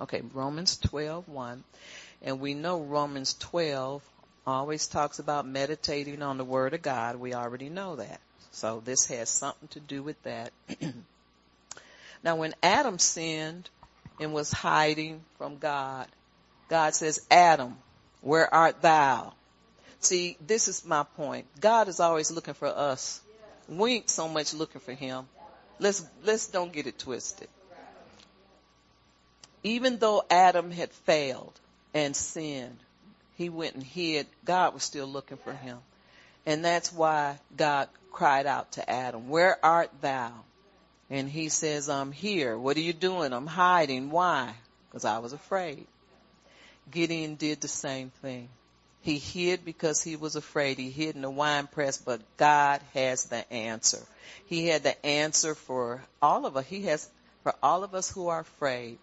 Okay, 0.00 0.22
Romans 0.32 0.76
12, 0.76 1.28
1. 1.28 1.64
And 2.22 2.40
we 2.40 2.54
know 2.54 2.80
Romans 2.80 3.34
12 3.34 4.02
always 4.46 4.86
talks 4.86 5.18
about 5.18 5.46
meditating 5.46 6.22
on 6.22 6.38
the 6.38 6.44
Word 6.44 6.74
of 6.74 6.82
God. 6.82 7.16
We 7.16 7.34
already 7.34 7.68
know 7.68 7.96
that. 7.96 8.20
So 8.50 8.80
this 8.84 9.06
has 9.06 9.28
something 9.28 9.68
to 9.68 9.80
do 9.80 10.02
with 10.02 10.20
that. 10.22 10.52
now 12.24 12.36
when 12.36 12.54
Adam 12.62 12.98
sinned 12.98 13.68
and 14.20 14.32
was 14.32 14.52
hiding 14.52 15.20
from 15.36 15.58
God, 15.58 16.06
God 16.68 16.94
says, 16.94 17.26
Adam, 17.30 17.76
where 18.20 18.52
art 18.52 18.82
thou? 18.82 19.34
See, 20.00 20.36
this 20.46 20.68
is 20.68 20.84
my 20.84 21.02
point. 21.02 21.46
God 21.60 21.88
is 21.88 21.98
always 22.00 22.30
looking 22.30 22.54
for 22.54 22.68
us. 22.68 23.20
We 23.68 23.94
ain't 23.94 24.10
so 24.10 24.28
much 24.28 24.54
looking 24.54 24.80
for 24.80 24.92
him. 24.92 25.26
Let's, 25.80 26.04
let's 26.24 26.46
don't 26.48 26.72
get 26.72 26.86
it 26.86 26.98
twisted 26.98 27.48
even 29.62 29.98
though 29.98 30.24
Adam 30.30 30.70
had 30.70 30.92
failed 30.92 31.58
and 31.94 32.14
sinned, 32.14 32.78
he 33.36 33.48
went 33.48 33.74
and 33.74 33.84
hid. 33.84 34.26
God 34.44 34.74
was 34.74 34.82
still 34.82 35.06
looking 35.06 35.38
for 35.38 35.52
him. 35.52 35.78
And 36.46 36.64
that's 36.64 36.92
why 36.92 37.38
God 37.56 37.88
cried 38.12 38.46
out 38.46 38.72
to 38.72 38.90
Adam, 38.90 39.28
where 39.28 39.64
art 39.64 39.90
thou? 40.00 40.32
And 41.10 41.28
he 41.28 41.48
says, 41.48 41.88
I'm 41.88 42.12
here. 42.12 42.58
What 42.58 42.76
are 42.76 42.80
you 42.80 42.92
doing? 42.92 43.32
I'm 43.32 43.46
hiding. 43.46 44.10
Why? 44.10 44.54
Because 44.88 45.04
I 45.04 45.18
was 45.18 45.32
afraid. 45.32 45.86
Gideon 46.90 47.36
did 47.36 47.60
the 47.60 47.68
same 47.68 48.10
thing. 48.22 48.48
He 49.02 49.18
hid 49.18 49.64
because 49.64 50.02
he 50.02 50.16
was 50.16 50.36
afraid. 50.36 50.78
He 50.78 50.90
hid 50.90 51.14
in 51.14 51.22
the 51.22 51.30
wine 51.30 51.66
press, 51.66 51.98
but 51.98 52.20
God 52.36 52.80
has 52.94 53.24
the 53.24 53.50
answer. 53.52 54.02
He 54.46 54.66
had 54.66 54.82
the 54.82 55.06
answer 55.06 55.54
for 55.54 56.02
all 56.20 56.46
of 56.46 56.56
us. 56.56 56.66
He 56.66 56.82
has 56.82 57.08
for 57.42 57.54
all 57.62 57.84
of 57.84 57.94
us 57.94 58.10
who 58.10 58.28
are 58.28 58.40
afraid 58.40 58.98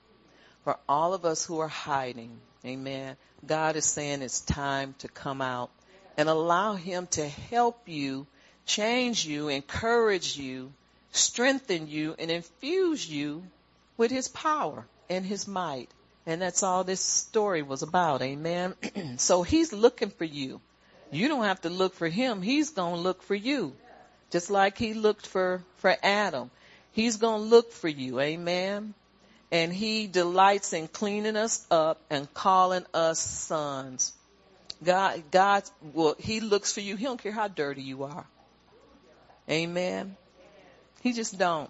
for 0.65 0.77
all 0.89 1.13
of 1.13 1.25
us 1.25 1.45
who 1.45 1.59
are 1.59 1.69
hiding. 1.69 2.39
Amen. 2.65 3.15
God 3.45 3.75
is 3.75 3.85
saying 3.85 4.23
it's 4.23 4.41
time 4.41 4.95
to 4.97 5.07
come 5.07 5.39
out 5.39 5.69
and 6.17 6.27
allow 6.27 6.73
him 6.73 7.05
to 7.11 7.27
help 7.27 7.79
you, 7.85 8.25
change 8.65 9.27
you, 9.27 9.47
encourage 9.47 10.35
you, 10.35 10.73
strengthen 11.11 11.87
you, 11.87 12.15
and 12.17 12.31
infuse 12.31 13.07
you 13.07 13.43
with 13.95 14.09
his 14.09 14.27
power 14.27 14.87
and 15.07 15.23
his 15.23 15.47
might. 15.47 15.89
And 16.25 16.41
that's 16.41 16.63
all 16.63 16.83
this 16.83 17.01
story 17.01 17.61
was 17.61 17.83
about. 17.83 18.23
Amen. 18.23 18.73
so 19.17 19.43
he's 19.43 19.71
looking 19.71 20.09
for 20.09 20.25
you. 20.25 20.59
You 21.11 21.27
don't 21.27 21.43
have 21.43 21.61
to 21.61 21.69
look 21.69 21.93
for 21.93 22.07
him. 22.07 22.41
He's 22.41 22.71
going 22.71 22.95
to 22.95 23.01
look 23.01 23.21
for 23.21 23.35
you. 23.35 23.75
Just 24.31 24.49
like 24.49 24.79
he 24.79 24.95
looked 24.95 25.27
for, 25.27 25.61
for 25.77 25.95
Adam. 26.01 26.49
He's 26.91 27.17
going 27.17 27.41
to 27.41 27.47
look 27.47 27.71
for 27.71 27.87
you. 27.87 28.19
Amen 28.19 28.95
and 29.55 29.71
he 29.71 30.05
delights 30.05 30.73
in 30.73 30.89
cleaning 30.89 31.37
us 31.37 31.65
up 31.71 32.01
and 32.09 32.31
calling 32.33 32.85
us 32.93 33.21
sons. 33.21 34.11
God, 34.83 35.23
God, 35.31 35.63
well, 35.93 36.15
he 36.19 36.41
looks 36.41 36.73
for 36.73 36.81
you. 36.81 36.97
He 36.97 37.05
don't 37.05 37.21
care 37.23 37.31
how 37.31 37.47
dirty 37.47 37.81
you 37.81 38.03
are. 38.03 38.25
Amen. 39.49 40.17
He 41.01 41.13
just 41.13 41.39
don't. 41.39 41.69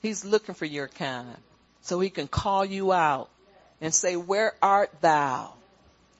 He's 0.00 0.24
looking 0.24 0.54
for 0.54 0.64
your 0.64 0.86
kind. 0.86 1.36
So 1.82 1.98
he 1.98 2.08
can 2.08 2.28
call 2.28 2.64
you 2.64 2.92
out 2.92 3.30
and 3.80 3.92
say, 3.92 4.14
where 4.14 4.54
art 4.62 4.92
thou? 5.00 5.54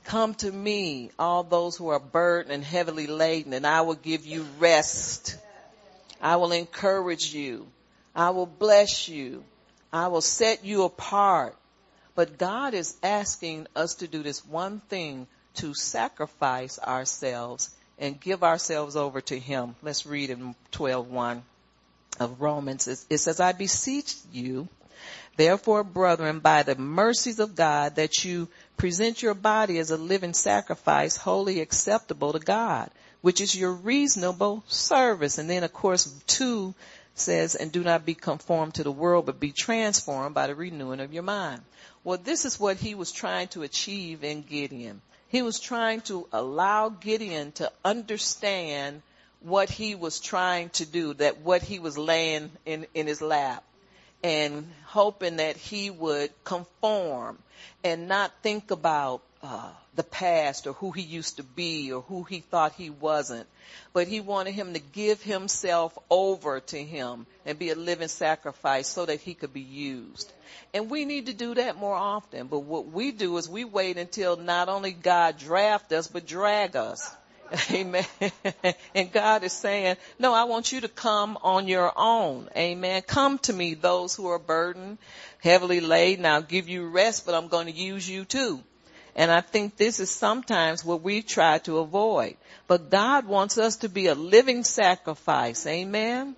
Come 0.03 0.35
to 0.35 0.51
me, 0.51 1.13
all 1.17 1.45
those 1.45 1.77
who 1.77 1.91
are 1.91 2.01
burdened 2.01 2.53
and 2.53 2.65
heavily 2.65 3.07
laden, 3.07 3.53
and 3.53 3.65
I 3.65 3.83
will 3.83 3.95
give 3.95 4.27
you 4.27 4.45
rest. 4.59 5.39
I 6.21 6.37
will 6.37 6.51
encourage 6.51 7.33
you. 7.33 7.69
I 8.17 8.31
will 8.31 8.47
bless 8.47 9.09
you. 9.09 9.45
I 9.95 10.09
will 10.09 10.21
set 10.21 10.65
you 10.65 10.83
apart. 10.83 11.57
But 12.17 12.37
God 12.37 12.75
is 12.75 12.97
asking 13.03 13.69
us 13.77 13.95
to 13.97 14.09
do 14.09 14.25
this 14.25 14.45
one 14.45 14.81
thing, 14.89 15.29
to 15.55 15.73
sacrifice 15.73 16.81
ourselves 16.81 17.71
and 17.99 18.21
give 18.21 18.43
ourselves 18.43 18.97
over 18.97 19.21
to 19.21 19.39
him. 19.39 19.77
Let's 19.83 20.05
read 20.05 20.31
in 20.31 20.57
12:1 20.73 21.43
of 22.19 22.41
Romans. 22.41 23.07
It 23.09 23.19
says, 23.19 23.39
I 23.39 23.53
beseech 23.53 24.17
you, 24.33 24.69
therefore 25.37 25.85
brethren, 25.85 26.41
by 26.41 26.65
the 26.65 26.75
mercies 26.75 27.39
of 27.39 27.55
God, 27.55 27.95
that 27.95 28.25
you 28.25 28.49
present 28.77 29.23
your 29.23 29.35
body 29.35 29.79
as 29.79 29.93
a 29.93 29.97
living 29.97 30.35
sacrifice, 30.35 31.17
holy 31.17 31.61
acceptable 31.61 32.33
to 32.33 32.41
God, 32.41 32.91
which 33.21 33.41
is 33.41 33.55
your 33.55 33.73
reasonable 33.73 34.65
service. 34.67 35.39
And 35.39 35.49
then 35.49 35.63
of 35.63 35.73
course 35.73 36.13
two 36.27 36.75
says, 37.15 37.55
and 37.55 37.71
do 37.71 37.83
not 37.83 38.05
be 38.05 38.15
conformed 38.15 38.75
to 38.75 38.83
the 38.83 38.93
world, 38.93 39.27
but 39.27 39.41
be 39.41 39.53
transformed 39.53 40.35
by 40.35 40.47
the 40.47 40.55
renewing 40.55 41.01
of 41.01 41.13
your 41.13 41.23
mind. 41.23 41.63
Well, 42.03 42.19
this 42.19 42.45
is 42.45 42.61
what 42.61 42.77
he 42.77 42.95
was 42.95 43.13
trying 43.13 43.49
to 43.49 43.63
achieve 43.63 44.25
in 44.25 44.43
Gideon. 44.43 45.01
He 45.29 45.43
was 45.43 45.59
trying 45.59 46.03
to 46.03 46.29
allow 46.33 46.89
Gideon 46.89 47.53
to 47.53 47.71
understand 47.85 49.03
what 49.41 49.71
he 49.71 49.95
was 49.95 50.21
trying 50.21 50.71
to 50.71 50.87
do, 50.87 51.15
that 51.15 51.39
what 51.39 51.63
he 51.63 51.79
was 51.79 51.99
laying 51.99 52.51
in, 52.65 52.87
in 52.95 53.07
his 53.07 53.21
lap 53.21 53.65
and 54.23 54.67
hoping 54.87 55.37
that 55.37 55.57
he 55.57 55.91
would 55.91 56.31
conform 56.45 57.39
and 57.85 58.09
not 58.09 58.33
think 58.43 58.71
about 58.71 59.21
uh, 59.43 59.71
the 59.97 60.03
past 60.03 60.67
or 60.67 60.73
who 60.75 60.91
he 60.91 61.03
used 61.03 61.37
to 61.37 61.43
be 61.43 61.93
or 61.93 62.03
who 62.03 62.25
he 62.25 62.41
thought 62.41 62.73
he 62.73 62.91
wasn't. 62.91 63.47
But 63.93 64.09
he 64.09 64.21
wanted 64.21 64.53
him 64.53 64.75
to 64.75 64.81
give 64.81 65.23
himself 65.23 65.97
over 66.11 66.61
to 66.61 66.83
him 66.83 67.27
and 67.47 67.59
be 67.59 67.71
a 67.71 67.75
living 67.75 68.09
sacrifice 68.09 68.89
so 68.89 69.07
that 69.07 69.21
he 69.21 69.35
could 69.35 69.53
be 69.53 69.61
used. 69.61 70.33
And 70.73 70.91
we 70.91 71.05
need 71.05 71.27
to 71.27 71.33
do 71.33 71.55
that 71.55 71.77
more 71.77 71.95
often. 71.95 72.49
But 72.49 72.61
what 72.61 72.87
we 72.87 73.13
do 73.13 73.37
is 73.37 73.49
we 73.49 73.65
wait 73.65 73.97
until 73.97 74.37
not 74.37 74.69
only 74.69 74.93
God 74.93 75.39
draft 75.39 75.93
us, 75.93 76.09
but 76.09 76.27
drag 76.27 76.77
us. 76.77 77.09
Amen. 77.71 78.05
and 78.95 79.13
God 79.13 79.45
is 79.45 79.53
saying, 79.53 79.97
no, 80.19 80.35
I 80.35 80.45
want 80.45 80.73
you 80.73 80.81
to 80.81 80.89
come 80.89 81.39
on 81.43 81.69
your 81.69 81.93
own. 81.97 82.49
Amen. 82.57 83.03
Come 83.03 83.39
to 83.41 83.53
me, 83.53 83.75
those 83.75 84.15
who 84.17 84.29
are 84.29 84.39
burdened, 84.39 84.99
heavily 85.43 85.81
laden. 85.81 86.27
I'll 86.27 86.43
give 86.43 86.69
you 86.69 86.89
rest, 86.89 87.27
but 87.27 87.35
I'm 87.35 87.49
going 87.49 87.67
to 87.67 87.73
use 87.73 88.09
you 88.09 88.25
too. 88.25 88.63
And 89.17 89.31
I 89.31 89.41
think 89.41 89.77
this 89.77 90.01
is 90.01 90.11
sometimes 90.11 90.85
what 90.85 91.03
we 91.03 91.23
try 91.23 91.59
to 91.59 91.79
avoid. 91.79 92.37
But 92.67 92.91
God 92.91 93.27
wants 93.27 93.59
us 93.59 93.77
to 93.77 93.89
be 93.89 94.07
a 94.09 94.15
living 94.15 94.65
sacrifice. 94.65 95.67
Amen. 95.67 96.35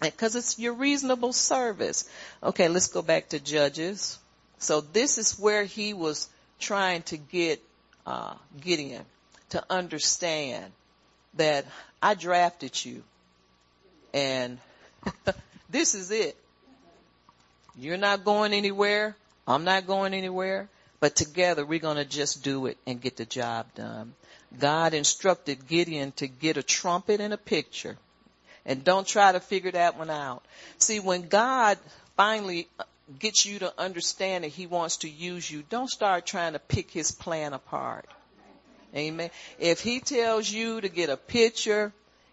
Because 0.00 0.36
it's 0.36 0.58
your 0.58 0.74
reasonable 0.74 1.32
service. 1.32 2.08
Okay, 2.42 2.68
let's 2.68 2.88
go 2.88 3.02
back 3.02 3.30
to 3.30 3.40
Judges. 3.40 4.18
So 4.58 4.80
this 4.80 5.18
is 5.18 5.38
where 5.38 5.64
he 5.64 5.94
was 5.94 6.28
trying 6.60 7.02
to 7.02 7.16
get 7.16 7.62
uh, 8.06 8.34
Gideon 8.60 9.04
to 9.50 9.64
understand 9.68 10.72
that 11.34 11.66
I 12.02 12.14
drafted 12.14 12.84
you 12.84 13.02
and 14.16 14.58
this 15.70 15.94
is 15.94 16.10
it. 16.10 16.36
You're 17.78 17.98
not 17.98 18.24
going 18.24 18.54
anywhere. 18.54 19.14
I'm 19.46 19.64
not 19.64 19.86
going 19.86 20.14
anywhere. 20.14 20.68
But 21.00 21.16
together 21.16 21.64
we're 21.64 21.78
going 21.78 21.96
to 21.96 22.04
just 22.04 22.42
do 22.42 22.66
it 22.66 22.78
and 22.86 23.00
get 23.00 23.16
the 23.16 23.26
job 23.26 23.66
done. 23.74 24.14
God 24.58 24.94
instructed 24.94 25.66
Gideon 25.66 26.12
to 26.12 26.26
get 26.26 26.56
a 26.56 26.62
trumpet 26.62 27.20
and 27.20 27.32
a 27.32 27.38
picture. 27.38 27.96
And 28.64 28.82
don't 28.82 29.06
try 29.06 29.32
to 29.32 29.40
figure 29.40 29.70
that 29.72 29.98
one 29.98 30.10
out. 30.10 30.44
See, 30.78 30.98
when 30.98 31.28
God 31.28 31.78
finally 32.16 32.68
uh, 32.80 32.84
gets 33.18 33.46
you 33.46 33.60
to 33.60 33.72
understand 33.78 34.44
that 34.44 34.48
he 34.48 34.66
wants 34.66 34.98
to 34.98 35.08
use 35.08 35.48
you, 35.48 35.62
don't 35.68 35.90
start 35.90 36.26
trying 36.26 36.54
to 36.54 36.58
pick 36.58 36.90
his 36.90 37.12
plan 37.12 37.52
apart. 37.52 38.06
Amen. 38.94 39.30
If 39.58 39.80
he 39.80 40.00
tells 40.00 40.50
you 40.50 40.80
to 40.80 40.88
get 40.88 41.10
a 41.10 41.16
picture 41.16 41.92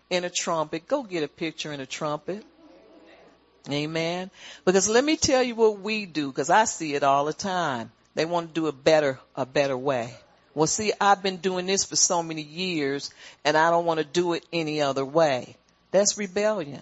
and 0.09 0.26
a 0.26 0.30
trumpet, 0.30 0.88
go 0.88 1.03
get 1.03 1.24
a 1.24 1.28
picture 1.28 1.72
and 1.72 1.82
a 1.82 1.86
trumpet. 1.86 2.43
Amen. 3.70 4.30
Because 4.66 4.89
let 4.89 5.03
me 5.03 5.16
tell 5.16 5.43
you 5.43 5.55
what 5.55 5.80
we 5.80 6.05
do, 6.05 6.28
because 6.28 6.49
I 6.49 6.66
see 6.66 6.95
it 6.95 7.03
all 7.03 7.26
the 7.26 7.34
time. 7.34 7.91
They 8.16 8.26
want 8.26 8.49
to 8.49 8.53
do 8.53 8.68
it 8.68 8.84
better, 8.84 9.20
a 9.36 9.45
better 9.45 9.78
way. 9.78 10.14
Well 10.55 10.68
see, 10.68 10.93
I've 11.01 11.24
been 11.24 11.38
doing 11.38 11.66
this 11.66 11.84
for 11.84 11.95
so 11.95 12.22
many 12.22 12.43
years 12.43 13.09
and 13.43 13.57
I 13.57 13.72
don't 13.72 13.86
want 13.86 13.99
to 13.99 14.05
do 14.05 14.34
it 14.34 14.45
any 14.53 14.82
other 14.82 15.03
way. 15.03 15.55
That's 15.91 16.18
rebellion. 16.18 16.82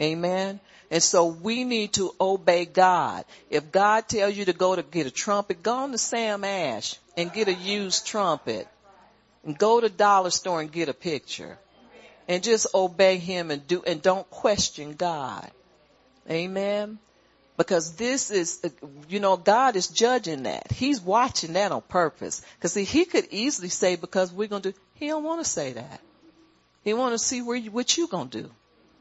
Amen. 0.00 0.60
And 0.90 1.02
so 1.02 1.26
we 1.26 1.64
need 1.64 1.94
to 1.94 2.14
obey 2.20 2.64
God. 2.64 3.24
If 3.50 3.72
God 3.72 4.08
tells 4.08 4.36
you 4.36 4.46
to 4.46 4.52
go 4.52 4.74
to 4.76 4.82
get 4.82 5.06
a 5.06 5.10
trumpet, 5.10 5.62
go 5.62 5.74
on 5.74 5.92
to 5.92 5.98
Sam 5.98 6.44
Ash 6.44 6.96
and 7.16 7.32
get 7.32 7.48
a 7.48 7.54
used 7.54 8.06
trumpet. 8.06 8.68
And 9.44 9.58
go 9.58 9.80
to 9.80 9.88
dollar 9.90 10.30
store 10.30 10.60
and 10.60 10.72
get 10.72 10.88
a 10.88 10.94
picture. 10.94 11.58
And 12.28 12.42
just 12.42 12.66
obey 12.74 13.18
him 13.18 13.50
and 13.50 13.66
do, 13.66 13.82
and 13.86 14.00
don't 14.00 14.28
question 14.30 14.94
God. 14.94 15.50
Amen. 16.30 16.98
Because 17.56 17.94
this 17.94 18.30
is, 18.30 18.64
you 19.08 19.20
know, 19.20 19.36
God 19.36 19.76
is 19.76 19.86
judging 19.88 20.42
that. 20.42 20.72
He's 20.72 21.00
watching 21.00 21.52
that 21.52 21.70
on 21.70 21.82
purpose. 21.82 22.42
Cause 22.60 22.72
see, 22.72 22.84
he 22.84 23.04
could 23.04 23.28
easily 23.30 23.68
say 23.68 23.94
because 23.94 24.32
we're 24.32 24.48
going 24.48 24.62
to 24.62 24.72
do, 24.72 24.78
he 24.94 25.06
don't 25.06 25.22
want 25.22 25.44
to 25.44 25.48
say 25.48 25.72
that. 25.74 26.00
He 26.82 26.94
want 26.94 27.12
to 27.12 27.18
see 27.18 27.42
where 27.42 27.56
you, 27.56 27.70
what 27.70 27.96
you 27.96 28.08
going 28.08 28.28
to 28.30 28.42
do. 28.42 28.50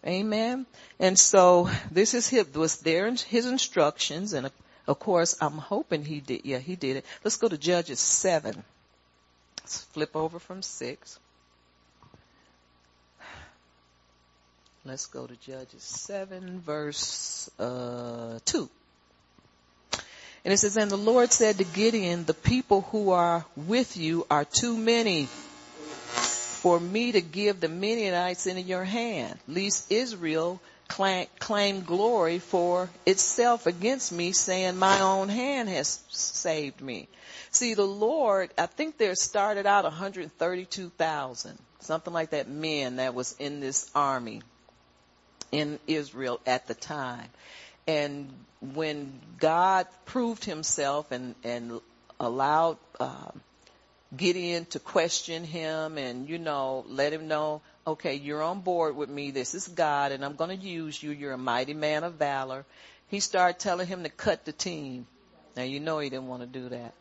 Amen. 0.06 0.66
And 1.00 1.18
so 1.18 1.70
this 1.90 2.14
is 2.14 2.28
his, 2.28 2.54
was 2.54 2.78
there 2.78 3.08
in 3.08 3.16
his 3.16 3.46
instructions. 3.48 4.34
And 4.34 4.52
of 4.88 5.00
course, 5.00 5.36
I'm 5.42 5.58
hoping 5.58 6.06
he 6.06 6.20
did. 6.20 6.42
Yeah, 6.46 6.60
he 6.60 6.76
did 6.76 6.98
it. 6.98 7.06
Let's 7.24 7.38
go 7.38 7.48
to 7.48 7.58
Judges 7.58 8.00
seven. 8.00 8.64
Let's 9.62 9.82
flip 9.86 10.16
over 10.16 10.40
from 10.40 10.62
six. 10.62 11.20
Let's 14.86 15.06
go 15.06 15.26
to 15.26 15.36
Judges 15.38 15.82
7 15.82 16.60
verse, 16.60 17.50
uh, 17.58 18.40
2. 18.44 18.70
And 20.44 20.54
it 20.54 20.58
says, 20.58 20.76
and 20.76 20.92
the 20.92 20.98
Lord 20.98 21.32
said 21.32 21.58
to 21.60 21.64
Gideon, 21.64 22.26
the 22.26 22.34
people 22.34 22.82
who 22.92 23.12
are 23.12 23.46
with 23.56 23.96
you 23.96 24.28
are 24.30 24.44
too 24.44 24.76
many 24.76 25.28
for 25.28 26.78
me 26.78 27.14
to 27.14 27.22
give 27.22 27.62
the 27.62 27.70
Midianites 27.70 28.46
into 28.46 28.62
your 28.62 28.84
hand, 28.84 29.40
lest 29.48 29.90
Israel 29.90 30.60
claim, 30.90 31.84
glory 31.84 32.40
for 32.40 32.90
itself 33.06 33.68
against 33.68 34.12
me, 34.12 34.34
saying, 34.34 34.76
my 34.76 35.00
own 35.00 35.30
hand 35.30 35.70
has 35.70 36.04
saved 36.10 36.82
me. 36.82 37.08
See, 37.52 37.74
the 37.74 37.88
Lord, 37.88 38.50
I 38.58 38.66
think 38.66 38.98
there 38.98 39.16
started 39.16 39.66
out 39.66 39.86
132,000, 39.86 41.58
something 41.80 42.14
like 42.14 42.32
that, 42.32 42.50
men 42.50 42.98
that 42.98 43.14
was 43.14 43.34
in 43.40 43.62
this 43.62 43.90
army 43.96 44.42
in 45.54 45.80
Israel 45.86 46.42
at 46.48 46.68
the 46.68 46.74
time. 46.74 47.30
And 47.88 48.34
when 48.74 49.20
God 49.40 49.88
proved 50.06 50.44
himself 50.44 51.12
and, 51.12 51.36
and 51.44 51.80
allowed, 52.20 52.78
uh, 53.00 53.32
Gideon 54.16 54.66
to 54.68 54.80
question 54.80 55.44
him 55.44 55.98
and, 55.98 56.28
you 56.28 56.40
know, 56.40 56.86
let 56.88 57.14
him 57.14 57.28
know, 57.28 57.62
okay, 57.86 58.16
you're 58.16 58.42
on 58.42 58.62
board 58.62 58.96
with 58.96 59.10
me. 59.10 59.32
This 59.32 59.54
is 59.54 59.68
God 59.68 60.12
and 60.12 60.26
I'm 60.26 60.36
going 60.36 60.58
to 60.58 60.68
use 60.68 61.02
you. 61.02 61.12
You're 61.12 61.34
a 61.34 61.38
mighty 61.38 61.74
man 61.74 62.04
of 62.04 62.16
valor. 62.16 62.66
He 63.10 63.20
started 63.20 63.60
telling 63.60 63.88
him 63.88 64.04
to 64.04 64.10
cut 64.10 64.46
the 64.46 64.54
team. 64.54 65.06
Now 65.56 65.64
you 65.64 65.80
know 65.80 66.00
he 66.00 66.10
didn't 66.10 66.28
want 66.28 66.42
to 66.42 66.48
do 66.48 66.70
that. 66.70 66.94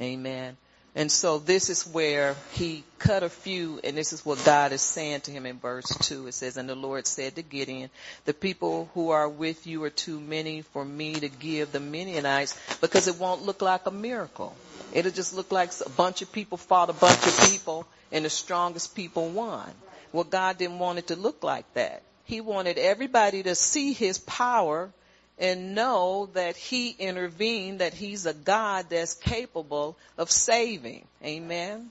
Amen. 0.00 0.56
And 0.94 1.10
so 1.10 1.38
this 1.38 1.70
is 1.70 1.86
where 1.86 2.36
he 2.52 2.84
cut 2.98 3.22
a 3.22 3.30
few, 3.30 3.80
and 3.82 3.96
this 3.96 4.12
is 4.12 4.26
what 4.26 4.44
God 4.44 4.72
is 4.72 4.82
saying 4.82 5.22
to 5.22 5.30
him 5.30 5.46
in 5.46 5.58
verse 5.58 5.86
2. 5.86 6.26
It 6.26 6.34
says, 6.34 6.58
And 6.58 6.68
the 6.68 6.74
Lord 6.74 7.06
said 7.06 7.36
to 7.36 7.42
Gideon, 7.42 7.88
The 8.26 8.34
people 8.34 8.90
who 8.92 9.08
are 9.08 9.28
with 9.28 9.66
you 9.66 9.82
are 9.84 9.90
too 9.90 10.20
many 10.20 10.60
for 10.60 10.84
me 10.84 11.14
to 11.14 11.30
give 11.30 11.72
the 11.72 11.80
Midianites 11.80 12.58
because 12.82 13.08
it 13.08 13.18
won't 13.18 13.42
look 13.42 13.62
like 13.62 13.86
a 13.86 13.90
miracle. 13.90 14.54
It'll 14.92 15.10
just 15.10 15.34
look 15.34 15.50
like 15.50 15.70
a 15.84 15.88
bunch 15.88 16.20
of 16.20 16.30
people 16.30 16.58
fought 16.58 16.90
a 16.90 16.92
bunch 16.92 17.26
of 17.26 17.50
people 17.50 17.86
and 18.10 18.26
the 18.26 18.30
strongest 18.30 18.94
people 18.94 19.30
won. 19.30 19.70
Well, 20.12 20.24
God 20.24 20.58
didn't 20.58 20.78
want 20.78 20.98
it 20.98 21.06
to 21.06 21.16
look 21.16 21.42
like 21.42 21.72
that. 21.72 22.02
He 22.24 22.42
wanted 22.42 22.76
everybody 22.76 23.42
to 23.44 23.54
see 23.54 23.94
his 23.94 24.18
power 24.18 24.90
and 25.38 25.74
know 25.74 26.28
that 26.34 26.56
he 26.56 26.90
intervened, 26.90 27.80
that 27.80 27.94
he's 27.94 28.26
a 28.26 28.34
God 28.34 28.86
that's 28.90 29.14
capable 29.14 29.96
of 30.18 30.30
saving. 30.30 31.06
Amen. 31.24 31.90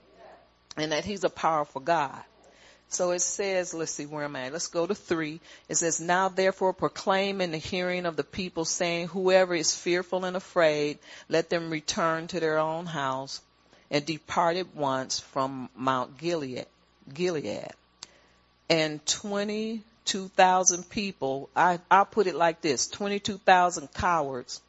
And 0.78 0.92
that 0.92 1.06
he's 1.06 1.24
a 1.24 1.30
powerful 1.30 1.82
God. 1.82 2.22
So 2.92 3.12
it 3.12 3.22
says, 3.22 3.74
let's 3.74 3.94
see, 3.94 4.06
where 4.06 4.26
am 4.26 4.36
I? 4.36 4.50
Let's 4.50 4.68
go 4.68 4.86
to 4.86 4.94
three. 4.94 5.40
It 5.70 5.76
says, 5.76 6.02
now 6.02 6.28
therefore 6.28 6.74
proclaim 6.74 7.40
in 7.40 7.52
the 7.52 7.58
hearing 7.58 8.06
of 8.06 8.18
the 8.18 8.24
people 8.24 8.66
saying, 8.66 9.08
whoever 9.08 9.56
is 9.56 9.74
fearful 9.74 10.26
and 10.26 10.36
afraid, 10.36 11.00
let 11.30 11.50
them 11.50 11.70
return 11.70 12.28
to 12.28 12.42
their 12.42 12.58
own 12.58 12.86
house 12.86 13.42
and 13.90 14.06
depart 14.06 14.58
at 14.58 14.76
once 14.76 15.22
from 15.22 15.70
Mount 15.74 16.18
Gilead. 16.18 16.66
Gilead. 17.14 17.70
And 18.70 19.06
20 19.06 19.84
22,000 20.06 20.90
people, 20.90 21.50
I, 21.56 21.80
I'll 21.90 22.06
put 22.06 22.28
it 22.28 22.36
like 22.36 22.62
this, 22.62 22.88
22,000 22.88 23.94
cowards 23.94 24.62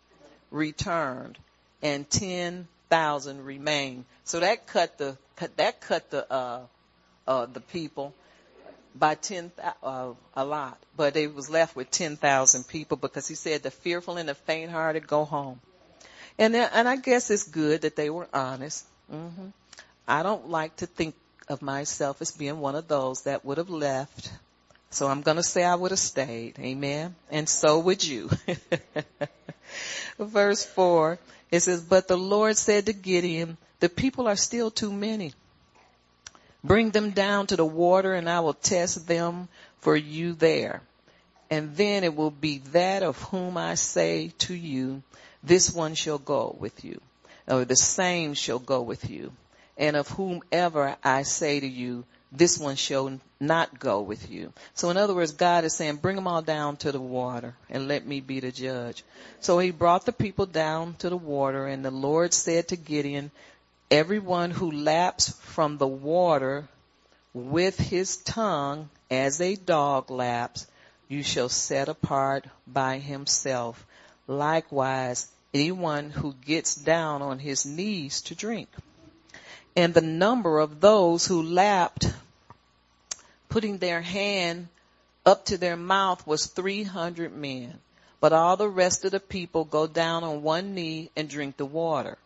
returned 0.51 1.39
and 1.83 2.09
10,000 2.09 3.45
remained. 3.45 4.05
So 4.24 4.41
that 4.41 4.66
cut 4.66 4.99
the 4.99 5.16
that 5.57 5.80
cut 5.80 6.11
the, 6.11 6.30
uh, 6.33 6.61
uh, 7.26 7.47
the 7.47 7.61
people 7.61 8.14
by 8.95 9.16
10, 9.16 9.51
uh, 9.83 10.12
a 10.37 10.45
lot, 10.45 10.78
but 10.97 11.16
it 11.16 11.35
was 11.35 11.51
left 11.51 11.74
with 11.74 11.91
10,000 11.91 12.68
people 12.68 12.97
because 12.97 13.26
he 13.26 13.35
said 13.35 13.62
the 13.62 13.70
fearful 13.70 14.18
and 14.18 14.28
the 14.28 14.35
faint 14.35 14.70
hearted 14.70 15.07
go 15.09 15.24
home. 15.24 15.61
And, 16.39 16.55
and 16.55 16.87
I 16.87 16.97
guess 16.97 17.30
it's 17.30 17.45
good 17.45 17.83
that 17.83 17.97
they 17.97 18.11
were 18.11 18.28
honest. 18.33 18.85
Mm-hmm. 19.12 19.49
I 20.07 20.22
don't 20.22 20.51
like 20.51 20.76
to 20.76 20.87
think 20.87 21.16
of 21.49 21.62
myself 21.62 22.22
as 22.22 22.30
being 22.30 22.61
one 22.61 22.76
of 22.76 22.87
those 22.87 23.22
that 23.22 23.45
would 23.45 23.59
have 23.59 23.70
left. 23.70 24.30
So 24.93 25.09
I'm 25.09 25.22
going 25.22 25.38
to 25.38 25.43
say 25.43 25.64
I 25.64 25.74
would 25.74 25.90
have 25.90 25.99
stayed. 25.99 26.59
Amen. 26.59 27.14
And 27.30 27.49
so 27.49 27.78
would 27.78 28.05
you. 28.05 28.30
Verse 30.18 30.64
four, 30.64 31.18
it 31.51 31.61
says, 31.61 31.82
but 31.82 32.09
the 32.09 32.16
Lord 32.18 32.57
said 32.57 32.86
to 32.86 32.93
Gideon, 32.93 33.57
the 33.80 33.88
people 33.88 34.28
are 34.28 34.36
still 34.36 34.70
too 34.70 34.93
many. 34.93 35.32
Bring 36.62 36.90
them 36.90 37.11
down 37.11 37.49
to 37.49 37.57
the 37.57 37.64
water 37.64 38.12
and 38.14 38.28
I 38.28 38.40
will 38.40 38.55
test 38.55 39.09
them 39.09 39.49
for 39.80 39.97
you 39.97 40.34
there. 40.34 40.82
And 41.51 41.74
then 41.76 42.05
it 42.05 42.14
will 42.14 42.30
be 42.30 42.59
that 42.72 43.03
of 43.03 43.20
whom 43.24 43.57
I 43.57 43.74
say 43.74 44.32
to 44.40 44.55
you, 44.55 45.03
this 45.43 45.72
one 45.72 45.95
shall 45.95 46.18
go 46.18 46.57
with 46.59 46.84
you, 46.84 47.01
or 47.49 47.64
the 47.64 47.76
same 47.76 48.34
shall 48.34 48.59
go 48.59 48.82
with 48.82 49.11
you. 49.11 49.32
And 49.76 49.97
of 49.97 50.09
whomever 50.09 50.97
I 51.03 51.22
say 51.22 51.61
to 51.61 51.66
you, 51.66 52.05
this 52.35 52.59
one 52.59 52.76
shall 52.76 53.20
not 53.39 53.78
go 53.78 54.01
with 54.01 54.30
you. 54.30 54.53
So 54.74 54.89
in 54.89 54.97
other 54.97 55.14
words, 55.14 55.33
God 55.33 55.64
is 55.64 55.76
saying, 55.76 55.97
bring 55.97 56.16
them 56.16 56.26
all 56.26 56.41
down 56.41 56.78
to 56.78 56.91
the 56.91 57.01
water 57.01 57.55
and 57.68 57.89
let 57.89 58.07
me 58.07 58.20
be 58.20 58.41
the 58.41 58.51
judge. 58.51 59.05
So 59.41 59.59
he 59.59 59.70
brought 59.70 60.07
the 60.07 60.12
people 60.12 60.47
down 60.47 60.95
to 61.01 61.11
the 61.11 61.16
water 61.16 61.66
and 61.66 61.85
the 61.85 61.91
Lord 61.91 62.33
said 62.33 62.68
to 62.68 62.76
Gideon, 62.76 63.30
everyone 63.91 64.51
who 64.51 64.70
laps 64.70 65.28
from 65.41 65.76
the 65.76 65.87
water 65.87 66.66
with 67.35 67.78
his 67.78 68.16
tongue 68.16 68.89
as 69.11 69.41
a 69.43 69.55
dog 69.55 70.11
laps, 70.11 70.66
you 71.09 71.22
shall 71.22 71.51
set 71.51 71.91
apart 71.91 72.47
by 72.66 72.99
himself. 72.99 73.87
Likewise, 74.26 75.28
anyone 75.53 76.09
who 76.09 76.33
gets 76.33 76.74
down 76.74 77.20
on 77.20 77.39
his 77.39 77.66
knees 77.66 78.22
to 78.22 78.35
drink. 78.35 78.68
And 79.74 79.94
the 79.94 80.02
number 80.02 80.58
of 80.58 80.80
those 80.80 81.26
who 81.26 81.42
lapped, 81.42 82.12
putting 83.48 83.78
their 83.78 84.02
hand 84.02 84.68
up 85.24 85.46
to 85.46 85.56
their 85.56 85.76
mouth 85.76 86.26
was 86.26 86.46
300 86.46 87.34
men. 87.34 87.78
But 88.20 88.32
all 88.32 88.56
the 88.56 88.68
rest 88.68 89.04
of 89.04 89.10
the 89.12 89.20
people 89.20 89.64
go 89.64 89.86
down 89.86 90.24
on 90.24 90.42
one 90.42 90.74
knee 90.74 91.10
and 91.16 91.28
drink 91.28 91.56
the 91.56 91.66
water. 91.66 92.18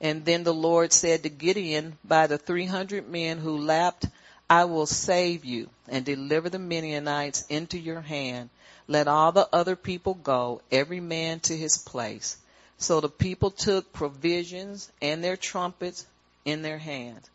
And 0.00 0.24
then 0.24 0.44
the 0.44 0.54
Lord 0.54 0.92
said 0.92 1.22
to 1.22 1.28
Gideon, 1.28 1.98
by 2.04 2.26
the 2.26 2.38
300 2.38 3.08
men 3.08 3.38
who 3.38 3.58
lapped, 3.58 4.06
I 4.48 4.64
will 4.64 4.86
save 4.86 5.44
you 5.44 5.70
and 5.88 6.04
deliver 6.04 6.50
the 6.50 6.58
Midianites 6.58 7.44
into 7.48 7.78
your 7.78 8.00
hand. 8.00 8.50
Let 8.88 9.08
all 9.08 9.32
the 9.32 9.48
other 9.52 9.76
people 9.76 10.14
go, 10.14 10.60
every 10.70 11.00
man 11.00 11.40
to 11.40 11.56
his 11.56 11.78
place. 11.78 12.36
So 12.76 13.00
the 13.00 13.08
people 13.08 13.50
took 13.50 13.92
provisions 13.92 14.90
and 15.00 15.22
their 15.22 15.36
trumpets 15.36 16.04
in 16.44 16.62
their 16.62 16.78
hands. 16.78 17.28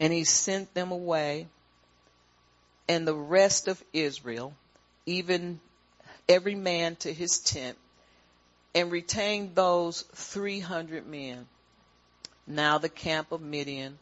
And 0.00 0.12
he 0.12 0.24
sent 0.24 0.74
them 0.74 0.90
away. 0.90 1.46
And 2.88 3.06
the 3.06 3.14
rest 3.14 3.68
of 3.68 3.82
Israel, 3.92 4.54
even 5.06 5.60
every 6.28 6.54
man 6.54 6.96
to 6.96 7.12
his 7.12 7.38
tent, 7.38 7.78
and 8.74 8.90
retained 8.90 9.54
those 9.54 10.02
300 10.14 11.06
men 11.06 11.46
now 12.46 12.78
the 12.78 12.88
camp 12.88 13.32
of 13.32 13.40
Midian 13.40 13.98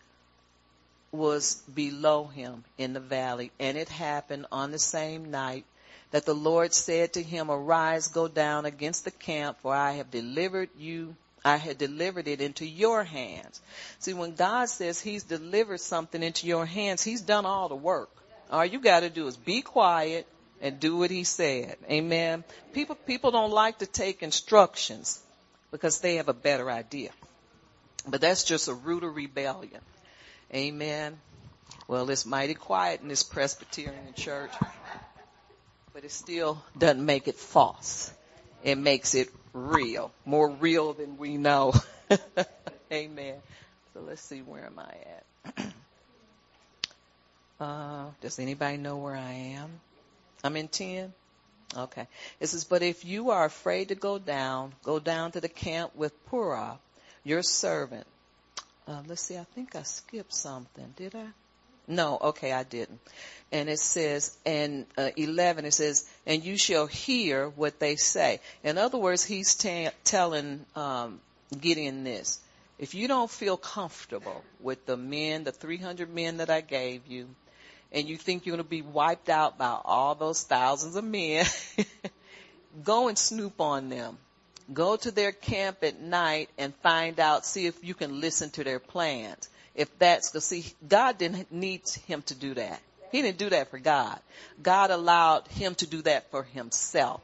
was 1.13 1.63
below 1.73 2.25
him 2.25 2.65
in 2.79 2.93
the 2.93 3.01
valley, 3.01 3.53
and 3.61 3.77
it 3.77 3.89
happened 3.89 4.47
on 4.51 4.71
the 4.71 4.79
same 4.79 5.31
night 5.31 5.65
that 6.11 6.27
the 6.27 6.35
Lord 6.35 6.75
said 6.75 7.13
to 7.13 7.23
him, 7.23 7.51
arise, 7.51 8.09
go 8.09 8.29
down 8.29 8.65
against 8.65 9.05
the 9.05 9.11
camp, 9.11 9.59
for 9.61 9.75
I 9.75 9.93
have 9.93 10.11
delivered 10.11 10.71
you, 10.77 11.15
I 11.45 11.57
had 11.57 11.79
delivered 11.79 12.29
it 12.29 12.41
into 12.41 12.65
your 12.65 13.03
hands. 13.03 13.61
See, 13.99 14.15
when 14.15 14.35
God 14.35 14.69
says 14.69 15.01
he's 15.01 15.25
delivered 15.25 15.81
something 15.81 16.23
into 16.23 16.47
your 16.47 16.67
hands, 16.67 17.03
he's 17.03 17.21
done 17.21 17.47
all 17.47 17.69
the 17.69 17.75
work. 17.75 18.11
All 18.51 18.65
you 18.65 18.81
gotta 18.81 19.11
do 19.11 19.27
is 19.27 19.37
be 19.37 19.63
quiet 19.63 20.27
and 20.61 20.79
do 20.79 20.97
what 20.97 21.11
he 21.11 21.25
said. 21.25 21.77
Amen. 21.91 22.45
People, 22.73 22.95
people 22.95 23.31
don't 23.31 23.51
like 23.51 23.79
to 23.79 23.87
take 23.87 24.23
instructions 24.23 25.21
because 25.73 26.01
they 26.01 26.17
have 26.17 26.29
a 26.29 26.35
better 26.35 26.71
idea. 26.71 27.11
But 28.07 28.21
that's 28.21 28.45
just 28.45 28.69
a 28.69 28.75
root 28.75 29.03
of 29.03 29.17
rebellion. 29.17 29.81
Amen. 30.55 31.19
Well, 31.89 32.09
it's 32.11 32.27
mighty 32.27 32.55
quiet 32.55 33.01
in 33.01 33.09
this 33.09 33.23
Presbyterian 33.23 34.15
church, 34.15 34.53
but 35.95 36.05
it 36.05 36.13
still 36.13 36.63
doesn't 36.79 37.05
make 37.05 37.27
it 37.27 37.37
false. 37.37 38.13
It 38.63 38.79
makes 38.79 39.15
it 39.15 39.29
real, 39.53 40.13
more 40.25 40.51
real 40.51 40.93
than 40.93 41.17
we 41.19 41.37
know. 41.37 41.73
Amen. 42.93 43.37
So 43.95 44.01
let's 44.01 44.23
see, 44.23 44.41
where 44.41 44.65
am 44.65 44.79
I 44.79 44.95
at? 45.57 45.73
Uh, 47.61 48.07
does 48.21 48.41
anybody 48.41 48.77
know 48.77 48.97
where 48.97 49.15
I 49.15 49.55
am? 49.55 49.71
I'm 50.43 50.57
in 50.57 50.67
10. 50.67 51.13
Okay. 51.77 52.09
It 52.41 52.49
says, 52.49 52.65
but 52.65 52.83
if 52.83 53.05
you 53.05 53.31
are 53.31 53.45
afraid 53.45 53.91
to 53.91 53.95
go 53.95 54.19
down, 54.19 54.73
go 54.83 54.99
down 54.99 55.31
to 55.31 55.41
the 55.41 55.49
camp 55.49 55.95
with 55.95 56.13
Purah 56.29 56.79
your 57.25 57.43
servant. 57.43 58.07
Uh, 58.87 59.03
let's 59.07 59.23
see, 59.23 59.37
I 59.37 59.45
think 59.55 59.77
I 59.77 59.83
skipped 59.83 60.35
something. 60.35 60.93
Did 60.97 61.15
I? 61.15 61.27
No, 61.87 62.19
okay, 62.19 62.53
I 62.53 62.63
didn't. 62.63 63.01
And 63.51 63.69
it 63.69 63.79
says, 63.79 64.37
and 64.47 64.87
uh, 64.97 65.11
11, 65.17 65.65
it 65.67 65.75
says, 65.75 66.09
and 66.27 66.43
you 66.45 66.57
shall 66.57 66.87
hear 66.87 67.49
what 67.49 67.79
they 67.79 67.97
say. 67.97 68.41
In 68.65 68.79
other 68.79 68.99
words, 68.99 69.25
he's 69.25 69.55
t- 69.55 69.89
telling 70.05 70.65
um, 70.75 71.21
Gideon 71.61 72.05
this. 72.05 72.41
If 72.79 72.95
you 72.95 73.09
don't 73.09 73.31
feel 73.31 73.57
comfortable 73.57 74.43
with 74.61 74.87
the 74.87 74.97
men, 74.97 75.45
the 75.45 75.53
300 75.53 76.13
men 76.13 76.39
that 76.39 76.51
I 76.51 76.63
gave 76.63 77.07
you, 77.07 77.29
and 77.93 78.09
you 78.09 78.17
think 78.17 78.47
you're 78.47 78.57
going 78.57 78.65
to 78.65 78.71
be 78.71 78.83
wiped 78.83 79.29
out 79.29 79.59
by 79.59 79.79
all 79.85 80.15
those 80.15 80.43
thousands 80.43 80.97
of 80.97 81.05
men, 81.05 81.45
go 82.85 83.09
and 83.09 83.19
snoop 83.19 83.61
on 83.61 83.91
them 83.91 84.17
Go 84.73 84.97
to 84.97 85.11
their 85.11 85.33
camp 85.33 85.83
at 85.83 86.01
night 86.01 86.49
and 86.57 86.75
find 86.77 87.19
out, 87.19 87.45
see 87.45 87.67
if 87.67 87.83
you 87.85 87.95
can 87.95 88.21
listen 88.21 88.51
to 88.51 88.65
their 88.65 88.79
plans. 88.79 89.49
If 89.75 89.99
that's 89.99 90.31
the, 90.31 90.41
see, 90.41 90.65
God 90.87 91.19
didn't 91.19 91.51
need 91.51 91.89
him 92.07 92.23
to 92.23 92.35
do 92.35 92.55
that. 92.55 92.81
He 93.11 93.23
didn't 93.23 93.39
do 93.39 93.51
that 93.51 93.71
for 93.71 93.79
God. 93.79 94.19
God 94.63 94.91
allowed 94.91 95.47
him 95.49 95.75
to 95.77 95.87
do 95.87 96.03
that 96.03 96.31
for 96.31 96.43
himself. 96.43 97.21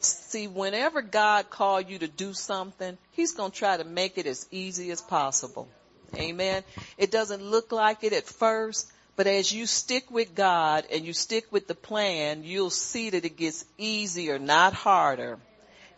See, 0.00 0.46
whenever 0.46 1.02
God 1.02 1.50
called 1.50 1.88
you 1.88 1.98
to 1.98 2.08
do 2.08 2.32
something, 2.32 2.96
he's 3.12 3.32
going 3.32 3.50
to 3.50 3.56
try 3.56 3.76
to 3.76 3.84
make 3.84 4.16
it 4.16 4.26
as 4.26 4.46
easy 4.50 4.90
as 4.92 5.00
possible. 5.00 5.68
Amen. 6.16 6.62
It 6.96 7.10
doesn't 7.10 7.42
look 7.42 7.72
like 7.72 8.04
it 8.04 8.12
at 8.12 8.24
first, 8.24 8.90
but 9.16 9.26
as 9.26 9.52
you 9.52 9.66
stick 9.66 10.10
with 10.10 10.34
God 10.36 10.84
and 10.92 11.04
you 11.04 11.12
stick 11.12 11.46
with 11.50 11.66
the 11.66 11.74
plan, 11.74 12.44
you'll 12.44 12.70
see 12.70 13.10
that 13.10 13.24
it 13.24 13.36
gets 13.36 13.64
easier, 13.76 14.38
not 14.38 14.72
harder. 14.72 15.38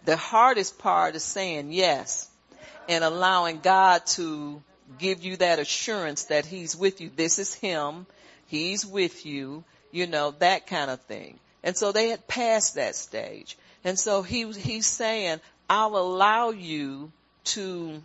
The 0.07 0.17
hardest 0.17 0.79
part 0.79 1.15
is 1.15 1.23
saying 1.23 1.73
yes 1.73 2.29
and 2.89 3.05
allowing 3.05 3.61
God 3.61 4.07
to 4.07 4.63
give 4.99 5.25
you 5.25 5.37
that 5.37 5.59
assurance 5.59 6.25
that 6.25 6.47
he's 6.47 6.77
with 6.77 7.01
you. 7.01 7.11
This 7.15 7.39
is 7.39 7.55
him. 7.55 8.07
He's 8.47 8.85
with 8.85 9.25
you, 9.25 9.65
you 9.93 10.07
know, 10.07 10.33
that 10.41 10.67
kind 10.67 10.91
of 10.91 11.01
thing. 11.03 11.39
And 11.63 11.77
so 11.77 11.93
they 11.93 12.09
had 12.09 12.27
passed 12.27 12.75
that 12.75 12.97
stage. 12.97 13.57
And 13.85 13.99
so 13.99 14.23
he, 14.23 14.51
he's 14.53 14.87
saying, 14.87 15.41
I'll 15.69 15.97
allow 15.97 16.51
you 16.51 17.13
to, 17.45 18.03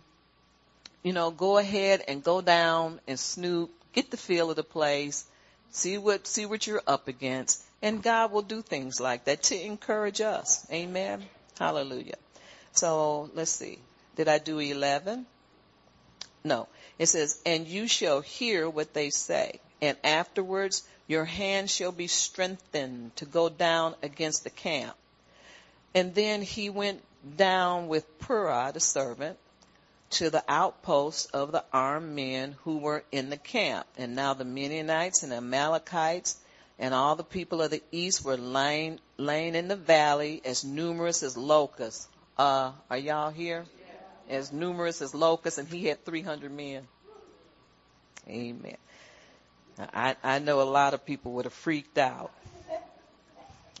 you 1.02 1.12
know, 1.12 1.30
go 1.30 1.58
ahead 1.58 2.02
and 2.06 2.22
go 2.22 2.40
down 2.40 3.00
and 3.08 3.18
snoop, 3.18 3.70
get 3.92 4.10
the 4.10 4.16
feel 4.16 4.50
of 4.50 4.56
the 4.56 4.62
place, 4.62 5.24
see 5.70 5.98
what, 5.98 6.26
see 6.26 6.46
what 6.46 6.66
you're 6.66 6.82
up 6.86 7.08
against. 7.08 7.62
And 7.82 8.02
God 8.02 8.32
will 8.32 8.42
do 8.42 8.62
things 8.62 9.00
like 9.00 9.24
that 9.24 9.42
to 9.44 9.60
encourage 9.60 10.20
us. 10.20 10.66
Amen. 10.72 11.24
Hallelujah. 11.58 12.16
So 12.72 13.30
let's 13.34 13.50
see. 13.50 13.78
Did 14.16 14.28
I 14.28 14.38
do 14.38 14.58
11? 14.58 15.26
No. 16.44 16.68
It 16.98 17.06
says, 17.06 17.40
and 17.44 17.66
you 17.66 17.88
shall 17.88 18.20
hear 18.20 18.68
what 18.68 18.94
they 18.94 19.10
say. 19.10 19.60
And 19.82 19.96
afterwards 20.02 20.82
your 21.06 21.24
hand 21.24 21.70
shall 21.70 21.92
be 21.92 22.06
strengthened 22.06 23.14
to 23.16 23.26
go 23.26 23.48
down 23.48 23.94
against 24.02 24.44
the 24.44 24.50
camp. 24.50 24.96
And 25.94 26.14
then 26.14 26.42
he 26.42 26.70
went 26.70 27.02
down 27.36 27.88
with 27.88 28.18
Purah, 28.18 28.72
the 28.72 28.80
servant, 28.80 29.38
to 30.10 30.30
the 30.30 30.44
outposts 30.48 31.26
of 31.26 31.52
the 31.52 31.64
armed 31.72 32.14
men 32.14 32.56
who 32.64 32.78
were 32.78 33.04
in 33.12 33.30
the 33.30 33.36
camp. 33.36 33.86
And 33.96 34.14
now 34.14 34.34
the 34.34 34.44
Midianites 34.44 35.22
and 35.22 35.32
the 35.32 35.36
Amalekites 35.36 36.36
and 36.78 36.94
all 36.94 37.16
the 37.16 37.24
people 37.24 37.62
of 37.62 37.70
the 37.70 37.82
east 37.90 38.24
were 38.24 38.36
laying 38.36 39.00
in 39.18 39.68
the 39.68 39.76
valley 39.76 40.42
as 40.44 40.64
numerous 40.64 41.22
as 41.22 41.36
locusts. 41.36 42.08
Uh, 42.38 42.72
are 42.90 42.98
y'all 42.98 43.30
here? 43.30 43.64
As 44.28 44.52
numerous 44.52 45.02
as 45.02 45.14
locusts, 45.14 45.58
and 45.58 45.68
he 45.68 45.86
had 45.86 46.04
300 46.04 46.50
men. 46.50 46.86
Amen. 48.28 48.76
I, 49.78 50.16
I 50.22 50.38
know 50.38 50.62
a 50.62 50.64
lot 50.64 50.94
of 50.94 51.04
people 51.04 51.32
would 51.32 51.44
have 51.44 51.54
freaked 51.54 51.98
out. 51.98 52.32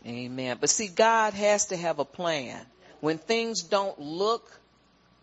Amen. 0.06 0.58
But 0.60 0.70
see, 0.70 0.88
God 0.88 1.34
has 1.34 1.66
to 1.66 1.76
have 1.76 1.98
a 1.98 2.04
plan. 2.04 2.60
When 3.00 3.18
things 3.18 3.62
don't 3.62 3.98
look 3.98 4.50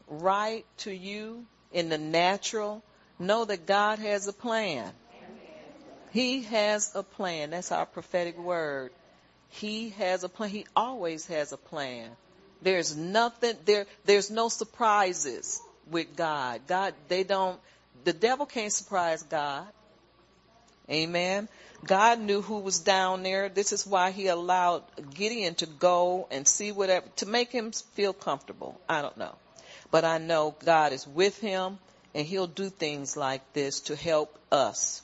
right 0.08 0.66
to 0.80 0.92
you 0.92 1.46
in 1.72 1.90
the 1.90 1.98
natural, 1.98 2.84
know 3.18 3.46
that 3.46 3.66
God 3.66 4.00
has 4.00 4.28
a 4.28 4.34
plan. 4.34 4.92
He 6.12 6.44
has 6.44 6.92
a 6.96 7.02
plan. 7.02 7.52
That's 7.52 7.72
our 7.72 7.86
prophetic 7.86 8.38
word. 8.38 8.92
He 9.50 9.90
has 9.92 10.24
a 10.24 10.30
plan. 10.30 10.50
He 10.50 10.66
always 10.76 11.26
has 11.28 11.52
a 11.54 11.58
plan. 11.58 12.10
There's 12.64 12.96
nothing 12.96 13.56
there. 13.66 13.86
There's 14.06 14.32
no 14.32 14.50
surprises 14.50 15.62
with 15.90 16.16
God. 16.16 16.62
God, 16.68 16.94
they 17.10 17.24
don't. 17.24 17.60
The 18.06 18.14
devil 18.14 18.46
can't 18.46 18.72
surprise 18.72 19.24
God. 19.24 19.68
Amen. 20.90 21.48
God 21.86 22.20
knew 22.20 22.42
who 22.42 22.60
was 22.60 22.80
down 22.80 23.24
there. 23.24 23.50
This 23.50 23.74
is 23.74 23.86
why 23.86 24.12
he 24.12 24.28
allowed 24.28 24.84
Gideon 25.14 25.56
to 25.56 25.66
go 25.66 26.28
and 26.32 26.48
see 26.48 26.72
whatever, 26.72 27.06
to 27.18 27.26
make 27.26 27.52
him 27.52 27.72
feel 27.72 28.14
comfortable. 28.14 28.80
I 28.88 29.02
don't 29.02 29.18
know. 29.18 29.36
But 29.92 30.06
I 30.06 30.18
know 30.18 30.56
God 30.64 30.94
is 30.94 31.06
with 31.08 31.40
him 31.40 31.80
and 32.16 32.26
he'll 32.26 32.48
do 32.48 32.70
things 32.70 33.18
like 33.18 33.54
this 33.54 33.82
to 33.82 33.96
help 33.96 34.38
us. 34.52 35.02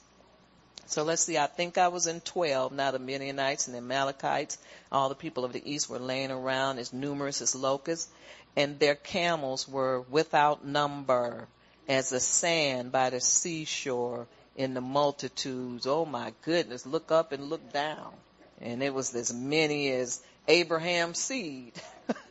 So 0.89 1.03
let's 1.03 1.21
see, 1.21 1.37
I 1.37 1.45
think 1.45 1.77
I 1.77 1.89
was 1.89 2.07
in 2.07 2.19
12. 2.19 2.71
Now 2.71 2.89
the 2.89 2.97
Midianites 2.97 3.67
and 3.67 3.75
the 3.75 3.77
Amalekites, 3.77 4.57
all 4.91 5.07
the 5.07 5.13
people 5.13 5.45
of 5.45 5.53
the 5.53 5.71
east 5.71 5.87
were 5.87 5.99
laying 5.99 6.31
around 6.31 6.79
as 6.79 6.91
numerous 6.91 7.41
as 7.41 7.53
locusts, 7.53 8.11
and 8.55 8.79
their 8.79 8.95
camels 8.95 9.67
were 9.67 10.01
without 10.01 10.65
number 10.65 11.47
as 11.87 12.09
the 12.09 12.19
sand 12.19 12.91
by 12.91 13.11
the 13.11 13.21
seashore 13.21 14.25
in 14.55 14.73
the 14.73 14.81
multitudes. 14.81 15.85
Oh 15.85 16.05
my 16.05 16.33
goodness, 16.41 16.87
look 16.87 17.11
up 17.11 17.33
and 17.33 17.51
look 17.51 17.71
down. 17.71 18.11
And 18.59 18.81
it 18.81 18.91
was 18.91 19.13
as 19.13 19.31
many 19.31 19.91
as 19.91 20.19
Abraham's 20.47 21.19
seed. 21.19 21.73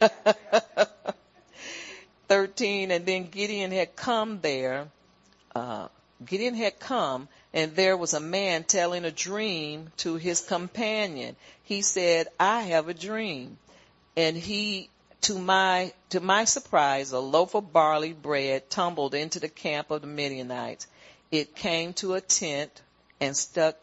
13, 2.29 2.91
and 2.91 3.07
then 3.07 3.31
Gideon 3.31 3.71
had 3.71 3.95
come 3.95 4.41
there, 4.41 4.89
uh, 5.55 5.87
Gideon 6.27 6.55
had 6.55 6.81
come 6.81 7.29
and 7.53 7.75
there 7.75 7.97
was 7.97 8.15
a 8.15 8.21
man 8.21 8.65
telling 8.65 9.05
a 9.05 9.11
dream 9.11 9.91
to 9.99 10.17
his 10.17 10.41
companion. 10.41 11.35
He 11.65 11.83
said, 11.83 12.29
I 12.39 12.63
have 12.63 12.89
a 12.89 12.95
dream. 12.95 13.59
And 14.17 14.37
he, 14.37 14.91
to 15.23 15.39
my, 15.39 15.93
to 16.11 16.21
my 16.21 16.45
surprise, 16.45 17.13
a 17.13 17.19
loaf 17.19 17.55
of 17.55 17.73
barley 17.73 18.13
bread 18.13 18.69
tumbled 18.69 19.15
into 19.15 19.41
the 19.41 19.49
camp 19.49 19.91
of 19.91 20.03
the 20.03 20.07
Midianites. 20.07 20.87
It 21.31 21.55
came 21.55 21.95
to 21.95 22.15
a 22.15 22.21
tent 22.21 22.83
and 23.21 23.37
stuck 23.37 23.77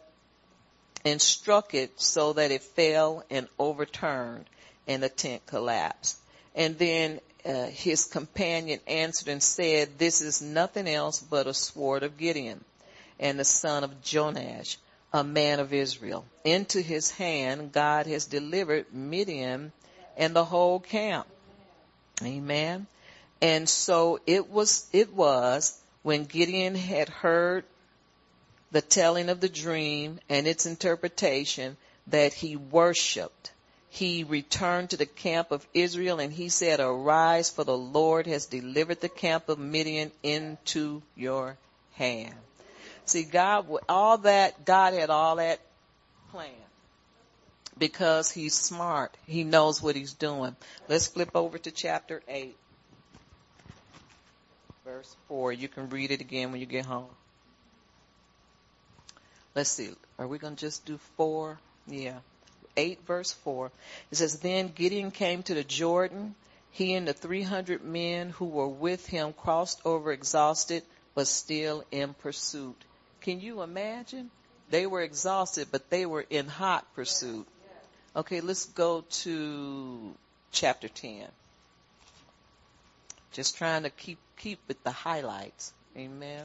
and 1.04 1.22
struck 1.22 1.74
it 1.74 2.00
so 2.00 2.34
that 2.34 2.52
it 2.52 2.64
fell 2.64 3.24
and 3.30 3.48
overturned 3.60 4.46
and 4.88 5.04
the 5.04 5.10
tent 5.10 5.46
collapsed. 5.46 6.18
And 6.56 6.78
then 6.78 7.20
uh, 7.46 7.66
his 7.68 8.06
companion 8.06 8.80
answered 8.88 9.28
and 9.28 9.42
said, 9.42 10.00
this 10.00 10.22
is 10.22 10.42
nothing 10.42 10.88
else 10.88 11.20
but 11.20 11.46
a 11.46 11.54
sword 11.54 12.02
of 12.02 12.18
Gideon 12.18 12.64
and 13.20 13.40
the 13.40 13.46
son 13.46 13.84
of 13.84 13.94
Joash, 14.12 14.78
a 15.14 15.24
man 15.24 15.60
of 15.60 15.74
Israel. 15.74 16.26
Into 16.44 16.82
his 16.82 17.12
hand 17.12 17.72
God 17.72 18.08
has 18.08 18.26
delivered 18.26 18.94
Midian 18.94 19.72
and 20.18 20.36
the 20.36 20.46
whole 20.46 20.80
camp. 20.80 21.28
Amen. 22.24 22.88
And 23.42 23.68
so 23.68 24.20
it 24.26 24.50
was, 24.50 24.88
it 24.94 25.14
was 25.14 25.78
when 26.04 26.26
Gideon 26.26 26.76
had 26.76 27.10
heard 27.10 27.66
the 28.72 28.82
telling 28.82 29.30
of 29.30 29.40
the 29.40 29.50
dream 29.50 30.20
and 30.30 30.48
its 30.48 30.66
interpretation 30.66 31.78
that 32.08 32.34
he 32.34 32.56
worshiped. 32.56 33.52
He 33.90 34.24
returned 34.24 34.90
to 34.90 34.98
the 34.98 35.06
camp 35.06 35.52
of 35.52 35.66
Israel 35.74 36.20
and 36.20 36.34
he 36.34 36.50
said, 36.50 36.80
arise 36.80 37.50
for 37.50 37.64
the 37.64 37.78
Lord 37.78 38.28
has 38.28 38.48
delivered 38.48 39.00
the 39.00 39.10
camp 39.10 39.48
of 39.48 39.60
Midian 39.60 40.12
into 40.24 41.02
your 41.16 41.58
hand. 41.94 42.36
See, 43.06 43.24
God, 43.24 43.68
all 43.88 44.18
that, 44.20 44.66
God 44.66 44.94
had 44.94 45.10
all 45.10 45.36
that 45.38 45.60
planned 46.32 46.54
because 47.78 48.32
he's 48.32 48.54
smart. 48.54 49.16
He 49.26 49.44
knows 49.44 49.82
what 49.82 49.96
he's 49.96 50.14
doing. 50.14 50.56
Let's 50.88 51.08
flip 51.08 51.32
over 51.36 51.58
to 51.58 51.72
chapter 51.72 52.22
8, 52.28 52.56
verse 54.84 55.16
4. 55.28 55.54
You 55.54 55.68
can 55.68 55.90
read 55.90 56.12
it 56.12 56.22
again 56.22 56.52
when 56.52 56.60
you 56.60 56.66
get 56.66 56.86
home. 56.86 57.10
Let's 59.54 59.70
see. 59.70 59.90
Are 60.18 60.28
we 60.28 60.38
going 60.38 60.56
to 60.56 60.60
just 60.60 60.86
do 60.86 60.98
4? 61.18 61.58
Yeah. 61.88 62.20
8 62.78 63.00
verse 63.06 63.32
4. 63.32 63.72
It 64.12 64.18
says, 64.18 64.40
Then 64.40 64.72
Gideon 64.74 65.12
came 65.12 65.44
to 65.44 65.54
the 65.54 65.64
Jordan. 65.64 66.36
He 66.72 66.94
and 66.94 67.08
the 67.08 67.14
300 67.14 67.84
men 67.84 68.32
who 68.32 68.46
were 68.46 68.68
with 68.68 69.08
him 69.08 69.32
crossed 69.32 69.80
over 69.86 70.12
exhausted, 70.12 70.84
but 71.14 71.28
still 71.28 71.86
in 71.92 72.14
pursuit. 72.14 72.76
Can 73.26 73.42
you 73.42 73.64
imagine? 73.64 74.30
They 74.70 74.86
were 74.86 75.02
exhausted, 75.02 75.70
but 75.72 75.90
they 75.90 76.06
were 76.06 76.24
in 76.30 76.48
hot 76.48 76.86
pursuit. 76.94 77.48
Okay, 78.16 78.40
let's 78.40 78.68
go 78.68 79.02
to 79.24 80.14
chapter 80.52 80.88
10. 80.88 81.26
Just 83.34 83.58
trying 83.58 83.82
to 83.82 83.90
keep, 83.90 84.20
keep 84.38 84.60
with 84.68 84.84
the 84.84 84.92
highlights. 84.92 85.74
Amen. 85.98 86.44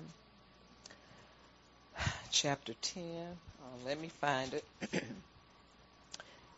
Chapter 2.30 2.72
10. 2.80 3.04
Oh, 3.04 3.86
let 3.86 4.00
me 4.00 4.08
find 4.22 4.54
it. 4.54 4.64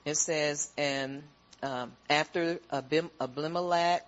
it 0.04 0.14
says, 0.14 0.70
and 0.78 1.24
um, 1.64 1.90
after 2.08 2.60
Abim- 2.72 3.10
Abimelech 3.20 4.06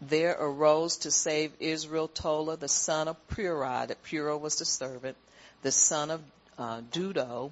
there 0.00 0.36
arose 0.38 0.98
to 0.98 1.10
save 1.10 1.52
Israel 1.60 2.08
Tola, 2.08 2.56
the 2.56 2.68
son 2.68 3.08
of 3.08 3.16
Purah, 3.28 3.88
that 3.88 4.02
Purah 4.02 4.38
was 4.38 4.56
the 4.56 4.64
servant, 4.64 5.16
the 5.62 5.72
son 5.72 6.10
of 6.10 6.22
uh, 6.58 6.80
Dudo, 6.92 7.50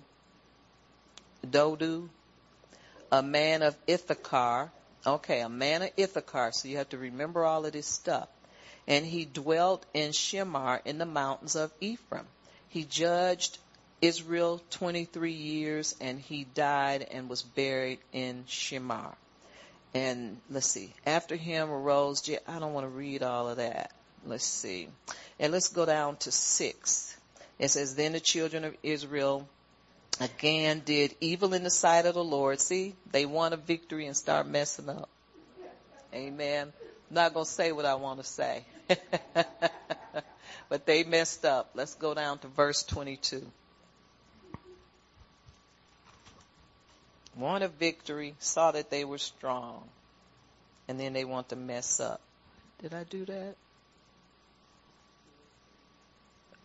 Dodu, 1.46 2.08
a 3.12 3.22
man 3.22 3.62
of 3.62 3.76
Issachar. 3.88 4.70
Okay, 5.06 5.40
a 5.40 5.48
man 5.48 5.82
of 5.82 5.90
Issachar. 5.98 6.52
So 6.52 6.68
you 6.68 6.78
have 6.78 6.88
to 6.90 6.98
remember 6.98 7.44
all 7.44 7.66
of 7.66 7.72
this 7.72 7.86
stuff. 7.86 8.28
And 8.86 9.04
he 9.04 9.24
dwelt 9.24 9.84
in 9.94 10.10
Shamir 10.10 10.80
in 10.84 10.98
the 10.98 11.06
mountains 11.06 11.56
of 11.56 11.72
Ephraim. 11.80 12.26
He 12.68 12.84
judged 12.84 13.58
Israel 14.02 14.60
23 14.70 15.32
years 15.32 15.94
and 16.00 16.20
he 16.20 16.44
died 16.44 17.06
and 17.10 17.28
was 17.28 17.42
buried 17.42 18.00
in 18.12 18.44
Shamir. 18.44 19.14
And 19.94 20.38
let's 20.50 20.66
see, 20.66 20.92
after 21.06 21.36
him 21.36 21.70
arose, 21.70 22.28
I 22.48 22.58
don't 22.58 22.72
want 22.72 22.84
to 22.84 22.90
read 22.90 23.22
all 23.22 23.48
of 23.48 23.58
that. 23.58 23.92
Let's 24.26 24.44
see. 24.44 24.88
And 25.38 25.52
let's 25.52 25.68
go 25.68 25.86
down 25.86 26.16
to 26.18 26.32
six. 26.32 27.16
It 27.58 27.68
says, 27.68 27.94
then 27.94 28.12
the 28.12 28.20
children 28.20 28.64
of 28.64 28.76
Israel 28.82 29.48
again 30.20 30.82
did 30.84 31.14
evil 31.20 31.54
in 31.54 31.62
the 31.62 31.70
sight 31.70 32.06
of 32.06 32.14
the 32.14 32.24
Lord. 32.24 32.60
See, 32.60 32.94
they 33.12 33.24
won 33.24 33.52
a 33.52 33.56
victory 33.56 34.06
and 34.06 34.16
start 34.16 34.48
messing 34.48 34.88
up. 34.88 35.08
Amen. 36.12 36.72
Not 37.10 37.34
going 37.34 37.46
to 37.46 37.50
say 37.50 37.70
what 37.70 37.84
I 37.84 37.94
want 37.94 38.20
to 38.20 38.26
say. 38.26 38.64
but 40.68 40.86
they 40.86 41.04
messed 41.04 41.44
up. 41.44 41.70
Let's 41.74 41.94
go 41.94 42.14
down 42.14 42.38
to 42.38 42.48
verse 42.48 42.82
22. 42.82 43.44
Won 47.36 47.62
a 47.62 47.68
victory, 47.68 48.34
saw 48.38 48.72
that 48.72 48.90
they 48.90 49.04
were 49.04 49.18
strong, 49.18 49.82
and 50.88 50.98
then 50.98 51.12
they 51.12 51.24
want 51.24 51.48
to 51.50 51.56
mess 51.56 52.00
up. 52.00 52.20
Did 52.80 52.94
I 52.94 53.04
do 53.04 53.24
that? 53.24 53.54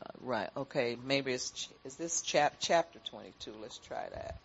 Uh, 0.02 0.12
right. 0.22 0.50
Okay. 0.56 0.98
Maybe 1.06 1.34
it's 1.34 1.70
is 1.86 1.96
this 1.96 2.22
chap 2.22 2.56
chapter 2.60 3.00
22. 3.10 3.54
Let's 3.62 3.78
try 3.78 4.08
that. 4.14 4.36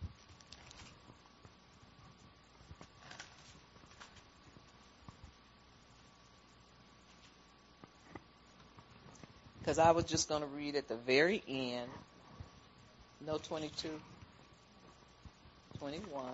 Because 9.60 9.78
I 9.78 9.92
was 9.92 10.04
just 10.04 10.28
going 10.28 10.42
to 10.42 10.46
read 10.46 10.76
at 10.76 10.88
the 10.88 10.96
very 10.96 11.42
end. 11.48 11.88
No 13.26 13.38
22. 13.38 13.88
21. 15.84 16.24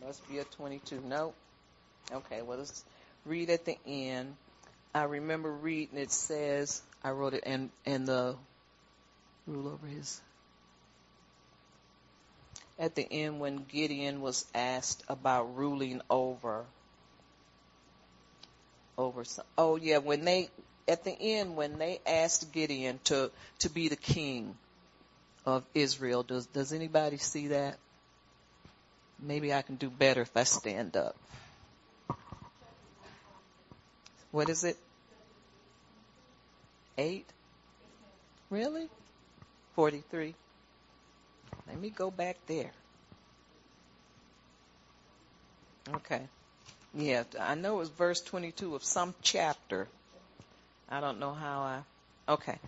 Must 0.00 0.28
be 0.28 0.38
a 0.38 0.44
22. 0.44 1.02
Nope. 1.04 1.34
Okay, 2.12 2.40
well, 2.40 2.58
let's 2.58 2.84
read 3.26 3.50
at 3.50 3.64
the 3.64 3.76
end. 3.84 4.36
I 4.94 5.02
remember 5.02 5.50
reading 5.50 5.98
it 5.98 6.12
says, 6.12 6.80
I 7.02 7.10
wrote 7.10 7.34
it, 7.34 7.42
and, 7.44 7.70
and 7.84 8.06
the 8.06 8.36
rule 9.48 9.66
over 9.66 9.88
his. 9.88 10.20
At 12.78 12.94
the 12.94 13.04
end, 13.10 13.40
when 13.40 13.64
Gideon 13.64 14.20
was 14.20 14.46
asked 14.54 15.02
about 15.08 15.56
ruling 15.56 16.00
over, 16.08 16.64
over 18.96 19.24
some, 19.24 19.46
oh 19.58 19.74
yeah, 19.74 19.98
when 19.98 20.24
they, 20.24 20.48
at 20.86 21.02
the 21.02 21.10
end 21.20 21.56
when 21.56 21.78
they 21.78 21.98
asked 22.06 22.52
Gideon 22.52 23.00
to, 23.06 23.32
to 23.58 23.68
be 23.68 23.88
the 23.88 23.96
king 23.96 24.54
of 25.44 25.64
Israel, 25.74 26.22
does, 26.22 26.46
does 26.46 26.72
anybody 26.72 27.16
see 27.16 27.48
that? 27.48 27.78
Maybe 29.26 29.54
I 29.54 29.62
can 29.62 29.76
do 29.76 29.88
better 29.88 30.20
if 30.20 30.36
I 30.36 30.44
stand 30.44 30.96
up. 30.96 31.16
What 34.30 34.50
is 34.50 34.64
it? 34.64 34.76
Eight? 36.98 37.26
Really? 38.50 38.88
43. 39.74 40.34
Let 41.68 41.80
me 41.80 41.90
go 41.90 42.10
back 42.10 42.36
there. 42.46 42.70
Okay. 45.94 46.22
Yeah, 46.94 47.24
I 47.40 47.54
know 47.54 47.76
it 47.76 47.78
was 47.78 47.88
verse 47.88 48.20
22 48.20 48.74
of 48.74 48.84
some 48.84 49.14
chapter. 49.22 49.88
I 50.88 51.00
don't 51.00 51.18
know 51.18 51.32
how 51.32 51.60
I, 51.60 52.32
okay. 52.32 52.58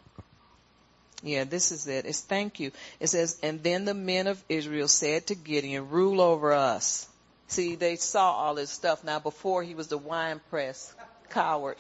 Yeah, 1.27 1.43
this 1.43 1.73
is 1.73 1.89
it. 1.89 2.07
It's 2.07 2.21
thank 2.21 2.61
you. 2.61 2.71
It 3.01 3.09
says, 3.09 3.37
and 3.43 3.61
then 3.61 3.85
the 3.85 3.95
men 3.95 4.29
of 4.29 4.43
Israel 4.49 4.87
said 4.87 5.27
to 5.27 5.35
Gideon, 5.35 5.91
rule 5.91 6.21
over 6.21 6.53
us. 6.53 7.09
See, 7.49 7.75
they 7.75 7.97
saw 7.97 8.31
all 8.31 8.55
this 8.55 8.71
stuff. 8.71 9.03
Now 9.03 9.19
before 9.19 9.65
he 9.65 9.75
was 9.75 9.89
the 9.89 9.99
wine 9.99 10.41
press 10.51 10.95
coward. 11.31 11.79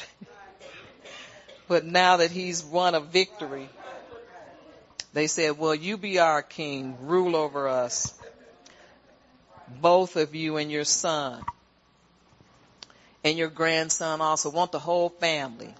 but 1.68 1.84
now 1.84 2.16
that 2.16 2.32
he's 2.32 2.64
won 2.64 2.96
a 2.96 3.00
victory, 3.00 3.68
they 5.12 5.28
said, 5.28 5.56
well, 5.56 5.76
you 5.76 5.96
be 5.96 6.18
our 6.18 6.42
king, 6.42 6.96
rule 7.02 7.36
over 7.36 7.68
us. 7.68 8.12
Both 9.80 10.16
of 10.16 10.34
you 10.34 10.56
and 10.56 10.72
your 10.72 10.84
son 10.84 11.44
and 13.22 13.38
your 13.38 13.48
grandson 13.48 14.20
also. 14.20 14.50
Want 14.50 14.72
the 14.72 14.80
whole 14.80 15.08
family. 15.08 15.72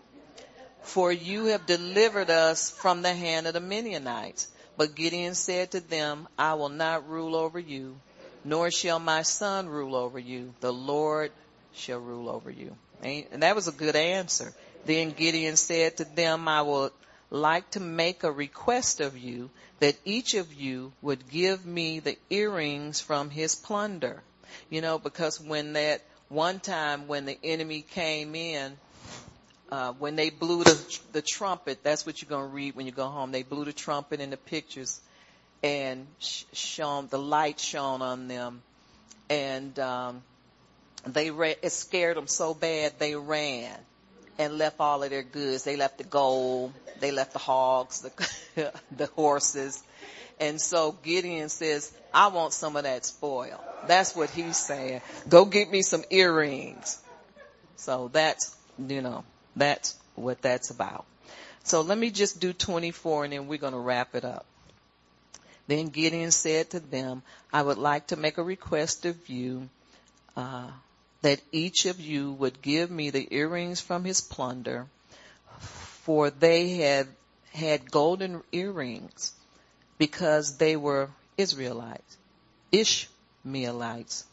For 0.87 1.13
you 1.13 1.47
have 1.47 1.67
delivered 1.67 2.31
us 2.31 2.71
from 2.71 3.03
the 3.03 3.13
hand 3.13 3.47
of 3.47 3.55
the 3.55 3.61
Midianites. 3.61 4.49
But 4.77 4.95
Gideon 4.95 5.35
said 5.35 5.73
to 5.73 5.81
them, 5.81 6.29
I 6.39 6.55
will 6.55 6.69
not 6.69 7.09
rule 7.09 7.35
over 7.35 7.59
you, 7.59 8.01
nor 8.45 8.71
shall 8.71 8.99
my 8.99 9.23
son 9.23 9.69
rule 9.69 9.97
over 9.97 10.19
you. 10.19 10.55
The 10.61 10.73
Lord 10.73 11.33
shall 11.75 11.99
rule 11.99 12.29
over 12.29 12.51
you. 12.51 12.77
And 13.03 13.43
that 13.43 13.57
was 13.57 13.69
a 13.69 13.73
good 13.73 13.97
answer. 13.97 14.55
Then 14.85 15.11
Gideon 15.11 15.57
said 15.57 15.97
to 15.97 16.05
them, 16.05 16.47
I 16.47 16.63
would 16.63 16.93
like 17.31 17.69
to 17.73 17.81
make 17.81 18.23
a 18.23 18.31
request 18.31 19.01
of 19.01 19.19
you 19.19 19.51
that 19.81 19.99
each 20.05 20.35
of 20.35 20.55
you 20.55 20.93
would 21.03 21.29
give 21.29 21.67
me 21.67 21.99
the 21.99 22.17
earrings 22.31 23.01
from 23.01 23.31
his 23.31 23.55
plunder. 23.57 24.23
You 24.71 24.81
know, 24.81 24.99
because 24.99 25.41
when 25.41 25.73
that 25.73 26.03
one 26.29 26.61
time 26.61 27.09
when 27.09 27.25
the 27.25 27.39
enemy 27.43 27.83
came 27.83 28.35
in, 28.35 28.79
uh, 29.71 29.93
when 29.93 30.17
they 30.17 30.31
blew 30.31 30.65
the, 30.65 30.99
the 31.13 31.23
trumpet, 31.23 31.83
that's 31.83 32.07
what 32.07 32.23
you're 32.23 32.29
going 32.29 32.49
to 32.49 32.55
read 32.55 32.77
when 32.77 32.87
you 32.87 32.93
go 32.93 33.07
home. 33.07 33.33
They 33.33 33.43
blew 33.43 33.65
the 33.65 33.73
trumpet 33.73 34.21
in 34.21 34.31
the 34.31 34.37
pictures 34.37 35.01
and 35.63 36.07
sh- 36.19 36.45
shone, 36.53 37.09
the 37.11 37.19
light 37.19 37.59
shone 37.59 38.03
on 38.03 38.29
them. 38.29 38.63
And, 39.29 39.79
um, 39.79 40.23
they 41.07 41.31
ra- 41.31 41.55
it 41.63 41.71
scared 41.71 42.17
them 42.17 42.27
so 42.27 42.55
bad 42.55 42.99
they 42.99 43.15
ran 43.15 43.73
and 44.39 44.59
left 44.59 44.77
all 44.81 45.03
of 45.03 45.11
their 45.11 45.23
goods. 45.23 45.65
They 45.65 45.77
left 45.77 45.99
the 45.99 46.05
gold, 46.05 46.73
they 47.01 47.11
left 47.11 47.33
the 47.33 47.39
hogs, 47.39 48.01
the, 48.03 48.73
the 48.97 49.07
horses. 49.07 49.83
And 50.39 50.61
so 50.61 50.93
Gideon 51.03 51.49
says, 51.49 51.93
I 52.13 52.29
want 52.29 52.53
some 52.53 52.77
of 52.77 52.83
that 52.83 53.07
spoil. 53.07 53.63
That's 53.87 54.15
what 54.15 54.31
he's 54.31 54.57
saying. 54.57 55.01
Go 55.29 55.45
get 55.45 55.71
me 55.71 55.83
some 55.83 56.05
earrings. 56.11 57.01
So 57.77 58.11
that's, 58.13 58.55
you 58.79 59.01
know, 59.01 59.25
that's 59.57 59.97
what 60.15 60.43
that's 60.43 60.71
about. 60.71 61.05
So 61.65 61.81
let 61.81 61.99
me 61.99 62.11
just 62.11 62.39
do 62.39 62.53
24 62.53 63.25
and 63.25 63.33
then 63.33 63.49
we're 63.49 63.59
going 63.59 63.73
to 63.73 63.79
wrap 63.79 64.15
it 64.15 64.25
up. 64.25 64.47
Then 65.67 65.89
Gideon 65.89 66.31
said 66.31 66.71
to 66.71 66.81
them, 66.81 67.23
I 67.53 67.63
would 67.63 67.79
like 67.79 68.09
to 68.09 68.17
make 68.17 68.39
a 68.39 68.43
request 68.43 69.05
of 69.05 69.29
you, 69.29 69.69
uh, 70.37 70.71
that 71.23 71.41
each 71.51 71.87
of 71.87 72.01
you 72.01 72.33
would 72.33 72.63
give 72.63 72.91
me 72.91 73.11
the 73.11 73.27
earrings 73.35 73.81
from 73.81 74.05
his 74.05 74.21
plunder, 74.21 74.87
for 75.59 76.31
they 76.31 76.75
had 76.75 77.09
had 77.53 77.91
golden 77.91 78.43
earrings 78.53 79.33
because 79.99 80.59
they 80.59 80.77
were 80.77 81.09
Israelites, 81.37 82.17
Ishmaelites. 82.71 84.25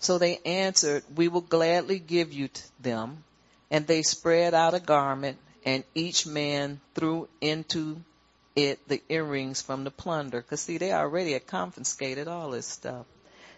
So 0.00 0.18
they 0.18 0.38
answered, 0.44 1.04
we 1.16 1.28
will 1.28 1.40
gladly 1.40 1.98
give 1.98 2.32
you 2.32 2.48
them. 2.80 3.24
And 3.74 3.88
they 3.88 4.02
spread 4.02 4.54
out 4.54 4.74
a 4.74 4.80
garment 4.80 5.38
and 5.66 5.82
each 5.94 6.26
man 6.26 6.80
threw 6.94 7.28
into 7.40 8.00
it 8.54 8.86
the 8.86 9.02
earrings 9.08 9.62
from 9.62 9.82
the 9.82 9.90
plunder. 9.90 10.42
Cause 10.42 10.60
see, 10.60 10.78
they 10.78 10.92
already 10.92 11.32
had 11.32 11.48
confiscated 11.48 12.28
all 12.28 12.50
this 12.50 12.68
stuff. 12.68 13.04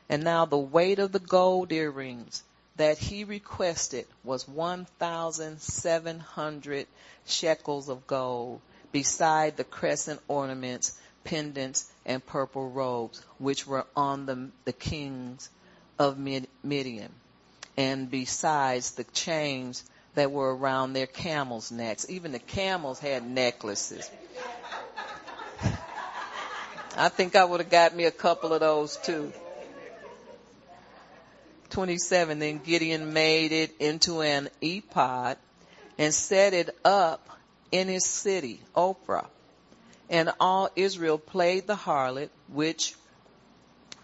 And 0.09 0.25
now 0.25 0.47
the 0.47 0.57
weight 0.57 1.01
of 1.01 1.13
the 1.13 1.19
gold 1.19 1.71
earrings 1.71 2.43
that 2.77 2.97
he 2.97 3.25
requested 3.25 4.07
was 4.25 4.49
1,700 4.49 6.87
shekels 7.27 7.91
of 7.91 8.07
gold 8.07 8.63
beside 8.93 9.59
the 9.59 9.65
crescent 9.65 10.23
ornaments 10.29 10.99
pendants, 11.27 11.91
and 12.07 12.25
purple 12.25 12.71
robes, 12.71 13.21
which 13.39 13.67
were 13.67 13.87
on 13.95 14.27
the, 14.27 14.49
the 14.65 14.73
kings 14.73 15.51
of 15.99 16.17
Midian. 16.17 17.13
And 17.77 18.11
besides 18.11 18.93
the 18.93 19.05
chains 19.05 19.85
that 20.17 20.33
were 20.33 20.55
around 20.55 20.93
their 20.93 21.07
camels' 21.07 21.71
necks. 21.71 22.05
Even 22.09 22.33
the 22.33 22.39
camels 22.39 22.99
had 22.99 23.25
necklaces. 23.25 24.11
I 26.97 27.09
think 27.09 27.37
I 27.37 27.45
would 27.45 27.61
have 27.61 27.71
got 27.71 27.95
me 27.95 28.05
a 28.05 28.11
couple 28.11 28.53
of 28.53 28.61
those 28.61 28.97
too. 28.97 29.33
27, 31.71 32.39
then 32.39 32.59
Gideon 32.59 33.13
made 33.13 33.53
it 33.53 33.75
into 33.79 34.23
an 34.23 34.49
ephod 34.61 35.37
and 35.99 36.13
set 36.13 36.53
it 36.55 36.77
up 36.85 37.29
in 37.71 37.89
his 37.89 38.05
city, 38.05 38.61
Ophrah 38.75 39.27
and 40.09 40.31
all 40.39 40.71
Israel 40.77 41.19
played 41.19 41.67
the 41.67 41.77
harlot, 41.77 42.31
which 42.49 42.95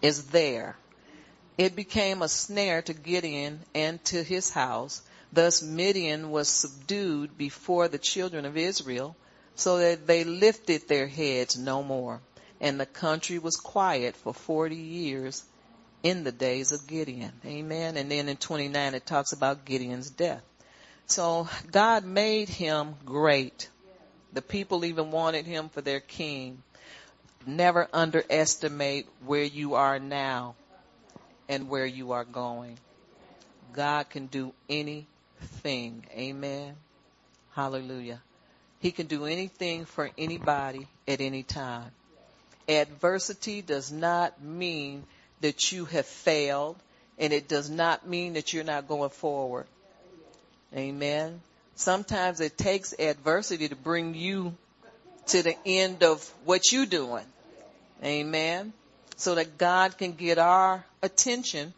is 0.01 0.25
there. 0.27 0.75
It 1.57 1.75
became 1.75 2.21
a 2.21 2.27
snare 2.27 2.81
to 2.83 2.93
Gideon 2.93 3.59
and 3.73 4.03
to 4.05 4.23
his 4.23 4.49
house. 4.49 5.01
Thus 5.33 5.61
Midian 5.61 6.29
was 6.29 6.47
subdued 6.47 7.37
before 7.37 7.87
the 7.87 7.97
children 7.97 8.45
of 8.45 8.55
Israel, 8.55 9.15
so 9.55 9.77
that 9.79 10.07
they 10.07 10.23
lifted 10.23 10.87
their 10.87 11.07
heads 11.07 11.57
no 11.57 11.83
more. 11.83 12.21
And 12.61 12.79
the 12.79 12.85
country 12.85 13.39
was 13.39 13.55
quiet 13.55 14.15
for 14.15 14.33
40 14.33 14.75
years 14.75 15.43
in 16.01 16.23
the 16.23 16.31
days 16.31 16.71
of 16.71 16.87
Gideon. 16.87 17.33
Amen. 17.45 17.97
And 17.97 18.09
then 18.11 18.29
in 18.29 18.37
29 18.37 18.93
it 18.93 19.05
talks 19.05 19.33
about 19.33 19.65
Gideon's 19.65 20.09
death. 20.09 20.43
So 21.07 21.49
God 21.71 22.05
made 22.05 22.49
him 22.49 22.95
great 23.05 23.69
the 24.33 24.41
people 24.41 24.83
even 24.83 25.11
wanted 25.11 25.45
him 25.45 25.69
for 25.69 25.81
their 25.81 25.99
king. 25.99 26.63
Never 27.45 27.87
underestimate 27.93 29.07
where 29.25 29.43
you 29.43 29.75
are 29.75 29.99
now 29.99 30.55
and 31.47 31.69
where 31.69 31.85
you 31.85 32.13
are 32.13 32.23
going. 32.23 32.79
God 33.73 34.09
can 34.09 34.27
do 34.27 34.53
anything. 34.67 35.07
Amen. 35.65 36.75
Hallelujah. 37.53 38.19
He 38.79 38.91
can 38.91 39.07
do 39.07 39.25
anything 39.25 39.85
for 39.85 40.09
anybody 40.17 40.87
at 41.07 41.21
any 41.21 41.43
time. 41.43 41.91
Adversity 42.67 43.61
does 43.61 43.91
not 43.91 44.41
mean 44.41 45.03
that 45.41 45.71
you 45.71 45.85
have 45.85 46.05
failed 46.05 46.75
and 47.17 47.31
it 47.31 47.47
does 47.47 47.69
not 47.69 48.07
mean 48.07 48.33
that 48.33 48.53
you're 48.53 48.63
not 48.63 48.87
going 48.87 49.09
forward. 49.09 49.65
Amen. 50.75 51.41
Sometimes 51.75 52.39
it 52.41 52.57
takes 52.57 52.93
adversity 52.97 53.67
to 53.67 53.75
bring 53.75 54.15
you 54.15 54.55
to 55.27 55.43
the 55.43 55.55
end 55.65 56.03
of 56.03 56.23
what 56.45 56.71
you're 56.71 56.85
doing. 56.85 57.25
Amen. 58.03 58.73
So 59.15 59.35
that 59.35 59.57
God 59.57 59.97
can 59.97 60.13
get 60.13 60.37
our 60.37 60.83
attention 61.01 61.73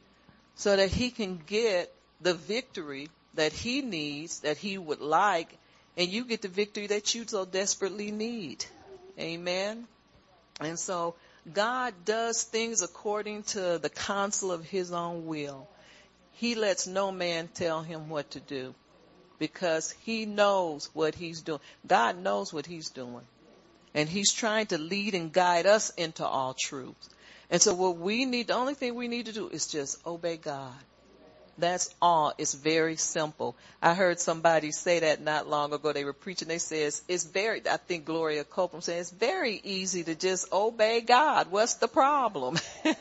so 0.56 0.76
that 0.76 0.90
he 0.90 1.10
can 1.12 1.40
get 1.46 1.94
the 2.22 2.34
victory 2.34 3.10
that 3.36 3.54
he 3.54 3.82
needs, 3.82 4.42
that 4.42 4.58
he 4.58 4.78
would 4.78 5.02
like, 5.02 5.58
and 5.98 6.10
you 6.10 6.26
get 6.26 6.42
the 6.42 6.48
victory 6.48 6.88
that 6.88 7.16
you 7.16 7.26
so 7.26 7.46
desperately 7.46 8.12
need. 8.12 8.66
Amen. 9.20 9.88
And 10.60 10.78
so 10.78 11.16
God 11.52 11.94
does 12.06 12.44
things 12.44 12.82
according 12.82 13.44
to 13.44 13.78
the 13.78 13.90
counsel 13.90 14.52
of 14.52 14.66
his 14.66 14.92
own 14.92 15.26
will. 15.26 15.68
He 16.34 16.56
lets 16.56 16.88
no 16.88 17.12
man 17.12 17.48
tell 17.54 17.82
him 17.82 18.10
what 18.10 18.32
to 18.32 18.40
do 18.40 18.74
because 19.40 19.92
he 20.04 20.26
knows 20.26 20.90
what 20.94 21.16
he's 21.16 21.42
doing. 21.42 21.62
God 21.88 22.18
knows 22.18 22.52
what 22.52 22.66
he's 22.66 22.90
doing. 22.90 23.22
And 23.94 24.10
he's 24.10 24.34
trying 24.34 24.66
to 24.68 24.78
lead 24.78 25.16
and 25.16 25.32
guide 25.32 25.66
us 25.66 25.92
into 25.92 26.26
all 26.26 26.54
truth. 26.54 26.96
And 27.50 27.62
so 27.62 27.74
what 27.74 27.98
we 27.98 28.26
need, 28.26 28.48
the 28.48 28.56
only 28.56 28.74
thing 28.74 28.96
we 28.96 29.08
need 29.08 29.28
to 29.28 29.34
do 29.34 29.48
is 29.48 29.68
just 29.68 30.06
obey 30.06 30.36
God. 30.36 30.74
That's 31.58 31.94
all. 32.02 32.34
It's 32.38 32.54
very 32.54 32.98
simple. 32.98 33.56
I 33.82 33.94
heard 33.94 34.20
somebody 34.20 34.72
say 34.72 35.00
that 35.00 35.22
not 35.22 35.48
long 35.48 35.72
ago. 35.72 35.94
They 35.94 36.04
were 36.04 36.14
preaching. 36.14 36.48
They 36.48 36.58
says 36.58 37.02
it's 37.08 37.24
very, 37.24 37.62
I 37.70 37.78
think 37.78 38.06
Gloria 38.06 38.44
Copeland 38.44 38.84
said 38.84 39.00
it's 39.00 39.12
very 39.12 39.62
easy 39.64 40.04
to 40.04 40.16
just 40.16 40.52
obey 40.52 41.02
God. 41.02 41.52
What's 41.52 41.76
the 41.76 41.88
problem? 41.88 42.58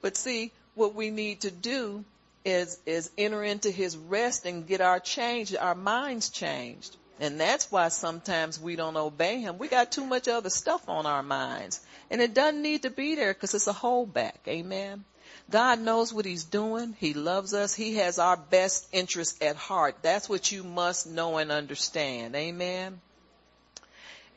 but 0.00 0.16
see, 0.16 0.50
what 0.74 0.94
we 0.94 1.10
need 1.10 1.42
to 1.42 1.50
do 1.50 2.04
is, 2.44 2.78
is 2.86 3.10
enter 3.16 3.42
into 3.42 3.70
his 3.70 3.96
rest 3.96 4.46
and 4.46 4.66
get 4.66 4.80
our 4.80 5.00
change, 5.00 5.54
our 5.54 5.74
minds 5.74 6.30
changed. 6.30 6.96
And 7.18 7.40
that's 7.40 7.70
why 7.72 7.88
sometimes 7.88 8.60
we 8.60 8.76
don't 8.76 8.96
obey 8.96 9.40
him. 9.40 9.58
We 9.58 9.68
got 9.68 9.90
too 9.90 10.04
much 10.04 10.28
other 10.28 10.50
stuff 10.50 10.88
on 10.88 11.06
our 11.06 11.22
minds. 11.22 11.80
And 12.10 12.20
it 12.20 12.34
doesn't 12.34 12.60
need 12.60 12.82
to 12.82 12.90
be 12.90 13.14
there 13.14 13.32
because 13.32 13.54
it's 13.54 13.66
a 13.68 13.72
holdback. 13.72 14.34
Amen. 14.46 15.04
God 15.48 15.80
knows 15.80 16.12
what 16.12 16.24
he's 16.24 16.44
doing. 16.44 16.96
He 16.98 17.14
loves 17.14 17.54
us. 17.54 17.74
He 17.74 17.96
has 17.96 18.18
our 18.18 18.36
best 18.36 18.88
interest 18.92 19.42
at 19.42 19.56
heart. 19.56 19.96
That's 20.02 20.28
what 20.28 20.50
you 20.50 20.64
must 20.64 21.06
know 21.06 21.38
and 21.38 21.52
understand. 21.52 22.34
Amen. 22.34 23.00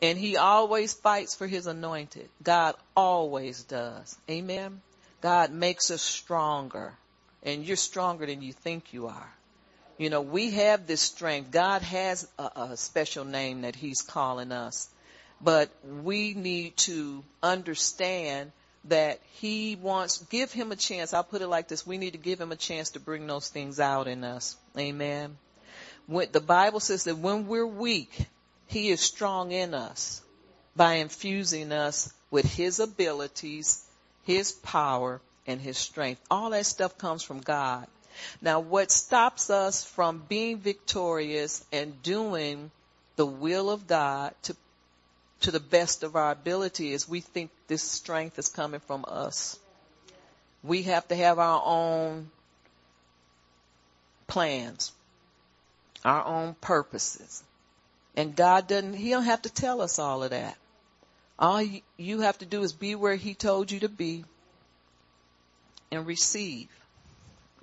And 0.02 0.18
he 0.18 0.38
always 0.38 0.94
fights 0.94 1.36
for 1.36 1.48
his 1.48 1.68
anointed. 1.68 2.30
God 2.44 2.76
always 2.96 3.64
does. 3.64 4.18
Amen. 4.30 4.82
God 5.22 5.52
makes 5.52 5.92
us 5.92 6.02
stronger 6.02 6.94
and 7.44 7.66
you're 7.66 7.78
stronger 7.78 8.26
than 8.26 8.42
you 8.42 8.54
think 8.54 8.94
you 8.94 9.08
are. 9.08 9.34
You 9.98 10.10
know, 10.10 10.22
we 10.22 10.52
have 10.52 10.88
this 10.88 11.02
strength. 11.02 11.52
God 11.52 11.82
has 11.82 12.28
a, 12.38 12.52
a 12.56 12.78
special 12.78 13.26
name 13.26 13.62
that 13.62 13.76
he's 13.76 14.02
calling 14.02 14.52
us, 14.52 14.88
but 15.42 15.70
we 15.84 16.34
need 16.34 16.78
to 16.78 17.24
understand 17.44 18.52
that 18.90 19.20
he 19.34 19.76
wants, 19.76 20.20
give 20.26 20.52
him 20.52 20.72
a 20.72 20.76
chance. 20.76 21.14
I'll 21.14 21.24
put 21.24 21.42
it 21.42 21.48
like 21.48 21.68
this. 21.68 21.86
We 21.86 21.98
need 21.98 22.12
to 22.12 22.18
give 22.18 22.40
him 22.40 22.52
a 22.52 22.56
chance 22.56 22.92
to 22.92 23.00
bring 23.00 23.26
those 23.28 23.48
things 23.50 23.80
out 23.80 24.08
in 24.08 24.24
us. 24.24 24.56
Amen. 24.78 25.38
When, 26.08 26.32
the 26.32 26.42
Bible 26.42 26.80
says 26.80 27.06
that 27.06 27.18
when 27.18 27.48
we're 27.48 27.66
weak, 27.66 28.12
he 28.68 28.90
is 28.90 29.02
strong 29.02 29.52
in 29.52 29.74
us 29.74 30.22
by 30.76 30.96
infusing 30.96 31.72
us 31.72 32.14
with 32.32 32.46
his 32.46 32.80
abilities, 32.80 33.84
his 34.24 34.52
power, 34.52 35.22
and 35.48 35.60
his 35.60 35.78
strength. 35.78 36.22
All 36.30 36.52
that 36.52 36.66
stuff 36.66 36.98
comes 36.98 37.24
from 37.24 37.42
God. 37.42 37.88
Now 38.42 38.60
what 38.60 38.92
stops 38.92 39.50
us 39.50 39.84
from 39.84 40.24
being 40.28 40.58
victorious 40.58 41.64
and 41.72 42.02
doing 42.04 42.72
the 43.16 43.26
will 43.26 43.70
of 43.70 43.88
God 43.88 44.34
to 44.44 44.56
to 45.42 45.52
the 45.52 45.60
best 45.60 46.04
of 46.04 46.16
our 46.16 46.32
ability 46.32 46.92
is 46.92 47.08
we 47.08 47.22
think 47.22 47.52
this 47.68 47.84
strength 47.84 48.38
is 48.40 48.50
coming 48.50 48.82
from 48.82 49.06
us. 49.08 49.58
We 50.64 50.84
have 50.84 51.08
to 51.08 51.16
have 51.16 51.40
our 51.40 51.62
own 51.66 52.30
plans, 54.28 54.92
our 56.04 56.26
own 56.26 56.56
purposes. 56.56 57.44
And 58.16 58.36
God 58.36 58.68
doesn't, 58.68 58.94
He 58.94 59.12
don't 59.12 59.24
have 59.24 59.44
to 59.44 59.50
tell 59.50 59.82
us 59.82 60.00
all 60.00 60.24
of 60.24 60.32
that. 60.32 60.58
All 61.38 61.64
you 61.96 62.22
have 62.22 62.38
to 62.40 62.46
do 62.46 62.64
is 62.64 62.74
be 62.74 62.96
where 62.96 63.16
He 63.16 63.34
told 63.34 63.72
you 63.72 63.80
to 63.82 63.90
be 63.90 64.26
and 65.92 66.06
receive. 66.06 66.68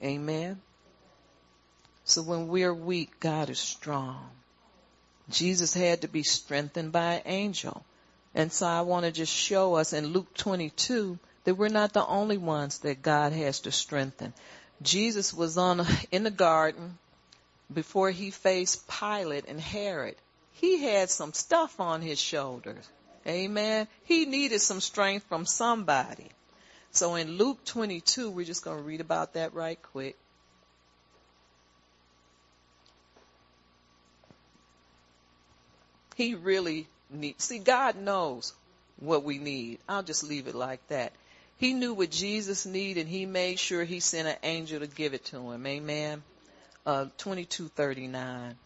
Amen. 0.02 0.60
So 2.04 2.22
when 2.22 2.48
we're 2.48 2.72
weak, 2.72 3.20
God 3.20 3.50
is 3.50 3.58
strong. 3.58 4.30
Jesus 5.28 5.74
had 5.74 6.02
to 6.02 6.08
be 6.08 6.22
strengthened 6.22 6.92
by 6.92 7.14
an 7.14 7.22
angel. 7.26 7.84
And 8.34 8.52
so 8.52 8.66
I 8.66 8.82
want 8.82 9.06
to 9.06 9.12
just 9.12 9.32
show 9.32 9.74
us 9.74 9.92
in 9.92 10.08
Luke 10.08 10.34
22 10.34 11.18
that 11.44 11.54
we're 11.54 11.68
not 11.68 11.92
the 11.92 12.06
only 12.06 12.36
ones 12.36 12.78
that 12.80 13.02
God 13.02 13.32
has 13.32 13.60
to 13.60 13.72
strengthen. 13.72 14.32
Jesus 14.82 15.32
was 15.32 15.56
on 15.56 15.86
in 16.10 16.22
the 16.22 16.30
garden 16.30 16.98
before 17.72 18.10
he 18.10 18.30
faced 18.30 18.86
Pilate 18.88 19.46
and 19.48 19.60
Herod. 19.60 20.16
He 20.52 20.82
had 20.82 21.10
some 21.10 21.32
stuff 21.32 21.80
on 21.80 22.02
his 22.02 22.20
shoulders. 22.20 22.88
Amen. 23.26 23.88
He 24.04 24.26
needed 24.26 24.60
some 24.60 24.80
strength 24.80 25.26
from 25.28 25.46
somebody. 25.46 26.28
So 26.92 27.14
in 27.16 27.36
Luke 27.36 27.64
22, 27.64 28.30
we're 28.30 28.46
just 28.46 28.64
going 28.64 28.78
to 28.78 28.82
read 28.82 29.00
about 29.00 29.34
that 29.34 29.54
right 29.54 29.80
quick. 29.92 30.16
He 36.16 36.34
really 36.34 36.88
needs, 37.10 37.44
see, 37.44 37.58
God 37.58 37.96
knows 37.96 38.54
what 38.98 39.22
we 39.22 39.38
need. 39.38 39.78
I'll 39.88 40.02
just 40.02 40.24
leave 40.24 40.48
it 40.48 40.54
like 40.54 40.86
that. 40.88 41.12
He 41.58 41.72
knew 41.72 41.94
what 41.94 42.10
Jesus 42.10 42.66
needed 42.66 43.02
and 43.02 43.08
he 43.08 43.26
made 43.26 43.58
sure 43.58 43.84
he 43.84 44.00
sent 44.00 44.26
an 44.26 44.36
angel 44.42 44.80
to 44.80 44.86
give 44.86 45.14
it 45.14 45.26
to 45.26 45.50
him. 45.50 45.66
Amen. 45.66 46.22
Uh, 46.84 47.06
2239. 47.18 48.56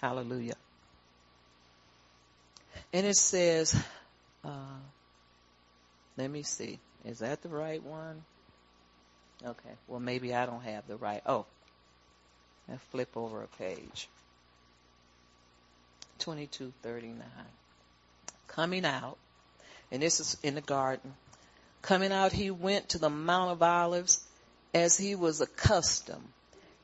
Hallelujah. 0.00 0.54
And 2.92 3.06
it 3.06 3.16
says, 3.16 3.80
uh, 4.44 4.78
let 6.16 6.30
me 6.30 6.42
see. 6.42 6.78
Is 7.04 7.20
that 7.20 7.42
the 7.42 7.48
right 7.48 7.82
one? 7.82 8.24
Okay. 9.44 9.70
Well, 9.86 10.00
maybe 10.00 10.34
I 10.34 10.46
don't 10.46 10.62
have 10.62 10.86
the 10.88 10.96
right. 10.96 11.22
Oh, 11.24 11.46
I 12.72 12.76
flip 12.90 13.16
over 13.16 13.42
a 13.42 13.48
page. 13.58 14.08
2239. 16.20 17.24
Coming 18.46 18.84
out, 18.84 19.16
and 19.90 20.02
this 20.02 20.20
is 20.20 20.36
in 20.42 20.54
the 20.54 20.60
garden. 20.60 21.14
Coming 21.82 22.12
out, 22.12 22.32
he 22.32 22.50
went 22.50 22.90
to 22.90 22.98
the 22.98 23.10
Mount 23.10 23.52
of 23.52 23.62
Olives 23.62 24.20
as 24.74 24.96
he 24.96 25.14
was 25.14 25.40
accustomed, 25.40 26.28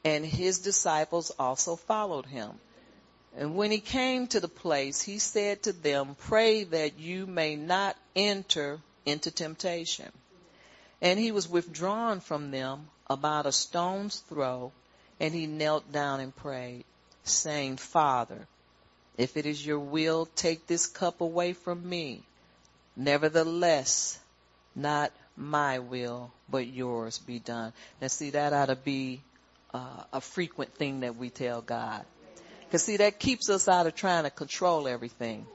and 0.04 0.24
his 0.24 0.60
disciples 0.60 1.30
also 1.38 1.76
followed 1.76 2.26
him. 2.26 2.50
And 3.36 3.54
when 3.54 3.70
he 3.70 3.80
came 3.80 4.26
to 4.28 4.40
the 4.40 4.48
place, 4.48 5.02
he 5.02 5.18
said 5.18 5.64
to 5.64 5.72
them, 5.72 6.16
pray 6.18 6.64
that 6.64 6.98
you 6.98 7.26
may 7.26 7.54
not 7.54 7.96
enter 8.14 8.80
into 9.04 9.30
temptation. 9.30 10.10
And 11.02 11.20
he 11.20 11.32
was 11.32 11.46
withdrawn 11.46 12.20
from 12.20 12.50
them 12.50 12.88
about 13.08 13.44
a 13.44 13.52
stone's 13.52 14.20
throw, 14.20 14.72
and 15.20 15.34
he 15.34 15.46
knelt 15.46 15.90
down 15.92 16.20
and 16.20 16.34
prayed, 16.34 16.84
saying, 17.24 17.76
Father, 17.76 18.46
if 19.16 19.36
it 19.36 19.46
is 19.46 19.64
your 19.64 19.78
will, 19.78 20.26
take 20.36 20.66
this 20.66 20.86
cup 20.86 21.20
away 21.20 21.52
from 21.52 21.88
me. 21.88 22.22
Nevertheless, 22.96 24.18
not 24.74 25.12
my 25.36 25.78
will, 25.78 26.30
but 26.48 26.66
yours 26.66 27.18
be 27.18 27.38
done. 27.38 27.72
Now 28.00 28.08
see, 28.08 28.30
that 28.30 28.52
ought 28.52 28.66
to 28.66 28.76
be 28.76 29.22
uh, 29.72 30.04
a 30.12 30.20
frequent 30.20 30.74
thing 30.74 31.00
that 31.00 31.16
we 31.16 31.30
tell 31.30 31.62
God. 31.62 32.04
Cause 32.70 32.82
see, 32.82 32.96
that 32.96 33.18
keeps 33.18 33.48
us 33.48 33.68
out 33.68 33.86
of 33.86 33.94
trying 33.94 34.24
to 34.24 34.30
control 34.30 34.88
everything. 34.88 35.46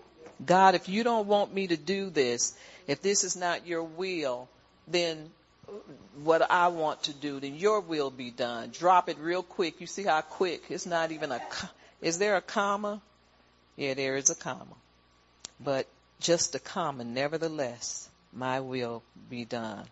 God, 0.44 0.76
if 0.76 0.90
you 0.90 1.04
don't 1.04 1.28
want 1.28 1.54
me 1.54 1.68
to 1.68 1.78
do 1.78 2.10
this, 2.10 2.58
if 2.88 3.02
this 3.02 3.24
is 3.24 3.36
not 3.36 3.68
your 3.68 3.84
will, 3.84 4.50
then 4.88 5.30
what 6.24 6.50
I 6.50 6.68
want 6.68 7.04
to 7.04 7.14
do, 7.14 7.40
then 7.40 7.56
your 7.56 7.82
will 7.82 8.10
be 8.10 8.32
done. 8.32 8.70
Drop 8.70 9.10
it 9.10 9.18
real 9.20 9.44
quick. 9.44 9.82
You 9.82 9.88
see 9.88 10.04
how 10.04 10.22
quick? 10.22 10.64
It's 10.70 10.86
not 10.86 11.12
even 11.12 11.32
a, 11.32 11.42
is 12.02 12.18
there 12.18 12.36
a 12.36 12.42
comma? 12.42 13.02
Yeah, 13.76 13.94
there 13.94 14.18
is 14.18 14.30
a 14.30 14.36
comma. 14.36 14.76
But 15.60 15.88
just 16.20 16.56
a 16.56 16.60
comma, 16.60 17.04
nevertheless, 17.04 18.10
my 18.34 18.60
will 18.60 19.04
be 19.30 19.46
done. 19.46 19.86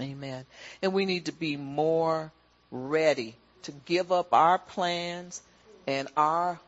Amen. 0.00 0.44
And 0.82 0.92
we 0.92 1.06
need 1.06 1.26
to 1.26 1.32
be 1.32 1.56
more 1.56 2.30
ready 2.70 3.34
to 3.62 3.72
give 3.84 4.12
up 4.12 4.32
our 4.32 4.58
plans, 4.58 5.42
and 5.86 6.08
our 6.16 6.58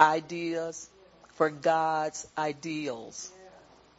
ideas 0.00 0.88
for 1.34 1.50
God's 1.50 2.26
ideals. 2.36 3.30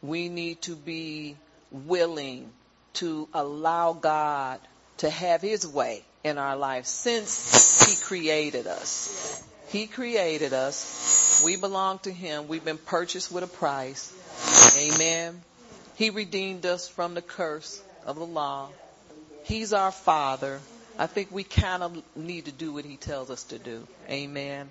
We 0.02 0.28
need 0.28 0.62
to 0.62 0.74
be 0.74 1.36
willing 1.70 2.50
to 2.94 3.28
allow 3.32 3.92
God 3.92 4.60
to 4.98 5.10
have 5.10 5.40
his 5.40 5.66
way 5.66 6.04
in 6.24 6.38
our 6.38 6.56
life 6.56 6.86
since 6.86 7.86
he 7.86 8.04
created 8.04 8.66
us. 8.66 9.42
He 9.68 9.86
created 9.86 10.52
us. 10.52 11.42
We 11.44 11.56
belong 11.56 12.00
to 12.00 12.12
him. 12.12 12.48
We've 12.48 12.64
been 12.64 12.78
purchased 12.78 13.30
with 13.30 13.44
a 13.44 13.46
price. 13.46 14.12
Amen. 14.76 15.40
He 15.94 16.10
redeemed 16.10 16.66
us 16.66 16.88
from 16.88 17.14
the 17.14 17.22
curse 17.22 17.80
of 18.04 18.16
the 18.16 18.26
law. 18.26 18.68
He's 19.44 19.72
our 19.72 19.92
father. 19.92 20.60
I 20.98 21.06
think 21.06 21.30
we 21.30 21.44
kind 21.44 21.82
of 21.82 22.02
need 22.16 22.46
to 22.46 22.52
do 22.52 22.72
what 22.72 22.84
he 22.84 22.96
tells 22.96 23.30
us 23.30 23.44
to 23.44 23.58
do. 23.58 23.86
Amen. 24.08 24.70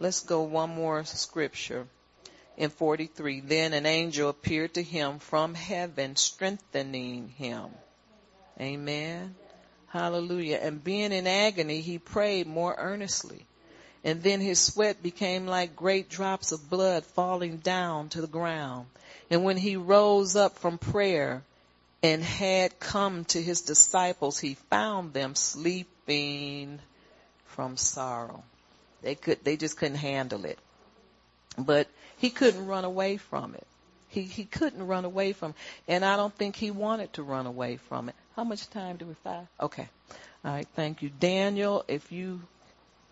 Let's 0.00 0.20
go 0.20 0.42
one 0.42 0.70
more 0.70 1.04
scripture. 1.04 1.86
In 2.56 2.70
43, 2.70 3.40
then 3.40 3.72
an 3.72 3.86
angel 3.86 4.28
appeared 4.28 4.74
to 4.74 4.82
him 4.82 5.18
from 5.18 5.54
heaven, 5.54 6.16
strengthening 6.16 7.28
him. 7.28 7.70
Amen. 8.60 9.34
Hallelujah. 9.88 10.58
And 10.62 10.82
being 10.82 11.12
in 11.12 11.26
agony, 11.26 11.80
he 11.80 11.98
prayed 11.98 12.46
more 12.46 12.74
earnestly. 12.76 13.46
And 14.04 14.22
then 14.22 14.40
his 14.40 14.60
sweat 14.60 15.02
became 15.02 15.46
like 15.46 15.76
great 15.76 16.08
drops 16.08 16.52
of 16.52 16.68
blood 16.68 17.04
falling 17.04 17.58
down 17.58 18.08
to 18.10 18.20
the 18.20 18.26
ground. 18.26 18.86
And 19.30 19.44
when 19.44 19.56
he 19.56 19.76
rose 19.76 20.36
up 20.36 20.58
from 20.58 20.78
prayer, 20.78 21.42
and 22.02 22.22
had 22.22 22.78
come 22.80 23.24
to 23.26 23.40
his 23.40 23.62
disciples, 23.62 24.38
he 24.38 24.54
found 24.54 25.12
them 25.12 25.34
sleeping 25.34 26.80
from 27.46 27.76
sorrow. 27.76 28.42
They 29.02 29.14
could, 29.14 29.44
they 29.44 29.56
just 29.56 29.76
couldn't 29.76 29.98
handle 29.98 30.44
it. 30.44 30.58
But 31.56 31.88
he 32.22 32.30
couldn't 32.30 32.66
run 32.66 32.84
away 32.84 33.16
from 33.16 33.54
it. 33.56 33.66
He, 34.08 34.22
he 34.22 34.44
couldn't 34.44 34.86
run 34.86 35.04
away 35.04 35.32
from, 35.32 35.50
it. 35.50 35.56
and 35.88 36.04
I 36.04 36.14
don't 36.16 36.32
think 36.32 36.54
he 36.54 36.70
wanted 36.70 37.12
to 37.14 37.24
run 37.24 37.46
away 37.46 37.78
from 37.88 38.08
it. 38.08 38.14
How 38.36 38.44
much 38.44 38.70
time 38.70 38.96
do 38.96 39.06
we 39.06 39.14
have? 39.24 39.48
Okay. 39.60 39.88
All 40.44 40.52
right. 40.52 40.68
Thank 40.76 41.02
you. 41.02 41.10
Daniel, 41.10 41.84
if 41.88 42.12
you 42.12 42.40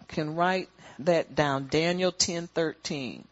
can 0.06 0.36
write 0.36 0.68
that 1.00 1.34
down. 1.34 1.66
Daniel 1.66 2.12
10:13. 2.12 3.24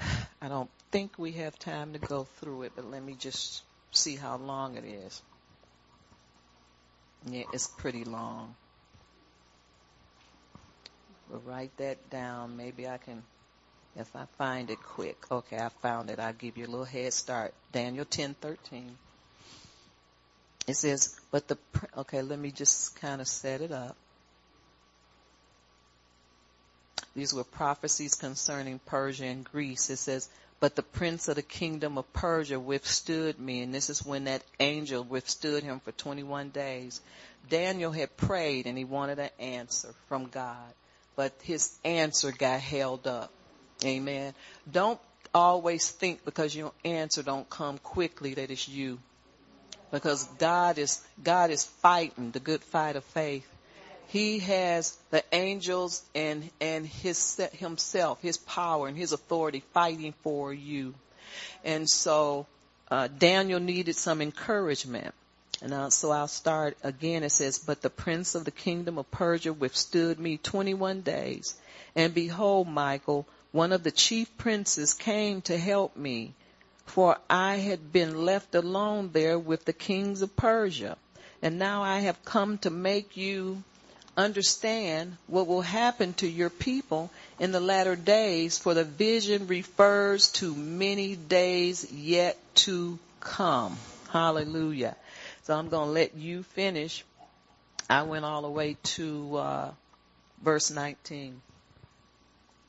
I 0.42 0.48
don't 0.48 0.70
think 0.90 1.16
we 1.16 1.30
have 1.32 1.56
time 1.56 1.92
to 1.92 2.00
go 2.00 2.24
through 2.40 2.62
it, 2.62 2.72
but 2.74 2.90
let 2.90 3.04
me 3.04 3.14
just 3.16 3.62
see 3.92 4.16
how 4.16 4.36
long 4.36 4.76
it 4.76 4.84
is. 4.84 5.22
Yeah, 7.24 7.44
it's 7.52 7.68
pretty 7.68 8.02
long. 8.02 8.56
We'll 11.28 11.40
write 11.40 11.76
that 11.76 12.10
down. 12.10 12.56
Maybe 12.56 12.88
I 12.88 12.96
can, 12.96 13.22
if 13.96 14.14
I 14.14 14.24
find 14.38 14.70
it 14.70 14.82
quick. 14.82 15.18
Okay, 15.30 15.58
I 15.58 15.68
found 15.82 16.10
it. 16.10 16.18
I'll 16.18 16.32
give 16.32 16.56
you 16.56 16.66
a 16.66 16.68
little 16.68 16.84
head 16.84 17.12
start. 17.12 17.54
Daniel 17.72 18.04
10:13. 18.04 18.90
It 20.66 20.74
says, 20.74 21.18
but 21.30 21.48
the, 21.48 21.58
okay, 21.98 22.22
let 22.22 22.38
me 22.38 22.52
just 22.52 22.94
kind 23.00 23.20
of 23.20 23.26
set 23.26 23.60
it 23.60 23.72
up. 23.72 23.96
These 27.16 27.34
were 27.34 27.44
prophecies 27.44 28.14
concerning 28.14 28.78
Persia 28.78 29.24
and 29.24 29.44
Greece. 29.44 29.90
It 29.90 29.96
says, 29.96 30.28
but 30.60 30.76
the 30.76 30.82
prince 30.82 31.26
of 31.28 31.36
the 31.36 31.42
kingdom 31.42 31.98
of 31.98 32.12
Persia 32.12 32.60
withstood 32.60 33.40
me. 33.40 33.62
And 33.62 33.74
this 33.74 33.90
is 33.90 34.04
when 34.04 34.24
that 34.24 34.42
angel 34.60 35.02
withstood 35.02 35.64
him 35.64 35.80
for 35.80 35.92
21 35.92 36.50
days. 36.50 37.00
Daniel 37.48 37.90
had 37.90 38.16
prayed 38.16 38.66
and 38.66 38.78
he 38.78 38.84
wanted 38.84 39.18
an 39.18 39.30
answer 39.40 39.94
from 40.08 40.26
God, 40.26 40.72
but 41.16 41.32
his 41.42 41.76
answer 41.84 42.30
got 42.30 42.60
held 42.60 43.06
up. 43.06 43.32
Amen. 43.84 44.34
Don't 44.70 45.00
always 45.34 45.90
think 45.90 46.24
because 46.24 46.54
your 46.54 46.72
answer 46.84 47.22
don't 47.22 47.48
come 47.48 47.78
quickly 47.78 48.34
that 48.34 48.50
it's 48.50 48.68
you. 48.68 48.98
Because 49.90 50.24
God 50.38 50.78
is, 50.78 51.02
God 51.22 51.50
is 51.50 51.64
fighting 51.64 52.30
the 52.30 52.40
good 52.40 52.62
fight 52.62 52.96
of 52.96 53.04
faith. 53.04 53.48
He 54.08 54.40
has 54.40 54.96
the 55.10 55.22
angels 55.32 56.02
and, 56.14 56.48
and 56.60 56.86
his, 56.86 57.16
set 57.16 57.54
himself, 57.54 58.20
his 58.20 58.36
power 58.36 58.88
and 58.88 58.96
his 58.96 59.12
authority 59.12 59.62
fighting 59.72 60.14
for 60.22 60.52
you. 60.52 60.94
And 61.64 61.88
so, 61.88 62.46
uh, 62.90 63.06
Daniel 63.06 63.60
needed 63.60 63.96
some 63.96 64.20
encouragement. 64.20 65.14
And 65.62 65.72
uh, 65.72 65.90
so 65.90 66.10
I'll 66.10 66.28
start 66.28 66.76
again. 66.82 67.22
It 67.22 67.30
says, 67.30 67.58
but 67.58 67.82
the 67.82 67.90
prince 67.90 68.34
of 68.34 68.44
the 68.44 68.50
kingdom 68.50 68.98
of 68.98 69.10
Persia 69.10 69.52
withstood 69.52 70.18
me 70.18 70.38
21 70.38 71.02
days. 71.02 71.54
And 71.94 72.14
behold, 72.14 72.68
Michael, 72.68 73.26
one 73.52 73.72
of 73.72 73.82
the 73.82 73.90
chief 73.90 74.36
princes 74.38 74.94
came 74.94 75.42
to 75.42 75.58
help 75.58 75.96
me, 75.96 76.34
for 76.86 77.18
I 77.28 77.56
had 77.56 77.92
been 77.92 78.24
left 78.24 78.54
alone 78.54 79.10
there 79.12 79.38
with 79.38 79.64
the 79.64 79.72
kings 79.72 80.22
of 80.22 80.36
Persia. 80.36 80.96
And 81.42 81.58
now 81.58 81.82
I 81.82 82.00
have 82.00 82.24
come 82.24 82.58
to 82.58 82.70
make 82.70 83.16
you 83.16 83.62
understand 84.16 85.16
what 85.26 85.46
will 85.46 85.62
happen 85.62 86.12
to 86.14 86.28
your 86.28 86.50
people 86.50 87.10
in 87.38 87.52
the 87.52 87.60
latter 87.60 87.96
days, 87.96 88.58
for 88.58 88.74
the 88.74 88.84
vision 88.84 89.46
refers 89.46 90.30
to 90.32 90.54
many 90.54 91.16
days 91.16 91.90
yet 91.92 92.36
to 92.54 92.98
come. 93.20 93.76
Hallelujah. 94.10 94.96
So 95.44 95.56
I'm 95.56 95.68
going 95.68 95.86
to 95.86 95.92
let 95.92 96.14
you 96.14 96.42
finish. 96.42 97.04
I 97.88 98.02
went 98.02 98.24
all 98.24 98.42
the 98.42 98.50
way 98.50 98.76
to 98.94 99.36
uh, 99.36 99.70
verse 100.42 100.70
19. 100.70 101.40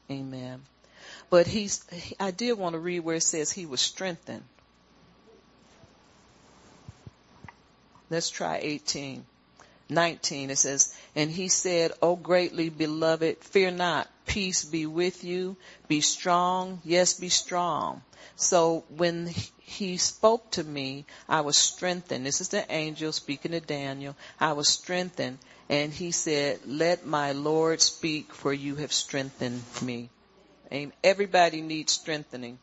Amen. 0.10 0.62
But 1.32 1.48
he's, 1.48 1.84
I 2.20 2.32
did 2.32 2.60
want 2.60 2.74
to 2.74 2.80
read 2.80 3.00
where 3.00 3.16
it 3.16 3.24
says 3.24 3.52
he 3.52 3.66
was 3.66 3.80
strengthened. 3.80 4.44
Let's 8.10 8.30
try 8.30 8.60
18. 8.62 9.26
19, 9.88 10.50
it 10.50 10.58
says, 10.58 10.94
and 11.16 11.32
he 11.32 11.48
said, 11.48 11.94
O 12.02 12.18
greatly 12.18 12.70
beloved, 12.70 13.38
fear 13.40 13.72
not, 13.72 14.10
peace 14.26 14.66
be 14.66 14.86
with 14.86 15.24
you, 15.24 15.56
be 15.88 16.02
strong, 16.02 16.82
yes, 16.84 17.14
be 17.14 17.30
strong. 17.30 18.02
So 18.36 18.84
when 18.90 19.34
he 19.60 19.98
spoke 19.98 20.52
to 20.52 20.64
me, 20.64 21.06
I 21.30 21.42
was 21.42 21.58
strengthened. 21.58 22.26
This 22.26 22.42
is 22.42 22.50
the 22.50 22.70
angel 22.70 23.14
speaking 23.14 23.52
to 23.52 23.62
Daniel. 23.62 24.18
I 24.38 24.52
was 24.52 24.68
strengthened 24.68 25.40
and 25.70 25.94
he 25.94 26.12
said, 26.12 26.60
let 26.66 27.06
my 27.06 27.32
Lord 27.32 27.80
speak 27.80 28.34
for 28.34 28.52
you 28.54 28.76
have 28.76 28.92
strengthened 28.92 29.64
me. 29.82 30.10
And 30.72 30.94
everybody 31.04 31.62
needs 31.62 31.92
strengthening. 31.92 32.58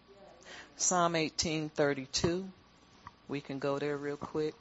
Psalm 0.76 1.12
1832. 1.12 2.48
We 3.28 3.42
can 3.42 3.58
go 3.58 3.78
there 3.78 3.96
real 3.98 4.16
quick. 4.16 4.54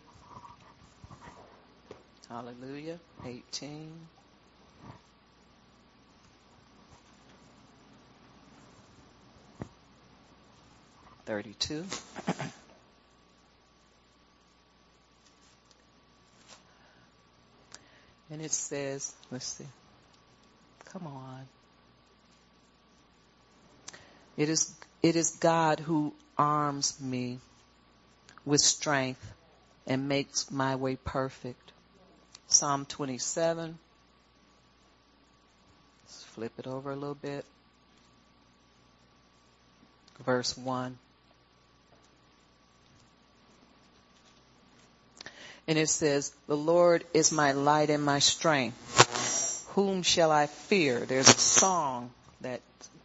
Hallelujah. 2.28 3.00
18. 3.26 3.92
Thirty-two. 11.26 11.86
and 18.32 18.42
it 18.42 18.52
says, 18.52 19.14
let's 19.32 19.46
see. 19.46 19.66
Come 20.86 21.08
on. 21.08 21.48
It 24.38 24.50
is, 24.50 24.74
it 25.02 25.16
is 25.16 25.32
God 25.32 25.80
who 25.80 26.14
arms 26.38 27.00
me 27.02 27.40
with 28.46 28.62
strength 28.62 29.34
and 29.88 30.08
makes 30.08 30.52
my 30.52 30.76
way 30.76 30.96
perfect. 30.96 31.72
Psalm 32.48 32.86
27. 32.86 33.78
Let's 36.06 36.24
flip 36.24 36.54
it 36.60 36.68
over 36.68 36.92
a 36.92 36.96
little 36.96 37.16
bit. 37.16 37.44
Verse 40.24 40.56
1. 40.56 40.98
And 45.68 45.78
it 45.78 45.90
says, 45.90 46.32
the 46.48 46.56
Lord 46.56 47.04
is 47.14 47.32
my 47.32 47.52
light 47.52 47.90
and 47.90 48.04
my 48.04 48.20
strength. 48.20 49.66
Whom 49.74 50.02
shall 50.02 50.32
I 50.32 50.48
fear? 50.48 51.02
There's 51.02 51.28
a 51.28 51.38
song 51.38 52.12
that 52.42 52.62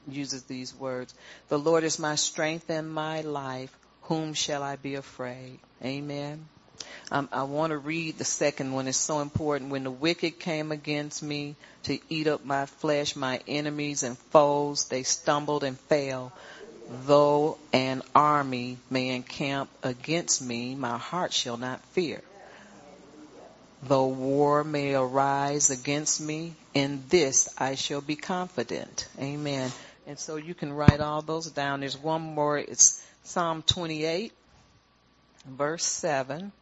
uses 0.09 0.45
these 0.45 0.75
words. 0.75 1.15
The 1.49 1.59
Lord 1.59 1.85
is 1.85 1.99
my 1.99 2.15
strength 2.15 2.71
and 2.71 2.93
my 2.93 3.21
life. 3.23 3.77
Whom 4.03 4.35
shall 4.35 4.63
I 4.63 4.77
be 4.77 4.97
afraid? 4.97 5.59
Amen. 5.85 6.47
Um, 7.11 7.29
I 7.33 7.45
want 7.45 7.71
to 7.71 7.79
read 7.79 8.19
the 8.19 8.25
second 8.25 8.73
one. 8.73 8.89
It's 8.89 8.97
so 8.97 9.21
important. 9.21 9.71
When 9.71 9.85
the 9.85 9.91
wicked 9.91 10.39
came 10.39 10.73
against 10.73 11.23
me 11.23 11.57
to 11.85 11.99
eat 12.09 12.27
up 12.27 12.45
my 12.45 12.67
flesh, 12.67 13.15
my 13.15 13.41
enemies 13.47 14.03
and 14.03 14.19
foes, 14.19 14.85
they 14.85 15.03
stumbled 15.03 15.63
and 15.63 15.79
fell. 15.79 16.33
Though 17.07 17.59
an 17.73 18.03
army 18.15 18.79
may 18.91 19.11
encamp 19.11 19.71
against 19.83 20.43
me, 20.43 20.75
my 20.75 20.99
heart 20.99 21.33
shall 21.33 21.57
not 21.57 21.81
fear. 21.93 22.21
Though 23.85 24.07
war 24.07 24.63
may 24.63 24.95
arise 24.95 25.71
against 25.71 26.21
me, 26.21 26.55
in 26.73 27.03
this 27.09 27.49
I 27.59 27.75
shall 27.75 28.01
be 28.01 28.17
confident. 28.17 29.09
Amen. 29.21 29.73
And 30.07 30.19
so 30.19 30.37
you 30.37 30.55
can 30.55 30.73
write 30.73 31.01
all 31.01 31.23
those 31.23 31.51
down. 31.51 31.81
There's 31.81 31.97
one 31.97 32.23
more. 32.23 32.59
It's 32.59 33.03
Psalm 33.23 33.63
28, 33.63 34.33
verse 35.47 35.85
7. 35.85 36.53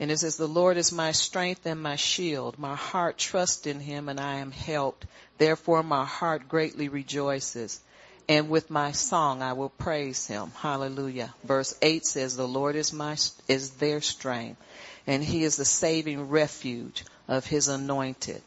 And 0.00 0.10
it 0.10 0.18
says, 0.18 0.36
the 0.36 0.48
Lord 0.48 0.76
is 0.76 0.92
my 0.92 1.12
strength 1.12 1.64
and 1.66 1.80
my 1.80 1.96
shield. 1.96 2.58
My 2.58 2.74
heart 2.74 3.16
trusts 3.16 3.66
in 3.66 3.80
him 3.80 4.08
and 4.08 4.20
I 4.20 4.36
am 4.36 4.50
helped. 4.50 5.06
Therefore 5.38 5.82
my 5.82 6.04
heart 6.04 6.48
greatly 6.48 6.88
rejoices. 6.88 7.80
And 8.28 8.50
with 8.50 8.70
my 8.70 8.92
song 8.92 9.40
I 9.40 9.52
will 9.52 9.70
praise 9.70 10.26
him. 10.26 10.50
Hallelujah. 10.56 11.32
Verse 11.44 11.74
8 11.80 12.04
says, 12.04 12.36
the 12.36 12.48
Lord 12.48 12.76
is 12.76 12.92
my, 12.92 13.16
is 13.48 13.70
their 13.72 14.00
strength 14.00 14.60
and 15.06 15.22
he 15.22 15.44
is 15.44 15.56
the 15.56 15.64
saving 15.64 16.28
refuge 16.28 17.04
of 17.28 17.46
his 17.46 17.68
anointed. 17.68 18.42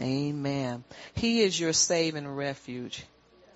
Amen. 0.00 0.84
He 1.14 1.40
is 1.42 1.58
your 1.58 1.72
saving 1.72 2.28
refuge. 2.28 3.04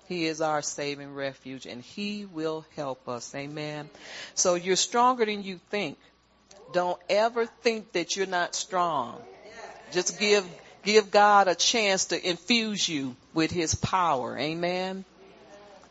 He 0.07 0.25
is 0.25 0.41
our 0.41 0.61
saving 0.61 1.13
refuge 1.13 1.65
and 1.65 1.81
he 1.81 2.25
will 2.25 2.65
help 2.75 3.07
us. 3.07 3.33
Amen. 3.33 3.89
So 4.35 4.55
you're 4.55 4.75
stronger 4.75 5.25
than 5.25 5.43
you 5.43 5.59
think. 5.69 5.97
Don't 6.73 6.99
ever 7.09 7.45
think 7.45 7.93
that 7.93 8.15
you're 8.15 8.25
not 8.25 8.55
strong. 8.55 9.21
Just 9.91 10.19
give, 10.19 10.45
give 10.83 11.11
God 11.11 11.47
a 11.47 11.55
chance 11.55 12.05
to 12.05 12.29
infuse 12.29 12.87
you 12.87 13.15
with 13.33 13.51
his 13.51 13.75
power. 13.75 14.37
Amen. 14.37 15.05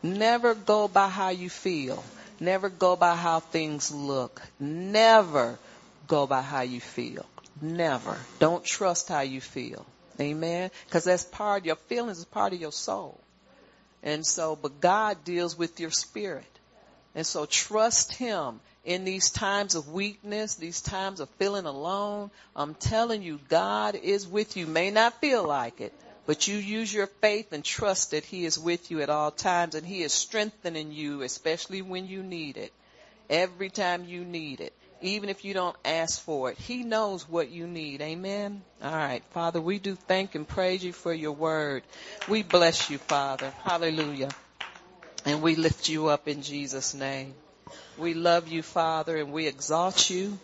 Never 0.03 0.53
go 0.53 0.87
by 0.87 1.07
how 1.07 1.29
you 1.29 1.49
feel. 1.49 2.03
Never 2.39 2.69
go 2.69 2.95
by 2.95 3.15
how 3.15 3.39
things 3.39 3.91
look. 3.91 4.41
Never 4.59 5.57
go 6.07 6.27
by 6.27 6.41
how 6.41 6.61
you 6.61 6.81
feel. 6.81 7.25
Never. 7.61 8.17
Don't 8.39 8.65
trust 8.65 9.07
how 9.07 9.21
you 9.21 9.39
feel. 9.39 9.85
Amen. 10.19 10.69
Cause 10.89 11.05
that's 11.05 11.25
part, 11.25 11.61
of 11.61 11.65
your 11.65 11.75
feelings 11.75 12.19
is 12.19 12.25
part 12.25 12.53
of 12.53 12.61
your 12.61 12.71
soul. 12.71 13.19
And 14.03 14.25
so, 14.25 14.55
but 14.55 14.81
God 14.81 15.23
deals 15.23 15.57
with 15.57 15.79
your 15.79 15.91
spirit. 15.91 16.45
And 17.15 17.25
so 17.25 17.45
trust 17.45 18.13
Him 18.13 18.59
in 18.83 19.05
these 19.05 19.31
times 19.31 19.75
of 19.75 19.89
weakness, 19.89 20.55
these 20.55 20.81
times 20.81 21.19
of 21.19 21.29
feeling 21.31 21.65
alone. 21.65 22.31
I'm 22.55 22.75
telling 22.75 23.21
you, 23.21 23.39
God 23.49 23.95
is 23.95 24.27
with 24.27 24.57
you. 24.57 24.67
May 24.67 24.91
not 24.91 25.21
feel 25.21 25.43
like 25.45 25.79
it, 25.79 25.93
but 26.25 26.47
you 26.47 26.57
use 26.57 26.93
your 26.93 27.07
faith 27.07 27.53
and 27.53 27.63
trust 27.63 28.11
that 28.11 28.25
He 28.25 28.45
is 28.45 28.59
with 28.59 28.91
you 28.91 29.01
at 29.01 29.09
all 29.09 29.31
times 29.31 29.75
and 29.75 29.85
He 29.85 30.03
is 30.03 30.11
strengthening 30.11 30.91
you, 30.91 31.21
especially 31.21 31.81
when 31.81 32.07
you 32.07 32.23
need 32.23 32.57
it. 32.57 32.73
Every 33.29 33.69
time 33.69 34.05
you 34.05 34.25
need 34.25 34.59
it. 34.59 34.73
Even 35.03 35.29
if 35.29 35.43
you 35.43 35.53
don't 35.53 35.75
ask 35.83 36.21
for 36.21 36.49
it. 36.49 36.57
He 36.57 36.83
knows 36.83 37.27
what 37.27 37.49
you 37.49 37.67
need. 37.67 38.01
Amen. 38.01 38.63
Alright. 38.83 39.23
Father, 39.31 39.59
we 39.59 39.77
do 39.77 39.95
thank 39.95 40.33
and 40.35 40.47
praise 40.47 40.83
you 40.83 40.93
for 40.93 41.13
your 41.13 41.33
word. 41.33 41.83
We 42.29 42.41
bless 42.41 42.89
you, 42.89 42.97
Father. 42.97 43.51
Hallelujah. 43.63 44.29
And 45.25 45.41
we 45.41 45.55
lift 45.55 45.89
you 45.89 46.07
up 46.07 46.27
in 46.27 46.41
Jesus 46.41 46.93
name. 46.93 47.35
We 47.97 48.13
love 48.13 48.47
you, 48.47 48.63
Father, 48.63 49.17
and 49.17 49.31
we 49.31 49.47
exalt 49.47 50.09
you. 50.09 50.39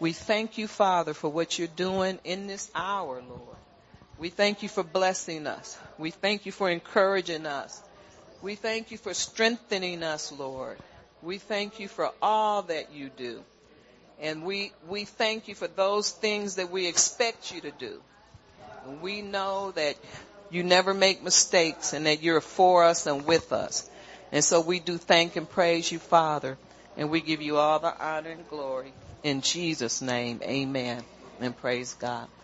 We 0.00 0.12
thank 0.12 0.56
you, 0.56 0.66
Father, 0.66 1.12
for 1.12 1.28
what 1.28 1.58
you're 1.58 1.68
doing 1.68 2.18
in 2.24 2.46
this 2.46 2.70
hour, 2.74 3.22
Lord. 3.22 3.56
We 4.18 4.30
thank 4.30 4.62
you 4.62 4.68
for 4.68 4.82
blessing 4.82 5.46
us. 5.46 5.78
We 5.98 6.10
thank 6.10 6.46
you 6.46 6.52
for 6.52 6.70
encouraging 6.70 7.46
us. 7.46 7.82
We 8.42 8.54
thank 8.54 8.90
you 8.90 8.98
for 8.98 9.12
strengthening 9.12 10.02
us, 10.02 10.32
Lord. 10.32 10.78
We 11.22 11.38
thank 11.38 11.80
you 11.80 11.88
for 11.88 12.10
all 12.22 12.62
that 12.62 12.92
you 12.92 13.10
do. 13.10 13.42
And 14.20 14.44
we, 14.44 14.72
we 14.88 15.04
thank 15.04 15.48
you 15.48 15.54
for 15.54 15.66
those 15.66 16.10
things 16.10 16.56
that 16.56 16.70
we 16.70 16.86
expect 16.86 17.54
you 17.54 17.60
to 17.62 17.70
do. 17.70 18.00
And 18.84 19.00
we 19.00 19.22
know 19.22 19.72
that 19.72 19.96
you 20.50 20.62
never 20.62 20.92
make 20.92 21.22
mistakes 21.22 21.92
and 21.92 22.06
that 22.06 22.22
you're 22.22 22.40
for 22.40 22.84
us 22.84 23.06
and 23.06 23.24
with 23.24 23.52
us. 23.52 23.88
And 24.32 24.44
so 24.44 24.60
we 24.60 24.78
do 24.78 24.98
thank 24.98 25.36
and 25.36 25.48
praise 25.48 25.90
you, 25.90 25.98
Father. 25.98 26.58
And 26.96 27.10
we 27.10 27.20
give 27.20 27.40
you 27.40 27.56
all 27.56 27.78
the 27.78 27.94
honor 28.04 28.30
and 28.30 28.46
glory. 28.48 28.92
In 29.22 29.40
Jesus' 29.40 30.02
name, 30.02 30.40
amen. 30.42 31.02
And 31.40 31.56
praise 31.56 31.94
God. 31.94 32.30